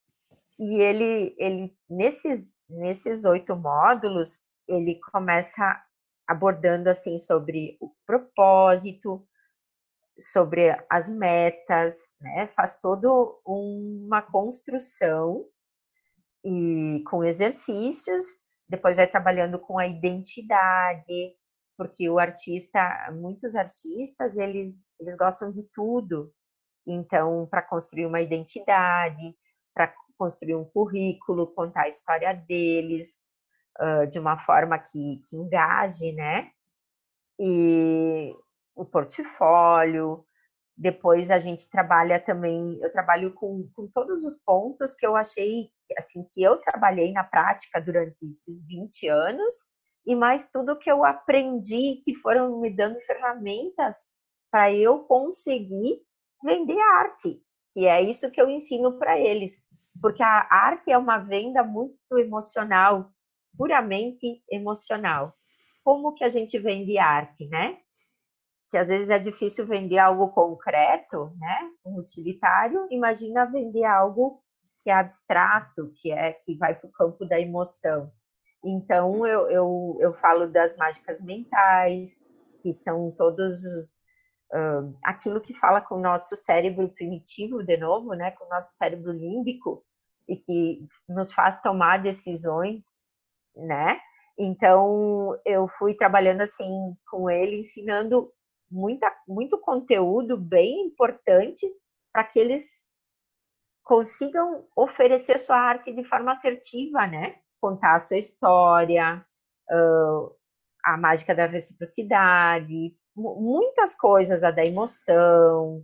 e 0.57 0.81
ele, 0.81 1.35
ele 1.37 1.77
nesses 1.87 2.43
nesses 2.67 3.25
oito 3.25 3.55
módulos 3.55 4.43
ele 4.67 4.99
começa 5.11 5.79
abordando 6.27 6.89
assim 6.89 7.19
sobre 7.19 7.77
o 7.79 7.91
propósito, 8.05 9.23
sobre 10.19 10.75
as 10.89 11.09
metas, 11.09 11.95
né? 12.19 12.47
Faz 12.55 12.79
todo 12.79 13.39
uma 13.45 14.21
construção 14.21 15.45
e 16.49 17.03
com 17.03 17.23
exercícios, 17.23 18.25
depois 18.67 18.97
vai 18.97 19.05
trabalhando 19.05 19.59
com 19.59 19.77
a 19.77 19.85
identidade, 19.85 21.35
porque 21.77 22.09
o 22.09 22.17
artista, 22.17 23.07
muitos 23.11 23.55
artistas, 23.55 24.35
eles, 24.35 24.87
eles 24.99 25.15
gostam 25.15 25.51
de 25.51 25.63
tudo. 25.73 26.33
Então, 26.87 27.47
para 27.49 27.61
construir 27.61 28.07
uma 28.07 28.19
identidade, 28.19 29.35
para 29.75 29.93
construir 30.17 30.55
um 30.55 30.65
currículo, 30.65 31.53
contar 31.53 31.83
a 31.83 31.89
história 31.89 32.33
deles, 32.33 33.19
uh, 33.79 34.07
de 34.07 34.17
uma 34.17 34.39
forma 34.39 34.77
que, 34.79 35.21
que 35.29 35.35
engaje, 35.35 36.11
né? 36.13 36.49
E 37.39 38.35
o 38.75 38.85
portfólio, 38.85 40.25
depois 40.79 41.29
a 41.29 41.37
gente 41.37 41.69
trabalha 41.69 42.17
também, 42.21 42.79
eu 42.81 42.89
trabalho 42.89 43.33
com, 43.33 43.69
com 43.75 43.85
todos 43.87 44.23
os 44.23 44.37
pontos 44.37 44.95
que 44.95 45.05
eu 45.05 45.13
achei, 45.13 45.69
assim, 45.97 46.23
que 46.31 46.41
eu 46.41 46.55
trabalhei 46.55 47.11
na 47.11 47.21
prática 47.21 47.81
durante 47.81 48.15
esses 48.31 48.65
20 48.65 49.09
anos, 49.09 49.53
e 50.05 50.15
mais 50.15 50.49
tudo 50.49 50.79
que 50.79 50.89
eu 50.89 51.03
aprendi, 51.03 52.01
que 52.05 52.15
foram 52.15 52.61
me 52.61 52.73
dando 52.73 52.97
ferramentas 53.01 53.97
para 54.49 54.71
eu 54.71 54.99
conseguir 54.99 55.99
vender 56.41 56.79
arte, 56.79 57.43
que 57.73 57.85
é 57.85 58.01
isso 58.01 58.31
que 58.31 58.41
eu 58.41 58.49
ensino 58.49 58.97
para 58.97 59.19
eles. 59.19 59.65
Porque 60.01 60.23
a 60.23 60.47
arte 60.49 60.89
é 60.89 60.97
uma 60.97 61.17
venda 61.17 61.61
muito 61.61 62.17
emocional, 62.17 63.11
puramente 63.57 64.41
emocional. 64.49 65.35
Como 65.83 66.13
que 66.13 66.23
a 66.23 66.29
gente 66.29 66.57
vende 66.57 66.97
arte, 66.97 67.49
né? 67.49 67.77
Se 68.69 68.77
às 68.77 68.87
vezes 68.87 69.09
é 69.09 69.17
difícil 69.17 69.65
vender 69.65 69.97
algo 69.97 70.29
concreto, 70.29 71.33
né, 71.39 71.71
um 71.83 71.97
utilitário, 71.97 72.85
imagina 72.91 73.49
vender 73.49 73.83
algo 73.83 74.43
que 74.83 74.91
é 74.91 74.93
abstrato, 74.93 75.91
que 75.95 76.11
é 76.11 76.33
que 76.33 76.55
vai 76.55 76.75
para 76.75 76.87
o 76.87 76.91
campo 76.91 77.25
da 77.25 77.39
emoção. 77.39 78.11
Então 78.63 79.25
eu, 79.25 79.49
eu, 79.49 79.97
eu 79.99 80.13
falo 80.13 80.45
das 80.45 80.77
mágicas 80.77 81.19
mentais, 81.19 82.19
que 82.61 82.71
são 82.71 83.11
todos 83.17 83.57
os, 83.65 83.95
uh, 84.53 84.95
aquilo 85.03 85.41
que 85.41 85.55
fala 85.55 85.81
com 85.81 85.95
o 85.95 86.01
nosso 86.01 86.35
cérebro 86.35 86.89
primitivo, 86.89 87.63
de 87.63 87.75
novo, 87.75 88.13
né, 88.13 88.29
com 88.29 88.45
o 88.45 88.49
nosso 88.49 88.77
cérebro 88.77 89.11
límbico, 89.11 89.83
e 90.27 90.35
que 90.35 90.85
nos 91.07 91.33
faz 91.33 91.59
tomar 91.63 92.03
decisões, 92.03 93.01
né? 93.55 93.99
Então 94.37 95.35
eu 95.43 95.67
fui 95.67 95.95
trabalhando 95.95 96.41
assim 96.41 96.95
com 97.09 97.27
ele, 97.31 97.61
ensinando 97.61 98.31
muita, 98.71 99.11
muito 99.27 99.57
conteúdo 99.57 100.37
bem 100.37 100.85
importante 100.85 101.67
para 102.11 102.23
que 102.23 102.39
eles 102.39 102.87
consigam 103.83 104.65
oferecer 104.75 105.39
sua 105.39 105.57
arte 105.57 105.91
de 105.91 106.03
forma 106.03 106.31
assertiva, 106.31 107.07
né? 107.07 107.35
Contar 107.59 107.95
a 107.95 107.99
sua 107.99 108.17
história, 108.17 109.25
uh, 109.71 110.31
a 110.85 110.97
mágica 110.97 111.33
da 111.33 111.45
reciprocidade, 111.45 112.93
muitas 113.15 113.95
coisas, 113.95 114.43
a 114.43 114.51
da 114.51 114.63
emoção. 114.63 115.83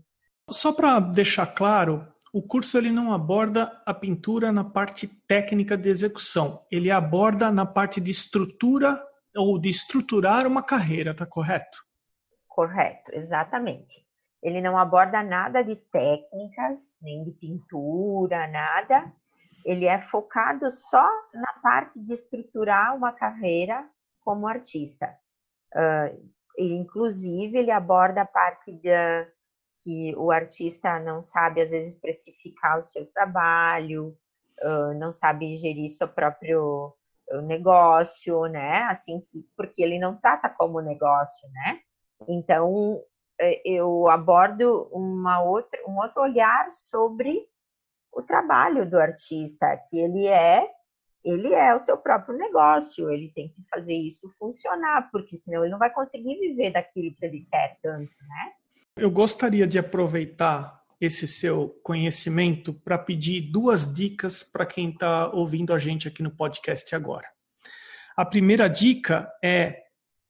Só 0.50 0.72
para 0.72 1.00
deixar 1.00 1.48
claro, 1.48 2.08
o 2.32 2.42
curso 2.42 2.78
ele 2.78 2.92
não 2.92 3.14
aborda 3.14 3.82
a 3.86 3.94
pintura 3.94 4.52
na 4.52 4.64
parte 4.64 5.08
técnica 5.28 5.78
de 5.78 5.90
execução, 5.90 6.66
ele 6.72 6.92
aborda 6.92 7.52
na 7.52 7.66
parte 7.66 8.00
de 8.00 8.12
estrutura 8.12 9.04
ou 9.36 9.60
de 9.60 9.70
estruturar 9.70 10.46
uma 10.46 10.64
carreira, 10.64 11.14
tá 11.14 11.26
correto? 11.26 11.85
Correto, 12.56 13.14
exatamente. 13.14 14.02
Ele 14.42 14.62
não 14.62 14.78
aborda 14.78 15.22
nada 15.22 15.62
de 15.62 15.76
técnicas, 15.76 16.90
nem 17.02 17.22
de 17.22 17.32
pintura, 17.32 18.48
nada. 18.48 19.12
Ele 19.66 19.84
é 19.84 20.00
focado 20.00 20.72
só 20.72 21.06
na 21.34 21.52
parte 21.62 22.00
de 22.00 22.14
estruturar 22.14 22.96
uma 22.96 23.12
carreira 23.12 23.86
como 24.22 24.48
artista. 24.48 25.14
Uh, 25.74 26.32
inclusive, 26.58 27.58
ele 27.58 27.72
aborda 27.72 28.22
a 28.22 28.26
parte 28.26 28.72
da, 28.82 29.28
que 29.84 30.16
o 30.16 30.32
artista 30.32 30.98
não 30.98 31.22
sabe, 31.22 31.60
às 31.60 31.72
vezes, 31.72 32.00
precificar 32.00 32.78
o 32.78 32.82
seu 32.82 33.06
trabalho, 33.08 34.18
uh, 34.64 34.94
não 34.98 35.12
sabe 35.12 35.58
gerir 35.58 35.90
seu 35.90 36.08
próprio 36.08 36.96
negócio, 37.44 38.46
né? 38.46 38.84
Assim, 38.84 39.22
porque 39.58 39.84
ele 39.84 40.00
não 40.00 40.16
trata 40.16 40.48
como 40.48 40.80
negócio, 40.80 41.50
né? 41.52 41.82
Então, 42.28 43.02
é, 43.40 43.62
eu 43.66 44.08
abordo 44.10 44.88
uma 44.92 45.42
outra, 45.42 45.80
um 45.88 45.98
outro 45.98 46.22
olhar 46.22 46.72
sobre 46.72 47.48
o 48.12 48.22
trabalho 48.22 48.90
do 48.90 48.98
artista, 48.98 49.78
que 49.90 50.00
ele 50.00 50.28
é 50.28 50.70
ele 51.26 51.56
é 51.56 51.74
o 51.74 51.80
seu 51.80 51.98
próprio 51.98 52.38
negócio, 52.38 53.10
ele 53.10 53.32
tem 53.34 53.50
que 53.50 53.64
fazer 53.74 53.96
isso 53.96 54.30
funcionar, 54.38 55.10
porque 55.12 55.36
senão 55.36 55.64
ele 55.64 55.72
não 55.72 55.80
vai 55.80 55.92
conseguir 55.92 56.40
viver 56.40 56.72
daquilo 56.72 57.16
que 57.16 57.26
ele 57.26 57.48
quer 57.50 57.80
tanto, 57.82 58.14
né? 58.28 58.52
Eu 58.96 59.10
gostaria 59.10 59.66
de 59.66 59.80
aproveitar 59.80 60.80
esse 61.02 61.28
seu 61.28 61.70
conhecimento 61.84 62.74
para 62.74 62.98
pedir 62.98 63.42
duas 63.42 63.92
dicas 63.92 64.44
para 64.44 64.68
quem 64.68 64.92
está 64.92 65.30
ouvindo 65.32 65.74
a 65.74 65.80
gente 65.80 66.08
aqui 66.08 66.22
no 66.22 66.30
podcast 66.30 66.96
agora. 66.96 67.28
A 68.16 68.24
primeira 68.24 68.70
dica 68.70 69.30
é 69.44 69.84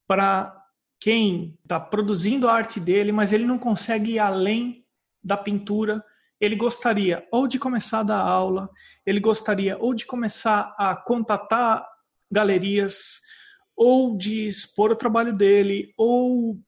para 0.08 0.55
quem 1.00 1.58
está 1.62 1.78
produzindo 1.78 2.48
a 2.48 2.54
arte 2.54 2.80
dele, 2.80 3.12
mas 3.12 3.32
ele 3.32 3.44
não 3.44 3.58
consegue 3.58 4.12
ir 4.12 4.18
além 4.18 4.84
da 5.22 5.36
pintura. 5.36 6.02
Ele 6.40 6.56
gostaria 6.56 7.26
ou 7.32 7.46
de 7.46 7.58
começar 7.58 8.00
a 8.00 8.04
dar 8.04 8.20
aula, 8.20 8.68
ele 9.04 9.20
gostaria 9.20 9.78
ou 9.78 9.94
de 9.94 10.04
começar 10.06 10.74
a 10.78 10.94
contatar 10.96 11.86
galerias, 12.30 13.20
ou 13.76 14.16
de 14.16 14.48
expor 14.48 14.90
o 14.90 14.96
trabalho 14.96 15.36
dele, 15.36 15.92
ou 15.96 16.58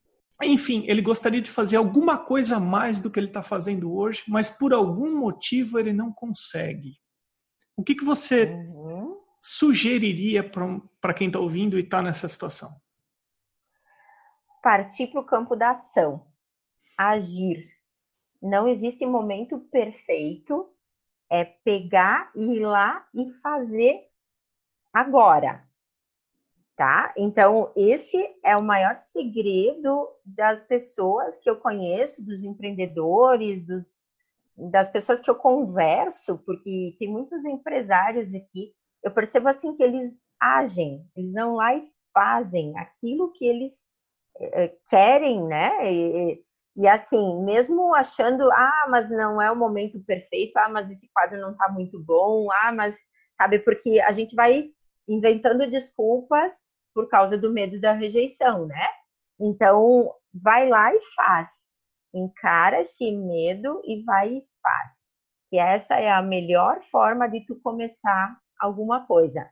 enfim, 0.42 0.84
ele 0.86 1.02
gostaria 1.02 1.40
de 1.40 1.50
fazer 1.50 1.76
alguma 1.76 2.16
coisa 2.16 2.56
a 2.56 2.60
mais 2.60 3.00
do 3.00 3.10
que 3.10 3.18
ele 3.18 3.26
está 3.26 3.42
fazendo 3.42 3.92
hoje, 3.92 4.22
mas 4.28 4.48
por 4.48 4.72
algum 4.72 5.18
motivo 5.18 5.78
ele 5.78 5.92
não 5.92 6.12
consegue. 6.12 6.96
O 7.76 7.82
que, 7.82 7.94
que 7.94 8.04
você 8.04 8.44
uhum. 8.44 9.16
sugeriria 9.42 10.48
para 11.00 11.14
quem 11.14 11.26
está 11.26 11.40
ouvindo 11.40 11.76
e 11.76 11.82
está 11.82 12.02
nessa 12.02 12.28
situação? 12.28 12.70
Partir 14.62 15.08
para 15.08 15.20
o 15.20 15.24
campo 15.24 15.54
da 15.54 15.70
ação, 15.70 16.26
agir. 16.96 17.68
Não 18.40 18.68
existe 18.68 19.04
momento 19.06 19.58
perfeito, 19.58 20.68
é 21.30 21.44
pegar, 21.44 22.30
ir 22.34 22.60
lá 22.60 23.06
e 23.14 23.30
fazer 23.42 24.08
agora. 24.92 25.66
Tá? 26.76 27.12
Então, 27.16 27.72
esse 27.74 28.16
é 28.44 28.56
o 28.56 28.62
maior 28.62 28.96
segredo 28.96 30.08
das 30.24 30.60
pessoas 30.60 31.36
que 31.38 31.50
eu 31.50 31.56
conheço, 31.56 32.24
dos 32.24 32.44
empreendedores, 32.44 33.66
dos, 33.66 33.96
das 34.56 34.88
pessoas 34.88 35.20
que 35.20 35.28
eu 35.28 35.34
converso, 35.34 36.38
porque 36.38 36.94
tem 36.98 37.08
muitos 37.08 37.44
empresários 37.44 38.32
aqui, 38.32 38.72
eu 39.02 39.10
percebo 39.10 39.48
assim 39.48 39.74
que 39.74 39.82
eles 39.82 40.16
agem, 40.38 41.04
eles 41.16 41.34
vão 41.34 41.56
lá 41.56 41.74
e 41.74 41.90
fazem 42.12 42.76
aquilo 42.78 43.32
que 43.32 43.44
eles 43.44 43.87
querem, 44.88 45.44
né? 45.46 45.92
E, 45.92 46.42
e, 46.76 46.88
assim, 46.88 47.42
mesmo 47.44 47.94
achando, 47.94 48.50
ah, 48.52 48.86
mas 48.88 49.10
não 49.10 49.42
é 49.42 49.50
o 49.50 49.56
momento 49.56 50.02
perfeito, 50.04 50.56
ah, 50.58 50.68
mas 50.68 50.90
esse 50.90 51.10
quadro 51.12 51.40
não 51.40 51.52
está 51.52 51.68
muito 51.68 51.98
bom, 52.02 52.48
ah, 52.52 52.72
mas 52.72 52.96
sabe, 53.32 53.58
porque 53.60 54.00
a 54.00 54.12
gente 54.12 54.34
vai 54.34 54.70
inventando 55.08 55.68
desculpas 55.68 56.66
por 56.94 57.08
causa 57.08 57.36
do 57.36 57.52
medo 57.52 57.80
da 57.80 57.92
rejeição, 57.92 58.66
né? 58.66 58.86
Então, 59.40 60.12
vai 60.32 60.68
lá 60.68 60.94
e 60.94 61.00
faz. 61.14 61.48
Encara 62.12 62.80
esse 62.80 63.10
medo 63.12 63.80
e 63.84 64.02
vai 64.04 64.34
e 64.34 64.46
faz. 64.62 65.06
E 65.52 65.58
essa 65.58 65.94
é 65.96 66.10
a 66.10 66.22
melhor 66.22 66.82
forma 66.84 67.28
de 67.28 67.44
tu 67.46 67.58
começar 67.60 68.36
alguma 68.60 69.06
coisa. 69.06 69.48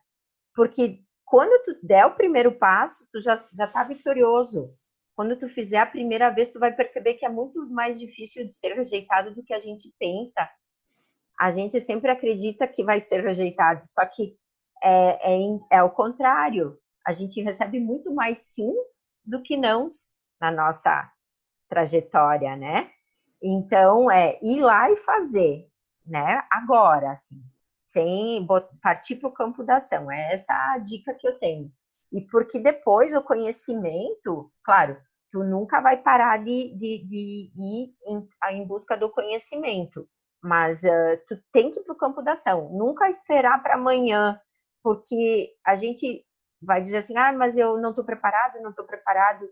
Porque 0.55 1.03
quando 1.27 1.63
tu 1.65 1.77
der 1.85 2.07
o 2.07 2.15
primeiro 2.15 2.53
passo, 2.53 3.07
tu 3.13 3.21
já, 3.21 3.37
já 3.53 3.67
tá 3.67 3.83
vitorioso. 3.83 4.73
Quando 5.15 5.37
tu 5.37 5.49
fizer 5.49 5.79
a 5.79 5.87
primeira 5.87 6.31
vez, 6.31 6.51
tu 6.51 6.61
vai 6.61 6.73
perceber 6.73 7.15
que 7.15 7.27
é 7.27 7.29
muito 7.29 7.69
mais 7.69 7.99
difícil 7.99 8.47
de 8.47 8.57
ser 8.57 8.75
rejeitado 8.75 9.35
do 9.35 9.43
que 9.43 9.53
a 9.53 9.59
gente 9.59 9.93
pensa. 9.99 10.49
A 11.39 11.51
gente 11.51 11.81
sempre 11.81 12.11
acredita 12.11 12.69
que 12.69 12.85
vai 12.85 13.01
ser 13.01 13.23
rejeitado, 13.23 13.85
só 13.87 14.07
que 14.07 14.37
é, 14.83 15.35
é, 15.35 15.39
é 15.73 15.83
o 15.83 15.91
contrário 15.91 16.79
a 17.05 17.13
gente 17.13 17.41
recebe 17.41 17.79
muito 17.79 18.13
mais 18.13 18.39
sims 18.39 19.09
do 19.25 19.41
que 19.41 19.57
nãos 19.57 20.13
na 20.41 20.51
nossa 20.51 21.11
trajetória, 21.69 22.57
né? 22.57 22.91
Então, 23.41 24.11
é 24.11 24.39
ir 24.43 24.61
lá 24.61 24.91
e 24.91 24.97
fazer, 24.97 25.69
né? 26.05 26.43
Agora, 26.51 27.13
assim, 27.13 27.41
sem 27.97 28.47
partir 28.83 29.17
para 29.17 29.29
o 29.31 29.33
campo 29.33 29.65
da 29.65 29.77
ação. 29.77 30.13
É 30.13 30.35
essa 30.35 30.53
a 30.53 30.79
dica 30.79 31.15
que 31.15 31.27
eu 31.27 31.39
tenho. 31.39 31.73
E 32.13 32.21
porque 32.21 32.59
depois 32.59 33.15
o 33.15 33.23
conhecimento, 33.23 34.53
claro, 34.63 34.99
tu 35.33 35.43
nunca 35.43 35.81
vai 35.81 35.97
parar 35.97 36.39
de, 36.45 36.75
de, 36.77 37.05
de 37.07 37.51
ir 37.57 37.95
em, 38.07 38.29
em, 38.51 38.67
busca 38.67 38.97
do 38.97 39.09
conhecimento, 39.09 40.07
mas 40.43 40.83
uh, 40.83 41.19
tu 41.27 41.43
tem 41.53 41.71
que 41.71 41.81
ir 41.81 41.85
para 41.85 41.95
o 41.95 41.99
campo 41.99 42.21
da 42.21 42.33
ação. 42.33 42.69
Nunca 42.71 43.09
esperar 43.09 43.63
para 43.63 43.75
amanhã, 43.75 44.39
porque 44.83 45.55
a 45.65 45.75
gente 45.75 46.23
vai 46.61 46.83
dizer 46.83 46.99
assim, 46.99 47.17
ah, 47.17 47.33
mas 47.33 47.57
eu 47.57 47.79
não 47.79 47.91
estou 47.91 48.05
preparado, 48.05 48.61
não 48.61 48.71
estou 48.71 48.85
preparado. 48.85 49.49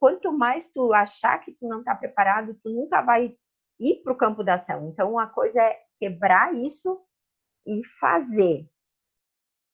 Quanto 0.00 0.32
mais 0.32 0.66
tu 0.66 0.94
achar 0.94 1.38
que 1.38 1.52
tu 1.52 1.68
não 1.68 1.80
está 1.80 1.94
preparado, 1.94 2.56
tu 2.62 2.70
nunca 2.70 3.02
vai 3.02 3.36
ir 3.78 4.02
para 4.02 4.12
o 4.12 4.16
campo 4.16 4.42
da 4.42 4.54
ação. 4.54 4.88
Então, 4.88 5.12
uma 5.12 5.26
coisa 5.26 5.60
é 5.62 5.78
quebrar 5.98 6.54
isso 6.54 6.98
e 7.66 7.84
fazer. 8.00 8.68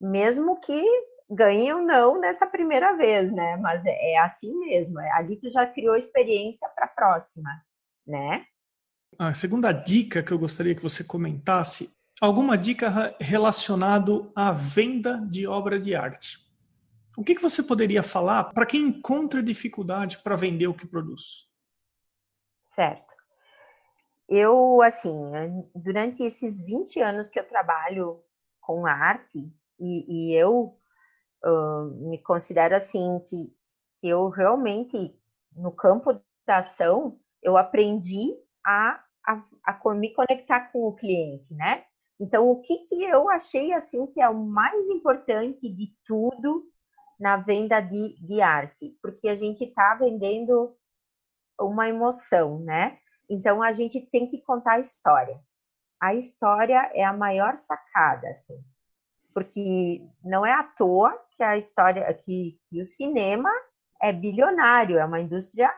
Mesmo 0.01 0.61
que 0.61 0.83
ganhe 1.31 1.73
ou 1.73 1.83
não 1.83 2.19
nessa 2.21 2.47
primeira 2.47 2.97
vez, 2.97 3.31
né? 3.31 3.57
Mas 3.57 3.85
é, 3.85 4.13
é 4.13 4.19
assim 4.19 4.55
mesmo. 4.61 4.99
É, 5.01 5.11
ali 5.13 5.37
tu 5.37 5.49
já 5.49 5.67
criou 5.67 5.97
experiência 5.97 6.69
para 6.71 6.87
a 6.87 6.89
próxima, 6.89 7.51
né? 8.07 8.45
A 9.19 9.35
segunda 9.35 9.73
dica 9.73 10.23
que 10.23 10.33
eu 10.33 10.39
gostaria 10.39 10.75
que 10.75 10.83
você 10.83 11.03
comentasse, 11.03 11.97
alguma 12.21 12.57
dica 12.57 13.17
relacionado 13.21 14.33
à 14.35 14.53
venda 14.53 15.19
de 15.29 15.47
obra 15.47 15.79
de 15.79 15.95
arte. 15.95 16.39
O 17.17 17.25
que, 17.25 17.35
que 17.35 17.43
você 17.43 17.63
poderia 17.63 18.03
falar 18.03 18.45
para 18.45 18.67
quem 18.67 18.83
encontra 18.83 19.43
dificuldade 19.43 20.19
para 20.23 20.37
vender 20.37 20.69
o 20.69 20.75
que 20.75 20.87
produz? 20.87 21.49
Certo. 22.65 23.08
Eu, 24.29 24.83
assim, 24.83 25.33
durante 25.75 26.23
esses 26.23 26.61
20 26.61 27.01
anos 27.01 27.31
que 27.31 27.41
eu 27.41 27.49
trabalho 27.49 28.23
com 28.61 28.85
arte, 28.85 29.51
e, 29.81 30.33
e 30.33 30.35
eu 30.35 30.77
uh, 31.45 31.85
me 32.09 32.19
considero 32.19 32.77
assim 32.77 33.21
que, 33.27 33.51
que 34.01 34.09
eu 34.09 34.29
realmente, 34.29 35.19
no 35.57 35.73
campo 35.73 36.21
da 36.47 36.59
ação, 36.59 37.19
eu 37.43 37.57
aprendi 37.57 38.35
a, 38.65 39.03
a, 39.27 39.43
a 39.65 39.95
me 39.95 40.13
conectar 40.13 40.73
com 40.73 40.87
o 40.87 40.95
cliente, 40.95 41.55
né? 41.55 41.85
Então, 42.21 42.51
o 42.51 42.61
que, 42.61 42.79
que 42.79 43.03
eu 43.05 43.31
achei 43.31 43.73
assim 43.73 44.07
que 44.07 44.21
é 44.21 44.29
o 44.29 44.35
mais 44.35 44.89
importante 44.89 45.73
de 45.73 45.95
tudo 46.05 46.69
na 47.19 47.37
venda 47.37 47.81
de, 47.81 48.19
de 48.21 48.41
arte? 48.41 48.97
Porque 49.01 49.29
a 49.29 49.35
gente 49.35 49.65
está 49.65 49.95
vendendo 49.95 50.77
uma 51.61 51.89
emoção, 51.89 52.59
né? 52.59 52.99
Então, 53.29 53.63
a 53.63 53.73
gente 53.73 54.01
tem 54.01 54.27
que 54.27 54.41
contar 54.43 54.75
a 54.75 54.81
história. 54.81 55.39
A 56.01 56.15
história 56.15 56.91
é 56.95 57.05
a 57.05 57.13
maior 57.13 57.57
sacada, 57.57 58.29
assim 58.29 58.63
porque 59.39 60.05
não 60.25 60.45
é 60.45 60.53
à 60.53 60.65
toa 60.65 61.17
que 61.37 61.45
a 61.45 61.57
história, 61.57 62.13
que, 62.13 62.59
que 62.65 62.81
o 62.81 62.85
cinema 62.85 63.49
é 64.03 64.13
bilionário, 64.13 64.99
é 64.99 65.05
uma 65.05 65.21
indústria 65.21 65.73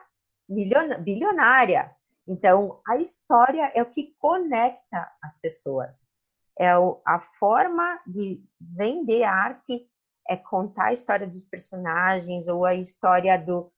bilionária. 0.99 1.95
Então, 2.27 2.81
a 2.87 2.97
história 2.97 3.71
é 3.75 3.83
o 3.83 3.91
que 3.91 4.15
conecta 4.17 5.11
as 5.21 5.39
pessoas. 5.39 6.09
É 6.57 6.71
a 7.05 7.19
forma 7.37 7.99
de 8.07 8.43
vender 8.59 9.23
arte 9.23 9.87
é 10.27 10.35
contar 10.35 10.85
a 10.85 10.93
história 10.93 11.27
dos 11.27 11.43
personagens 11.43 12.47
ou 12.47 12.65
a 12.65 12.73
história 12.73 13.37
do 13.37 13.71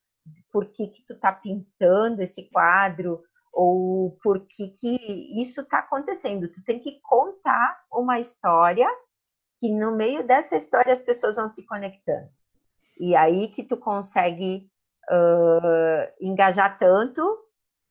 por 0.50 0.68
que, 0.68 0.88
que 0.88 1.04
tu 1.06 1.20
tá 1.20 1.34
pintando 1.34 2.22
esse 2.22 2.50
quadro 2.52 3.22
ou 3.54 4.18
por 4.24 4.48
que, 4.48 4.70
que 4.70 4.98
isso 5.40 5.62
está 5.62 5.80
acontecendo. 5.80 6.52
Tu 6.52 6.64
tem 6.64 6.80
que 6.80 7.00
contar 7.02 7.84
uma 7.92 8.20
história 8.20 8.90
que 9.60 9.70
no 9.70 9.96
meio 9.96 10.26
dessa 10.26 10.56
história 10.56 10.92
as 10.92 11.02
pessoas 11.02 11.36
vão 11.36 11.48
se 11.48 11.64
conectando. 11.66 12.30
E 13.00 13.16
aí 13.16 13.48
que 13.50 13.64
tu 13.64 13.78
consegue 13.78 14.68
uh, 15.10 16.14
engajar 16.20 16.80
tanto 16.80 17.22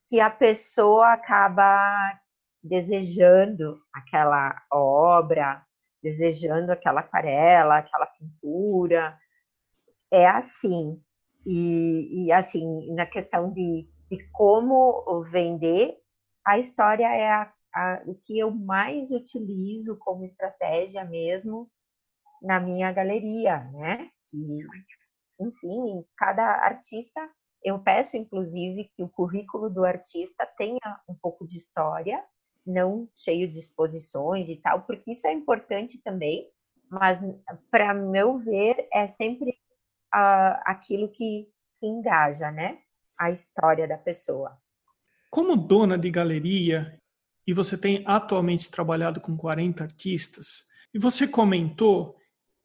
que 0.08 0.18
a 0.20 0.28
pessoa 0.28 1.12
acaba 1.12 2.18
desejando 2.62 3.80
aquela 3.92 4.54
obra, 4.70 5.64
desejando 6.02 6.72
aquela 6.72 7.00
aquarela, 7.00 7.78
aquela 7.78 8.06
pintura. 8.06 9.16
É 10.10 10.26
assim. 10.26 11.00
E, 11.46 12.26
e 12.26 12.32
assim, 12.32 12.92
na 12.94 13.06
questão 13.06 13.52
de, 13.52 13.88
de 14.12 14.28
como 14.30 15.24
vender, 15.24 15.98
a 16.44 16.58
história 16.58 17.06
é 17.06 17.32
a 17.32 17.52
a, 17.74 18.02
o 18.06 18.14
que 18.14 18.38
eu 18.38 18.50
mais 18.50 19.10
utilizo 19.10 19.96
como 19.96 20.24
estratégia 20.24 21.04
mesmo 21.04 21.70
na 22.40 22.60
minha 22.60 22.92
galeria, 22.92 23.60
né? 23.72 24.10
E, 24.32 24.60
enfim, 25.40 26.04
cada 26.16 26.44
artista, 26.44 27.20
eu 27.64 27.78
peço 27.78 28.16
inclusive 28.16 28.90
que 28.94 29.02
o 29.02 29.08
currículo 29.08 29.70
do 29.70 29.84
artista 29.84 30.46
tenha 30.58 30.80
um 31.08 31.14
pouco 31.14 31.46
de 31.46 31.56
história, 31.56 32.22
não 32.66 33.08
cheio 33.14 33.50
de 33.50 33.58
exposições 33.58 34.48
e 34.48 34.56
tal, 34.56 34.82
porque 34.82 35.12
isso 35.12 35.26
é 35.26 35.32
importante 35.32 36.00
também, 36.02 36.48
mas 36.90 37.20
para 37.70 37.94
meu 37.94 38.38
ver 38.38 38.86
é 38.92 39.06
sempre 39.06 39.50
uh, 40.14 40.60
aquilo 40.64 41.08
que, 41.08 41.48
que 41.76 41.86
engaja, 41.86 42.50
né? 42.50 42.80
A 43.22 43.30
história 43.30 43.86
da 43.86 43.96
pessoa. 43.96 44.58
Como 45.30 45.56
dona 45.56 45.96
de 45.96 46.10
galeria 46.10 47.00
e 47.46 47.52
você 47.54 47.78
tem 47.78 48.02
atualmente 48.04 48.68
trabalhado 48.68 49.20
com 49.20 49.36
40 49.36 49.84
artistas, 49.84 50.66
e 50.92 50.98
você 50.98 51.28
comentou 51.28 52.16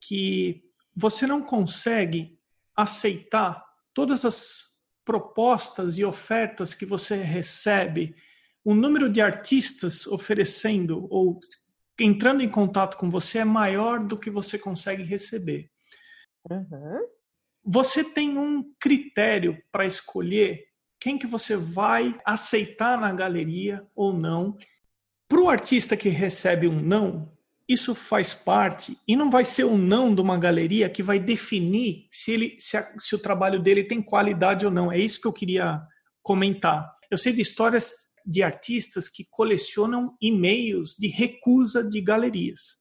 que 0.02 0.64
você 0.96 1.28
não 1.28 1.44
consegue 1.44 2.40
aceitar 2.76 3.64
todas 3.94 4.26
as 4.26 4.80
propostas 5.06 6.00
e 6.00 6.04
ofertas 6.04 6.74
que 6.74 6.88
você 6.88 7.18
recebe, 7.18 8.16
o 8.66 8.74
número 8.74 9.12
de 9.12 9.22
artistas 9.22 10.08
oferecendo 10.08 11.08
ou 11.12 11.40
entrando 12.00 12.42
em 12.42 12.50
contato 12.50 12.98
com 12.98 13.12
você 13.12 13.38
é 13.38 13.46
maior 13.46 14.04
do 14.04 14.18
que 14.18 14.32
você 14.32 14.58
consegue 14.58 15.04
receber. 15.04 15.70
Uhum. 16.50 17.17
Você 17.70 18.02
tem 18.02 18.38
um 18.38 18.64
critério 18.80 19.62
para 19.74 19.86
escolher 19.86 20.64
quem 21.02 21.18
que 21.18 21.28
você 21.28 21.58
vai 21.58 22.18
aceitar 22.26 22.98
na 22.98 23.12
galeria 23.12 23.86
ou 23.94 24.14
não. 24.14 24.58
Para 25.28 25.42
o 25.42 25.50
artista 25.50 25.98
que 25.98 26.08
recebe 26.08 26.66
um 26.66 26.82
não, 26.82 27.30
isso 27.68 27.94
faz 27.94 28.34
parte 28.34 28.98
e 29.06 29.18
não 29.18 29.30
vai 29.30 29.44
ser 29.44 29.66
um 29.66 29.78
não 29.78 30.16
de 30.16 30.22
uma 30.22 30.38
galeria 30.38 30.90
que 30.90 31.04
vai 31.04 31.20
definir 31.20 32.08
se, 32.10 32.32
ele, 32.32 32.56
se, 32.58 32.78
a, 32.78 32.98
se 32.98 33.14
o 33.14 33.20
trabalho 33.20 33.62
dele 33.62 33.84
tem 33.84 34.02
qualidade 34.02 34.66
ou 34.66 34.72
não. 34.72 34.90
É 34.90 34.98
isso 34.98 35.20
que 35.20 35.28
eu 35.28 35.34
queria 35.34 35.84
comentar. 36.24 36.90
Eu 37.12 37.18
sei 37.18 37.34
de 37.34 37.42
histórias 37.42 38.08
de 38.26 38.42
artistas 38.42 39.10
que 39.10 39.28
colecionam 39.30 40.16
e-mails 40.22 40.96
de 40.98 41.10
recusa 41.10 41.84
de 41.84 42.00
galerias. 42.00 42.78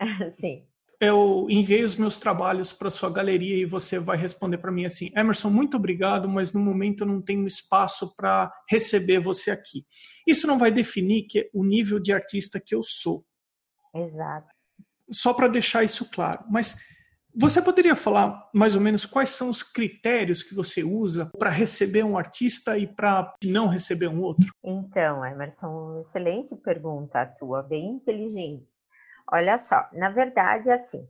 Sim 0.40 0.69
eu 1.00 1.46
enviei 1.48 1.82
os 1.82 1.96
meus 1.96 2.18
trabalhos 2.18 2.72
para 2.72 2.90
sua 2.90 3.10
galeria 3.10 3.56
e 3.56 3.64
você 3.64 3.98
vai 3.98 4.18
responder 4.18 4.58
para 4.58 4.70
mim 4.70 4.84
assim: 4.84 5.10
Emerson, 5.16 5.48
muito 5.48 5.78
obrigado, 5.78 6.28
mas 6.28 6.52
no 6.52 6.60
momento 6.60 7.02
eu 7.02 7.06
não 7.06 7.22
tenho 7.22 7.46
espaço 7.46 8.14
para 8.14 8.52
receber 8.68 9.18
você 9.18 9.50
aqui. 9.50 9.86
Isso 10.26 10.46
não 10.46 10.58
vai 10.58 10.70
definir 10.70 11.22
que 11.22 11.48
o 11.54 11.64
nível 11.64 11.98
de 11.98 12.12
artista 12.12 12.60
que 12.60 12.74
eu 12.74 12.82
sou. 12.82 13.24
Exato. 13.94 14.48
Só 15.10 15.32
para 15.32 15.48
deixar 15.48 15.82
isso 15.82 16.08
claro. 16.10 16.44
Mas 16.50 16.78
você 17.34 17.62
poderia 17.62 17.96
falar 17.96 18.50
mais 18.52 18.74
ou 18.74 18.80
menos 18.80 19.06
quais 19.06 19.30
são 19.30 19.48
os 19.48 19.62
critérios 19.62 20.42
que 20.42 20.54
você 20.54 20.82
usa 20.82 21.30
para 21.38 21.48
receber 21.48 22.04
um 22.04 22.18
artista 22.18 22.76
e 22.76 22.86
para 22.86 23.34
não 23.44 23.68
receber 23.68 24.08
um 24.08 24.20
outro? 24.20 24.52
Então, 24.62 25.24
Emerson, 25.24 25.98
excelente 26.00 26.54
pergunta 26.56 27.22
a 27.22 27.26
tua, 27.26 27.62
bem 27.62 27.86
inteligente. 27.86 28.70
Olha 29.32 29.56
só, 29.58 29.88
na 29.92 30.10
verdade, 30.10 30.70
assim, 30.70 31.08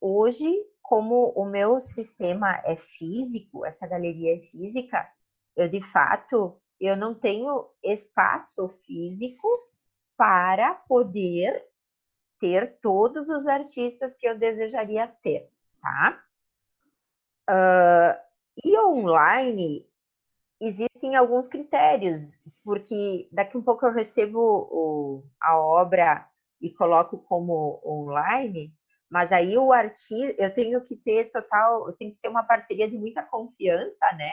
hoje, 0.00 0.50
como 0.80 1.32
o 1.36 1.44
meu 1.44 1.78
sistema 1.80 2.62
é 2.64 2.76
físico, 2.76 3.66
essa 3.66 3.86
galeria 3.86 4.36
é 4.36 4.40
física, 4.40 5.06
eu 5.54 5.68
de 5.68 5.82
fato 5.82 6.58
eu 6.80 6.96
não 6.96 7.14
tenho 7.14 7.68
espaço 7.82 8.68
físico 8.86 9.46
para 10.16 10.74
poder 10.74 11.64
ter 12.40 12.78
todos 12.80 13.28
os 13.28 13.46
artistas 13.46 14.14
que 14.14 14.26
eu 14.26 14.36
desejaria 14.36 15.06
ter, 15.22 15.48
tá? 15.80 16.24
Uh, 17.48 18.18
e 18.64 18.78
online 18.78 19.86
existem 20.60 21.14
alguns 21.14 21.46
critérios, 21.46 22.34
porque 22.64 23.28
daqui 23.30 23.56
um 23.56 23.62
pouco 23.62 23.86
eu 23.86 23.92
recebo 23.92 24.40
o, 24.40 25.24
a 25.40 25.58
obra 25.58 26.28
e 26.62 26.70
coloco 26.70 27.18
como 27.18 27.82
online, 27.84 28.72
mas 29.10 29.32
aí 29.32 29.58
o 29.58 29.72
artista, 29.72 30.34
eu 30.42 30.54
tenho 30.54 30.80
que 30.82 30.96
ter 30.96 31.30
total, 31.30 31.92
tem 31.94 32.08
que 32.08 32.16
ser 32.16 32.28
uma 32.28 32.44
parceria 32.44 32.88
de 32.88 32.96
muita 32.96 33.22
confiança, 33.22 34.06
né? 34.16 34.30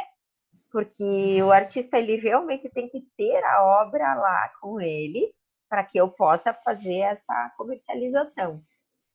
Porque 0.72 1.42
o 1.44 1.52
artista 1.52 1.98
ele 1.98 2.16
realmente 2.16 2.70
tem 2.70 2.88
que 2.88 3.02
ter 3.18 3.44
a 3.44 3.64
obra 3.82 4.14
lá 4.14 4.50
com 4.62 4.80
ele 4.80 5.34
para 5.68 5.84
que 5.84 5.98
eu 5.98 6.10
possa 6.10 6.54
fazer 6.54 7.00
essa 7.00 7.54
comercialização. 7.58 8.64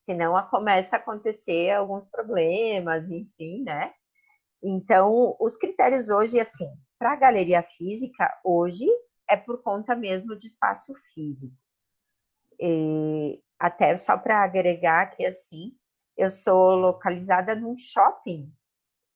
Senão 0.00 0.34
começa 0.50 0.96
a 0.96 0.98
acontecer 0.98 1.70
alguns 1.70 2.04
problemas, 2.10 3.10
enfim, 3.10 3.62
né? 3.62 3.94
Então, 4.62 5.36
os 5.40 5.56
critérios 5.56 6.08
hoje, 6.10 6.38
assim, 6.38 6.68
para 6.98 7.12
a 7.12 7.16
galeria 7.16 7.62
física, 7.62 8.30
hoje 8.44 8.86
é 9.28 9.36
por 9.36 9.62
conta 9.62 9.94
mesmo 9.94 10.36
de 10.36 10.46
espaço 10.46 10.92
físico. 11.14 11.63
E 12.60 13.40
até 13.58 13.96
só 13.96 14.16
para 14.16 14.42
agregar 14.42 15.02
aqui 15.02 15.24
assim, 15.24 15.72
eu 16.16 16.30
sou 16.30 16.74
localizada 16.74 17.54
num 17.54 17.76
shopping, 17.76 18.52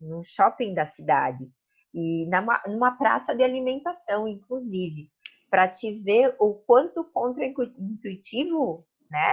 num 0.01 0.23
shopping 0.23 0.75
da 0.75 0.87
cidade 0.87 1.49
e 1.93 2.27
numa, 2.27 2.63
numa 2.67 2.93
praça 2.93 3.35
de 3.35 3.43
alimentação, 3.43 4.29
inclusive, 4.29 5.11
para 5.51 5.69
te 5.69 5.99
ver 6.01 6.35
o 6.39 6.55
quanto 6.55 7.05
contra-intuitivo, 7.05 8.87
né? 9.11 9.33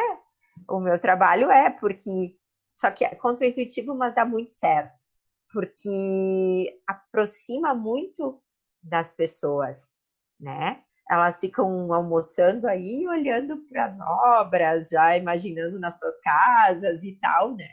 O 0.70 0.80
meu 0.80 1.00
trabalho 1.00 1.52
é, 1.52 1.70
porque 1.70 2.38
só 2.68 2.92
que 2.92 3.06
é 3.06 3.14
contraintuitivo, 3.16 3.94
mas 3.96 4.16
dá 4.16 4.26
muito 4.26 4.52
certo, 4.52 5.04
porque 5.52 6.80
aproxima 6.88 7.74
muito 7.74 8.42
das 8.82 9.12
pessoas, 9.12 9.94
né? 10.40 10.84
Elas 11.10 11.40
ficam 11.40 11.94
almoçando 11.94 12.68
aí, 12.68 13.08
olhando 13.08 13.58
para 13.68 13.86
as 13.86 14.00
obras, 14.00 14.90
já 14.90 15.16
imaginando 15.18 15.80
nas 15.80 16.00
suas 16.00 16.20
casas 16.22 17.04
e 17.04 17.18
tal, 17.22 17.56
né? 17.56 17.70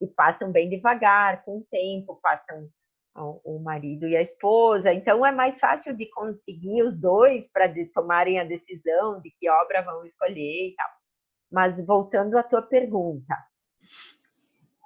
E 0.00 0.06
passam 0.06 0.52
bem 0.52 0.68
devagar, 0.68 1.44
com 1.44 1.58
o 1.58 1.66
tempo, 1.70 2.20
passam 2.22 2.68
o 3.44 3.58
marido 3.58 4.06
e 4.06 4.16
a 4.16 4.22
esposa. 4.22 4.92
Então 4.92 5.24
é 5.24 5.32
mais 5.32 5.58
fácil 5.58 5.96
de 5.96 6.08
conseguir 6.10 6.82
os 6.82 6.98
dois 6.98 7.50
para 7.50 7.72
tomarem 7.94 8.38
a 8.38 8.44
decisão 8.44 9.20
de 9.20 9.30
que 9.30 9.48
obra 9.48 9.82
vão 9.82 10.04
escolher 10.04 10.68
e 10.68 10.74
tal. 10.76 10.90
Mas 11.50 11.84
voltando 11.84 12.36
à 12.36 12.42
tua 12.42 12.62
pergunta, 12.62 13.34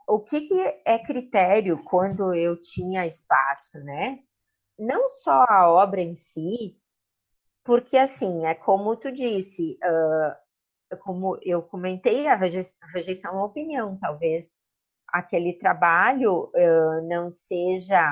o 0.07 0.21
que, 0.21 0.43
que 0.43 0.81
é 0.85 0.99
critério 0.99 1.83
quando 1.85 2.35
eu 2.35 2.59
tinha 2.61 3.07
espaço, 3.07 3.79
né? 3.81 4.19
Não 4.79 5.09
só 5.09 5.45
a 5.49 5.71
obra 5.71 6.01
em 6.01 6.15
si, 6.15 6.80
porque 7.65 7.97
assim 7.97 8.47
é 8.47 8.55
como 8.55 8.97
tu 8.97 9.13
disse, 9.13 9.79
uh, 9.85 10.97
como 10.99 11.39
eu 11.43 11.63
comentei, 11.63 12.27
a 12.27 12.35
rejeição 12.35 13.39
à 13.39 13.45
opinião, 13.45 13.99
talvez 14.01 14.59
aquele 15.09 15.55
trabalho 15.55 16.51
uh, 16.55 17.09
não 17.09 17.31
seja 17.31 18.09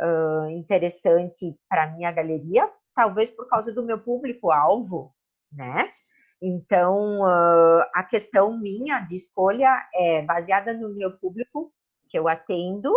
uh, 0.00 0.50
interessante 0.50 1.56
para 1.68 1.92
minha 1.92 2.10
galeria, 2.12 2.70
talvez 2.94 3.30
por 3.30 3.48
causa 3.48 3.72
do 3.72 3.84
meu 3.84 3.98
público-alvo, 3.98 5.14
né? 5.52 5.92
Então, 6.42 7.24
a 7.94 8.02
questão 8.04 8.58
minha 8.58 9.00
de 9.00 9.16
escolha 9.16 9.70
é 9.94 10.20
baseada 10.20 10.74
no 10.74 10.94
meu 10.94 11.16
público 11.16 11.72
que 12.10 12.18
eu 12.18 12.28
atendo 12.28 12.92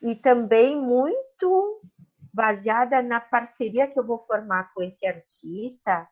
e 0.00 0.14
também 0.14 0.74
muito 0.74 1.82
baseada 2.32 3.02
na 3.02 3.20
parceria 3.20 3.86
que 3.86 3.98
eu 3.98 4.06
vou 4.06 4.18
formar 4.18 4.72
com 4.72 4.82
esse 4.82 5.06
artista, 5.06 6.08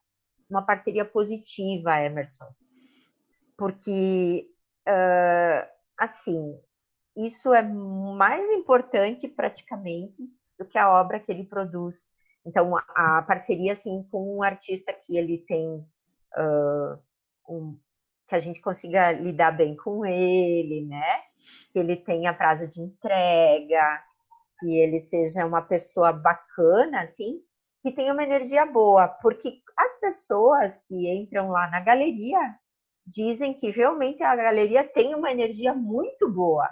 uma 0.48 0.62
parceria 0.62 1.04
positiva, 1.04 2.00
Emerson. 2.00 2.46
Porque 3.56 4.48
uh, 4.88 5.68
assim, 5.98 6.58
isso 7.16 7.52
é 7.52 7.62
mais 7.62 8.48
importante 8.50 9.26
praticamente 9.28 10.22
do 10.58 10.64
que 10.64 10.78
a 10.78 10.90
obra 10.90 11.20
que 11.20 11.30
ele 11.30 11.44
produz. 11.44 12.06
Então, 12.46 12.76
a 12.76 13.22
parceria 13.22 13.72
assim 13.72 14.02
com 14.10 14.36
um 14.38 14.42
artista 14.42 14.92
que 14.92 15.16
ele 15.16 15.38
tem 15.38 15.84
uh, 16.36 16.98
um, 17.48 17.78
que 18.28 18.34
a 18.34 18.38
gente 18.38 18.60
consiga 18.60 19.12
lidar 19.12 19.52
bem 19.52 19.76
com 19.76 20.06
ele, 20.06 20.86
né? 20.86 21.22
Que 21.72 21.78
ele 21.78 21.96
tenha 21.96 22.32
prazo 22.32 22.66
de 22.66 22.80
entrega, 22.80 24.02
que 24.58 24.78
ele 24.78 25.00
seja 25.00 25.46
uma 25.46 25.62
pessoa 25.62 26.12
bacana, 26.12 27.02
assim, 27.02 27.40
que 27.82 27.92
tenha 27.92 28.12
uma 28.12 28.22
energia 28.22 28.66
boa, 28.66 29.08
porque 29.08 29.60
as 29.76 30.00
pessoas 30.00 30.76
que 30.88 31.08
entram 31.08 31.50
lá 31.50 31.70
na 31.70 31.80
galeria 31.80 32.40
dizem 33.06 33.54
que 33.54 33.70
realmente 33.70 34.22
a 34.22 34.36
galeria 34.36 34.84
tem 34.84 35.14
uma 35.14 35.30
energia 35.30 35.72
muito 35.72 36.28
boa. 36.30 36.68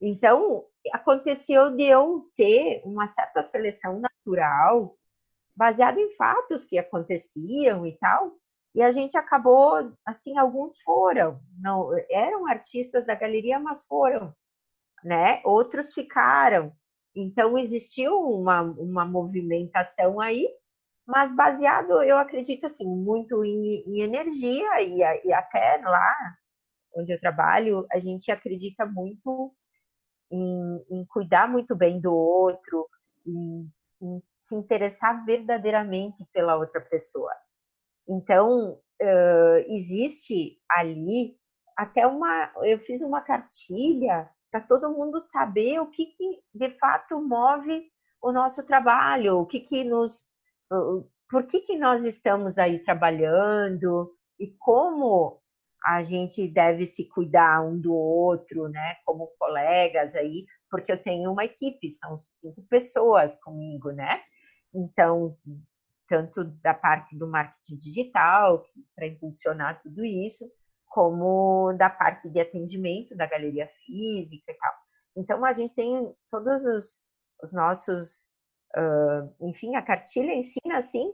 Então, 0.00 0.64
aconteceu 0.92 1.74
de 1.74 1.84
eu 1.84 2.30
ter 2.34 2.82
uma 2.84 3.06
certa 3.06 3.42
seleção 3.42 4.00
natural, 4.00 4.96
baseada 5.54 6.00
em 6.00 6.14
fatos 6.14 6.64
que 6.64 6.78
aconteciam 6.78 7.86
e 7.86 7.96
tal, 7.98 8.32
e 8.74 8.82
a 8.82 8.92
gente 8.92 9.16
acabou, 9.16 9.90
assim, 10.04 10.36
alguns 10.36 10.78
foram, 10.82 11.40
não 11.58 11.90
eram 12.10 12.46
artistas 12.46 13.06
da 13.06 13.14
galeria, 13.14 13.58
mas 13.58 13.86
foram, 13.86 14.34
né? 15.02 15.40
Outros 15.44 15.94
ficaram. 15.94 16.70
Então, 17.16 17.56
existiu 17.56 18.14
uma, 18.14 18.60
uma 18.60 19.06
movimentação 19.06 20.20
aí, 20.20 20.46
mas 21.06 21.34
baseado, 21.34 22.02
eu 22.02 22.18
acredito 22.18 22.66
assim, 22.66 22.86
muito 22.86 23.42
em, 23.42 23.82
em 23.86 24.00
energia 24.02 24.82
e, 24.82 24.98
e, 25.24 25.32
até 25.32 25.78
lá 25.78 26.14
onde 26.94 27.12
eu 27.12 27.20
trabalho, 27.20 27.86
a 27.90 27.98
gente 27.98 28.30
acredita 28.30 28.84
muito 28.84 29.54
em, 30.30 30.84
em 30.90 31.06
cuidar 31.06 31.48
muito 31.48 31.74
bem 31.74 32.00
do 32.00 32.12
outro, 32.12 32.86
em, 33.26 33.70
em, 34.02 34.22
se 34.36 34.54
interessar 34.54 35.24
verdadeiramente 35.24 36.22
pela 36.32 36.56
outra 36.56 36.80
pessoa. 36.82 37.32
Então, 38.08 38.72
uh, 38.74 39.58
existe 39.68 40.58
ali 40.70 41.36
até 41.76 42.06
uma. 42.06 42.52
Eu 42.62 42.78
fiz 42.80 43.02
uma 43.02 43.20
cartilha 43.20 44.28
para 44.56 44.60
todo 44.62 44.90
mundo 44.90 45.20
saber 45.20 45.80
o 45.80 45.86
que, 45.86 46.06
que 46.06 46.40
de 46.54 46.70
fato 46.78 47.20
move 47.20 47.90
o 48.22 48.32
nosso 48.32 48.64
trabalho, 48.64 49.40
o 49.40 49.46
que, 49.46 49.60
que 49.60 49.84
nos 49.84 50.24
por 51.28 51.46
que, 51.46 51.60
que 51.60 51.76
nós 51.76 52.04
estamos 52.04 52.58
aí 52.58 52.78
trabalhando 52.78 54.10
e 54.40 54.46
como 54.58 55.42
a 55.84 56.02
gente 56.02 56.48
deve 56.48 56.86
se 56.86 57.04
cuidar 57.04 57.60
um 57.62 57.78
do 57.78 57.92
outro, 57.92 58.68
né, 58.68 58.96
como 59.04 59.30
colegas 59.38 60.14
aí, 60.14 60.46
porque 60.70 60.90
eu 60.90 61.00
tenho 61.00 61.30
uma 61.30 61.44
equipe, 61.44 61.90
são 61.90 62.16
cinco 62.16 62.62
pessoas 62.62 63.38
comigo, 63.42 63.90
né? 63.92 64.22
Então, 64.74 65.36
tanto 66.08 66.44
da 66.44 66.72
parte 66.74 67.16
do 67.16 67.28
marketing 67.28 67.76
digital, 67.76 68.64
para 68.94 69.06
impulsionar 69.06 69.80
tudo 69.82 70.04
isso, 70.04 70.50
como 70.96 71.74
da 71.74 71.90
parte 71.90 72.26
de 72.30 72.40
atendimento 72.40 73.14
da 73.14 73.26
galeria 73.26 73.68
física 73.84 74.50
e 74.50 74.54
tal. 74.54 74.72
Então, 75.14 75.44
a 75.44 75.52
gente 75.52 75.74
tem 75.74 76.10
todos 76.30 76.64
os, 76.64 77.02
os 77.42 77.52
nossos 77.52 78.34
Uh, 78.76 79.48
enfim, 79.48 79.74
a 79.74 79.80
cartilha 79.80 80.34
ensina 80.34 80.76
assim 80.76 81.10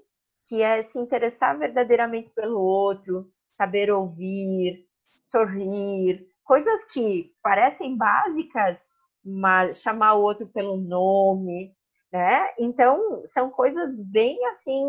que 0.47 0.61
é 0.61 0.83
se 0.83 0.99
interessar 0.99 1.57
verdadeiramente 1.57 2.29
pelo 2.31 2.61
outro, 2.61 3.31
saber 3.53 3.93
ouvir, 3.93 4.85
sorrir, 5.21 6.27
coisas 6.43 6.85
que 6.93 7.33
parecem 7.41 7.97
básicas, 7.97 8.85
mas 9.25 9.81
chamar 9.81 10.15
o 10.15 10.23
outro 10.23 10.49
pelo 10.49 10.77
nome, 10.77 11.73
né? 12.13 12.49
Então, 12.59 13.23
são 13.25 13.51
coisas 13.51 13.95
bem 13.97 14.45
assim, 14.47 14.85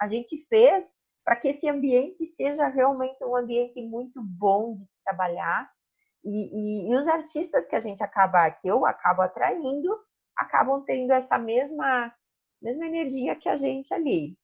a 0.00 0.06
gente 0.06 0.46
fez 0.48 0.84
para 1.24 1.36
que 1.36 1.48
esse 1.48 1.68
ambiente 1.68 2.26
seja 2.26 2.66
realmente 2.68 3.24
um 3.24 3.36
ambiente 3.36 3.80
muito 3.80 4.20
bom 4.22 4.76
de 4.76 4.84
se 4.84 5.02
trabalhar. 5.04 5.70
E, 6.24 6.30
e, 6.30 6.90
e 6.90 6.96
os 6.96 7.06
artistas 7.06 7.66
que 7.66 7.76
a 7.76 7.80
gente 7.80 8.02
acaba, 8.02 8.50
que 8.50 8.68
eu 8.68 8.86
acabo 8.86 9.22
atraindo, 9.22 9.98
acabam 10.36 10.82
tendo 10.84 11.12
essa 11.12 11.38
mesma, 11.38 12.12
mesma 12.60 12.86
energia 12.86 13.36
que 13.36 13.48
a 13.48 13.56
gente 13.56 13.92
ali. 13.92 14.36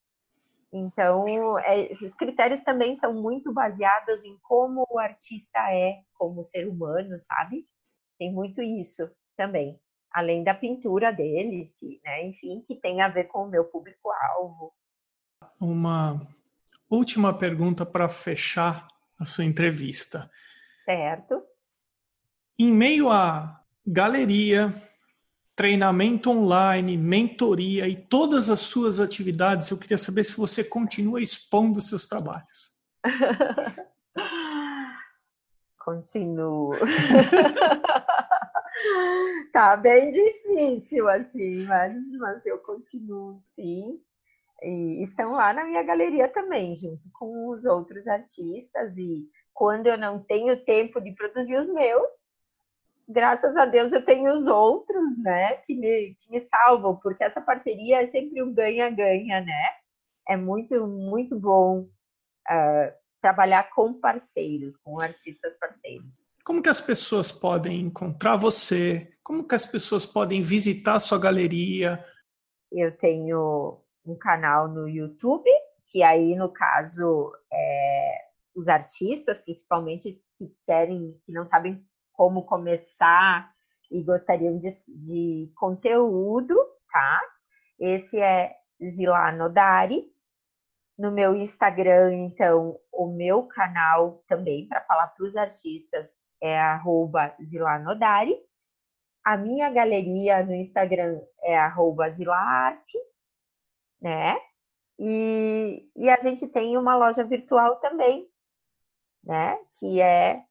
Então, 0.72 1.58
é, 1.60 1.90
esses 1.90 2.14
critérios 2.14 2.60
também 2.60 2.94
são 2.94 3.14
muito 3.14 3.52
baseados 3.52 4.22
em 4.24 4.36
como 4.42 4.86
o 4.90 4.98
artista 4.98 5.58
é 5.72 6.02
como 6.14 6.44
ser 6.44 6.68
humano, 6.68 7.16
sabe? 7.18 7.66
Tem 8.18 8.32
muito 8.32 8.60
isso 8.60 9.10
também. 9.36 9.80
Além 10.10 10.42
da 10.44 10.54
pintura 10.54 11.12
dele, 11.12 11.62
né? 12.04 12.26
enfim, 12.26 12.62
que 12.66 12.74
tem 12.74 13.00
a 13.00 13.08
ver 13.08 13.24
com 13.24 13.44
o 13.44 13.48
meu 13.48 13.64
público-alvo. 13.64 14.72
Uma 15.60 16.20
última 16.90 17.36
pergunta 17.36 17.84
para 17.84 18.08
fechar 18.08 18.86
a 19.18 19.24
sua 19.24 19.44
entrevista. 19.44 20.30
Certo. 20.84 21.42
Em 22.58 22.72
meio 22.72 23.10
à 23.10 23.60
galeria, 23.86 24.74
treinamento 25.54 26.30
online, 26.30 26.96
mentoria 26.96 27.88
e 27.88 27.96
todas 27.96 28.48
as 28.48 28.60
suas 28.60 29.00
atividades, 29.00 29.70
eu 29.70 29.76
queria 29.76 29.98
saber 29.98 30.24
se 30.24 30.36
você 30.36 30.62
continua 30.62 31.20
expondo 31.20 31.80
seus 31.80 32.06
trabalhos. 32.06 32.72
Continuo. 35.88 36.72
tá 39.52 39.76
bem 39.76 40.10
difícil 40.10 41.08
assim, 41.08 41.64
mas, 41.64 41.94
mas 42.18 42.44
eu 42.44 42.58
continuo 42.58 43.34
sim. 43.38 43.98
E 44.62 45.04
estão 45.04 45.32
lá 45.32 45.52
na 45.52 45.64
minha 45.64 45.82
galeria 45.82 46.28
também, 46.28 46.74
junto 46.74 47.08
com 47.12 47.48
os 47.50 47.64
outros 47.64 48.06
artistas. 48.08 48.96
E 48.96 49.28
quando 49.54 49.86
eu 49.86 49.96
não 49.96 50.18
tenho 50.18 50.64
tempo 50.64 51.00
de 51.00 51.12
produzir 51.12 51.56
os 51.56 51.68
meus, 51.68 52.10
graças 53.08 53.56
a 53.56 53.64
Deus 53.64 53.92
eu 53.92 54.04
tenho 54.04 54.34
os 54.34 54.46
outros, 54.46 55.18
né, 55.18 55.54
que 55.58 55.74
me, 55.74 56.14
que 56.20 56.30
me 56.30 56.40
salvam, 56.40 56.96
porque 56.96 57.24
essa 57.24 57.40
parceria 57.40 58.02
é 58.02 58.06
sempre 58.06 58.42
um 58.42 58.52
ganha-ganha, 58.52 59.40
né? 59.40 59.68
É 60.28 60.36
muito, 60.36 60.86
muito 60.86 61.38
bom 61.38 61.80
uh, 61.80 62.92
trabalhar 63.20 63.70
com 63.70 63.94
parceiros, 63.94 64.76
com 64.76 65.00
artistas 65.00 65.56
parceiros. 65.58 66.20
Como 66.44 66.62
que 66.62 66.68
as 66.68 66.80
pessoas 66.80 67.32
podem 67.32 67.80
encontrar 67.80 68.36
você? 68.36 69.12
Como 69.22 69.46
que 69.46 69.54
as 69.54 69.66
pessoas 69.66 70.04
podem 70.04 70.42
visitar 70.42 70.94
a 70.94 71.00
sua 71.00 71.18
galeria? 71.18 72.04
Eu 72.70 72.96
tenho 72.96 73.80
um 74.12 74.18
canal 74.18 74.68
no 74.68 74.88
YouTube, 74.88 75.48
que 75.90 76.02
aí, 76.02 76.34
no 76.34 76.48
caso, 76.50 77.32
é, 77.52 78.18
os 78.54 78.68
artistas, 78.68 79.40
principalmente, 79.40 80.20
que 80.36 80.54
querem, 80.66 81.18
que 81.24 81.32
não 81.32 81.46
sabem 81.46 81.82
como 82.12 82.44
começar 82.44 83.52
e 83.90 84.02
gostariam 84.02 84.58
de, 84.58 84.68
de 84.86 85.52
conteúdo, 85.56 86.54
tá? 86.92 87.20
Esse 87.78 88.20
é 88.20 88.54
Zila 88.82 89.32
Nodari. 89.32 90.04
No 90.98 91.12
meu 91.12 91.36
Instagram, 91.36 92.12
então, 92.14 92.78
o 92.92 93.06
meu 93.06 93.44
canal 93.44 94.24
também 94.26 94.66
para 94.66 94.80
falar 94.80 95.06
para 95.08 95.24
os 95.24 95.36
artistas 95.36 96.18
é 96.40 96.58
arroba 96.58 97.34
Zilanodari. 97.42 98.36
A 99.24 99.36
minha 99.36 99.70
galeria 99.70 100.44
no 100.44 100.54
Instagram 100.54 101.20
é 101.42 101.56
arroba 101.58 102.10
Zilaarte, 102.10 102.98
né? 104.00 104.36
E, 104.98 105.88
e 105.96 106.08
a 106.08 106.18
gente 106.20 106.46
tem 106.48 106.76
uma 106.76 106.96
loja 106.96 107.24
virtual 107.24 107.76
também, 107.76 108.28
né? 109.22 109.58
Que 109.78 110.00
é 110.00 110.42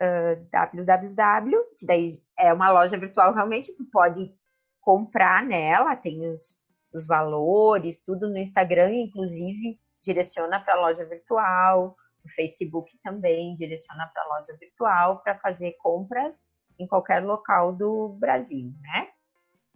uh, 0.00 0.48
www, 0.50 1.64
que 1.78 1.86
daí 1.86 2.22
é 2.38 2.52
uma 2.52 2.70
loja 2.70 2.96
virtual 2.96 3.32
realmente, 3.32 3.74
tu 3.76 3.84
pode 3.90 4.32
comprar 4.80 5.42
nela, 5.42 5.96
tem 5.96 6.28
os, 6.28 6.60
os 6.92 7.06
valores, 7.06 8.00
tudo 8.00 8.28
no 8.28 8.38
Instagram, 8.38 8.92
inclusive 8.92 9.80
direciona 10.00 10.60
para 10.60 10.74
a 10.74 10.80
loja 10.80 11.04
virtual, 11.04 11.96
o 12.24 12.28
Facebook 12.28 12.98
também 13.02 13.56
direciona 13.56 14.10
para 14.12 14.22
a 14.22 14.28
loja 14.36 14.56
virtual 14.58 15.20
para 15.22 15.38
fazer 15.38 15.72
compras 15.78 16.42
em 16.78 16.86
qualquer 16.86 17.22
local 17.22 17.72
do 17.72 18.10
Brasil, 18.18 18.72
né? 18.80 19.08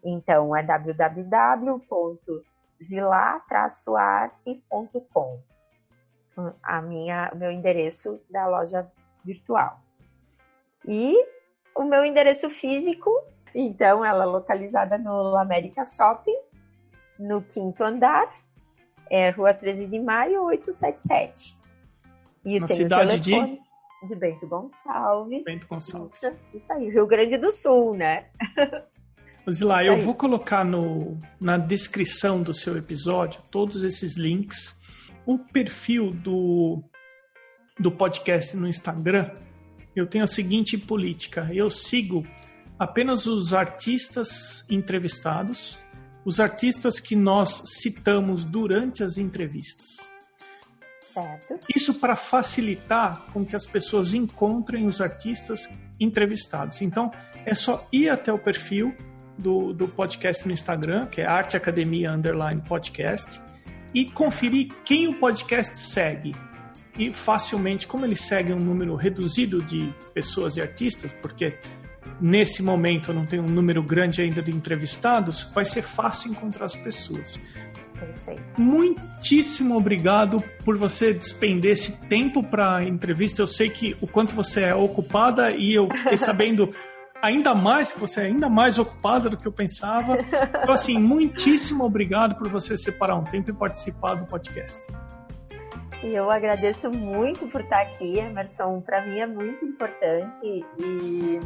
Então 0.05 0.55
é 0.55 0.63
www.zila-arte.com 2.81 5.41
a 6.63 6.83
minha 6.83 7.33
meu 7.35 7.51
endereço 7.51 8.21
da 8.31 8.47
loja 8.47 8.87
virtual. 9.25 9.81
E 10.87 11.17
o 11.75 11.83
meu 11.83 12.05
endereço 12.05 12.51
físico, 12.51 13.11
então 13.55 14.05
ela 14.05 14.25
é 14.25 14.27
localizada 14.27 14.99
no 14.99 15.35
América 15.37 15.83
Shopping, 15.85 16.37
no 17.19 17.43
quinto 17.43 17.83
andar, 17.83 18.31
é 19.09 19.31
Rua 19.31 19.55
13 19.55 19.87
de 19.87 19.99
Maio, 19.99 20.45
877. 20.45 21.57
E 22.45 22.61
Na 22.61 22.69
cidade 22.69 23.19
de? 23.19 23.61
De 24.07 24.15
Bento 24.15 24.47
Gonçalves. 24.47 25.43
Bento 25.43 25.67
Gonçalves. 25.67 26.23
Isso, 26.23 26.39
isso 26.55 26.73
aí, 26.73 26.91
Rio 26.91 27.07
Grande 27.07 27.39
do 27.39 27.51
Sul, 27.51 27.95
né? 27.95 28.27
Zilá, 29.51 29.85
eu 29.85 29.97
vou 29.97 30.15
colocar 30.15 30.65
no, 30.65 31.21
na 31.41 31.57
descrição 31.57 32.43
do 32.43 32.53
seu 32.53 32.77
episódio 32.77 33.41
todos 33.49 33.85
esses 33.85 34.17
links. 34.17 34.81
O 35.25 35.39
perfil 35.39 36.11
do, 36.11 36.83
do 37.79 37.93
podcast 37.93 38.57
no 38.57 38.67
Instagram, 38.67 39.31
eu 39.95 40.05
tenho 40.07 40.25
a 40.25 40.27
seguinte 40.27 40.77
política: 40.77 41.49
eu 41.53 41.71
sigo 41.71 42.27
apenas 42.77 43.27
os 43.27 43.55
artistas 43.55 44.65
entrevistados, 44.69 45.79
os 46.25 46.41
artistas 46.41 46.99
que 46.99 47.15
nós 47.15 47.63
citamos 47.67 48.45
durante 48.45 49.05
as 49.05 49.17
entrevistas. 49.17 50.11
Certo. 51.15 51.61
Isso 51.75 51.95
para 51.95 52.17
facilitar 52.17 53.27
com 53.33 53.47
que 53.47 53.55
as 53.55 53.65
pessoas 53.65 54.13
encontrem 54.13 54.87
os 54.89 55.01
artistas 55.01 55.71
entrevistados. 56.01 56.83
Então, 56.83 57.13
é 57.45 57.55
só 57.55 57.87
ir 57.93 58.11
até 58.11 58.33
o 58.33 58.39
perfil 58.39 58.95
do, 59.39 59.73
do 59.73 59.89
podcast 59.89 60.47
no 60.47 60.53
Instagram, 60.53 61.07
que 61.07 61.21
é 61.21 61.27
Arte 61.27 61.57
Academia 61.57 62.13
Underline 62.13 62.61
Podcast, 62.61 63.41
e 63.95 64.05
conferir 64.05 64.69
quem 64.85 65.09
o 65.09 65.15
podcast 65.15 65.77
segue. 65.79 66.35
E 66.99 67.13
facilmente, 67.13 67.87
como 67.87 68.05
ele 68.05 68.17
segue 68.17 68.53
um 68.53 68.59
número 68.59 68.95
reduzido 68.95 69.63
de 69.63 69.93
pessoas 70.15 70.57
e 70.57 70.63
artistas, 70.63 71.13
porque 71.21 71.59
nesse 72.21 72.63
momento 72.63 73.11
eu 73.11 73.15
não 73.15 73.27
tenho 73.27 73.43
um 73.43 73.49
número 73.49 73.83
grande 73.83 74.23
ainda 74.23 74.41
de 74.43 74.51
entrevistados, 74.51 75.43
vai 75.55 75.65
ser 75.65 75.83
fácil 75.83 76.31
encontrar 76.31 76.65
as 76.65 76.77
pessoas. 76.77 77.39
Perfeito. 77.99 78.43
Muitíssimo 78.61 79.77
obrigado 79.77 80.43
por 80.65 80.77
você 80.77 81.13
despender 81.13 81.73
esse 81.73 81.93
tempo 82.09 82.43
para 82.43 82.77
a 82.77 82.85
entrevista. 82.85 83.43
Eu 83.43 83.47
sei 83.47 83.71
que 83.71 83.97
o 84.01 84.07
quanto 84.07 84.35
você 84.35 84.63
é 84.63 84.75
ocupada 84.75 85.51
e 85.51 85.73
eu 85.73 85.89
fiquei 85.91 86.17
sabendo 86.19 86.75
ainda 87.23 87.55
mais 87.55 87.93
que 87.93 88.01
você 88.01 88.21
é 88.21 88.25
ainda 88.25 88.49
mais 88.49 88.79
ocupada 88.79 89.29
do 89.29 89.37
que 89.37 89.47
eu 89.47 89.53
pensava. 89.53 90.19
Então, 90.19 90.75
assim, 90.75 90.99
muitíssimo 91.01 91.85
obrigado 91.85 92.37
por 92.37 92.49
você 92.49 92.77
separar 92.77 93.17
um 93.17 93.25
tempo 93.25 93.51
e 93.51 93.53
participar 93.53 94.15
do 94.15 94.27
podcast. 94.27 94.87
Eu 96.03 96.31
agradeço 96.31 96.91
muito 96.91 97.47
por 97.49 97.63
estar 97.63 97.83
aqui, 97.83 98.19
Emerson. 98.19 98.81
Para 98.81 99.03
mim 99.07 99.19
é 99.19 99.27
muito 99.27 99.65
importante 99.65 100.65
e 100.79 101.41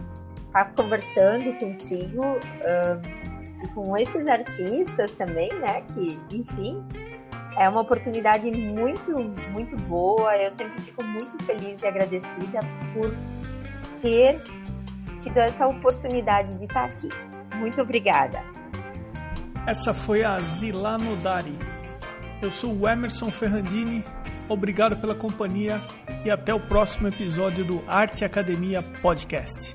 estar 0.49 0.73
conversando 0.75 1.57
contigo. 1.59 2.23
Um 2.25 3.31
e 3.63 3.69
com 3.69 3.97
esses 3.97 4.27
artistas 4.27 5.11
também, 5.13 5.53
né? 5.59 5.83
Que, 5.93 6.19
enfim, 6.35 6.83
é 7.57 7.69
uma 7.69 7.83
oportunidade 7.83 8.51
muito, 8.51 9.13
muito 9.51 9.77
boa. 9.77 10.37
Eu 10.37 10.51
sempre 10.51 10.81
fico 10.81 11.05
muito 11.05 11.45
feliz 11.45 11.83
e 11.83 11.87
agradecida 11.87 12.61
por 12.95 13.15
ter 14.01 14.43
tido 15.21 15.39
essa 15.39 15.67
oportunidade 15.67 16.55
de 16.59 16.65
estar 16.65 16.85
aqui. 16.85 17.09
Muito 17.57 17.81
obrigada. 17.81 18.43
Essa 19.67 19.93
foi 19.93 20.25
a 20.25 20.39
Zila 20.41 20.99
Nodari. 20.99 21.57
Eu 22.43 22.51
sou 22.51 22.75
o 22.75 22.89
Emerson 22.89 23.31
Ferrandini. 23.31 24.05
Obrigado 24.49 24.97
pela 24.97 25.15
companhia 25.15 25.81
e 26.25 26.31
até 26.31 26.53
o 26.53 26.59
próximo 26.59 27.09
episódio 27.09 27.65
do 27.65 27.85
Arte 27.87 28.25
Academia 28.25 28.83
Podcast. 28.83 29.75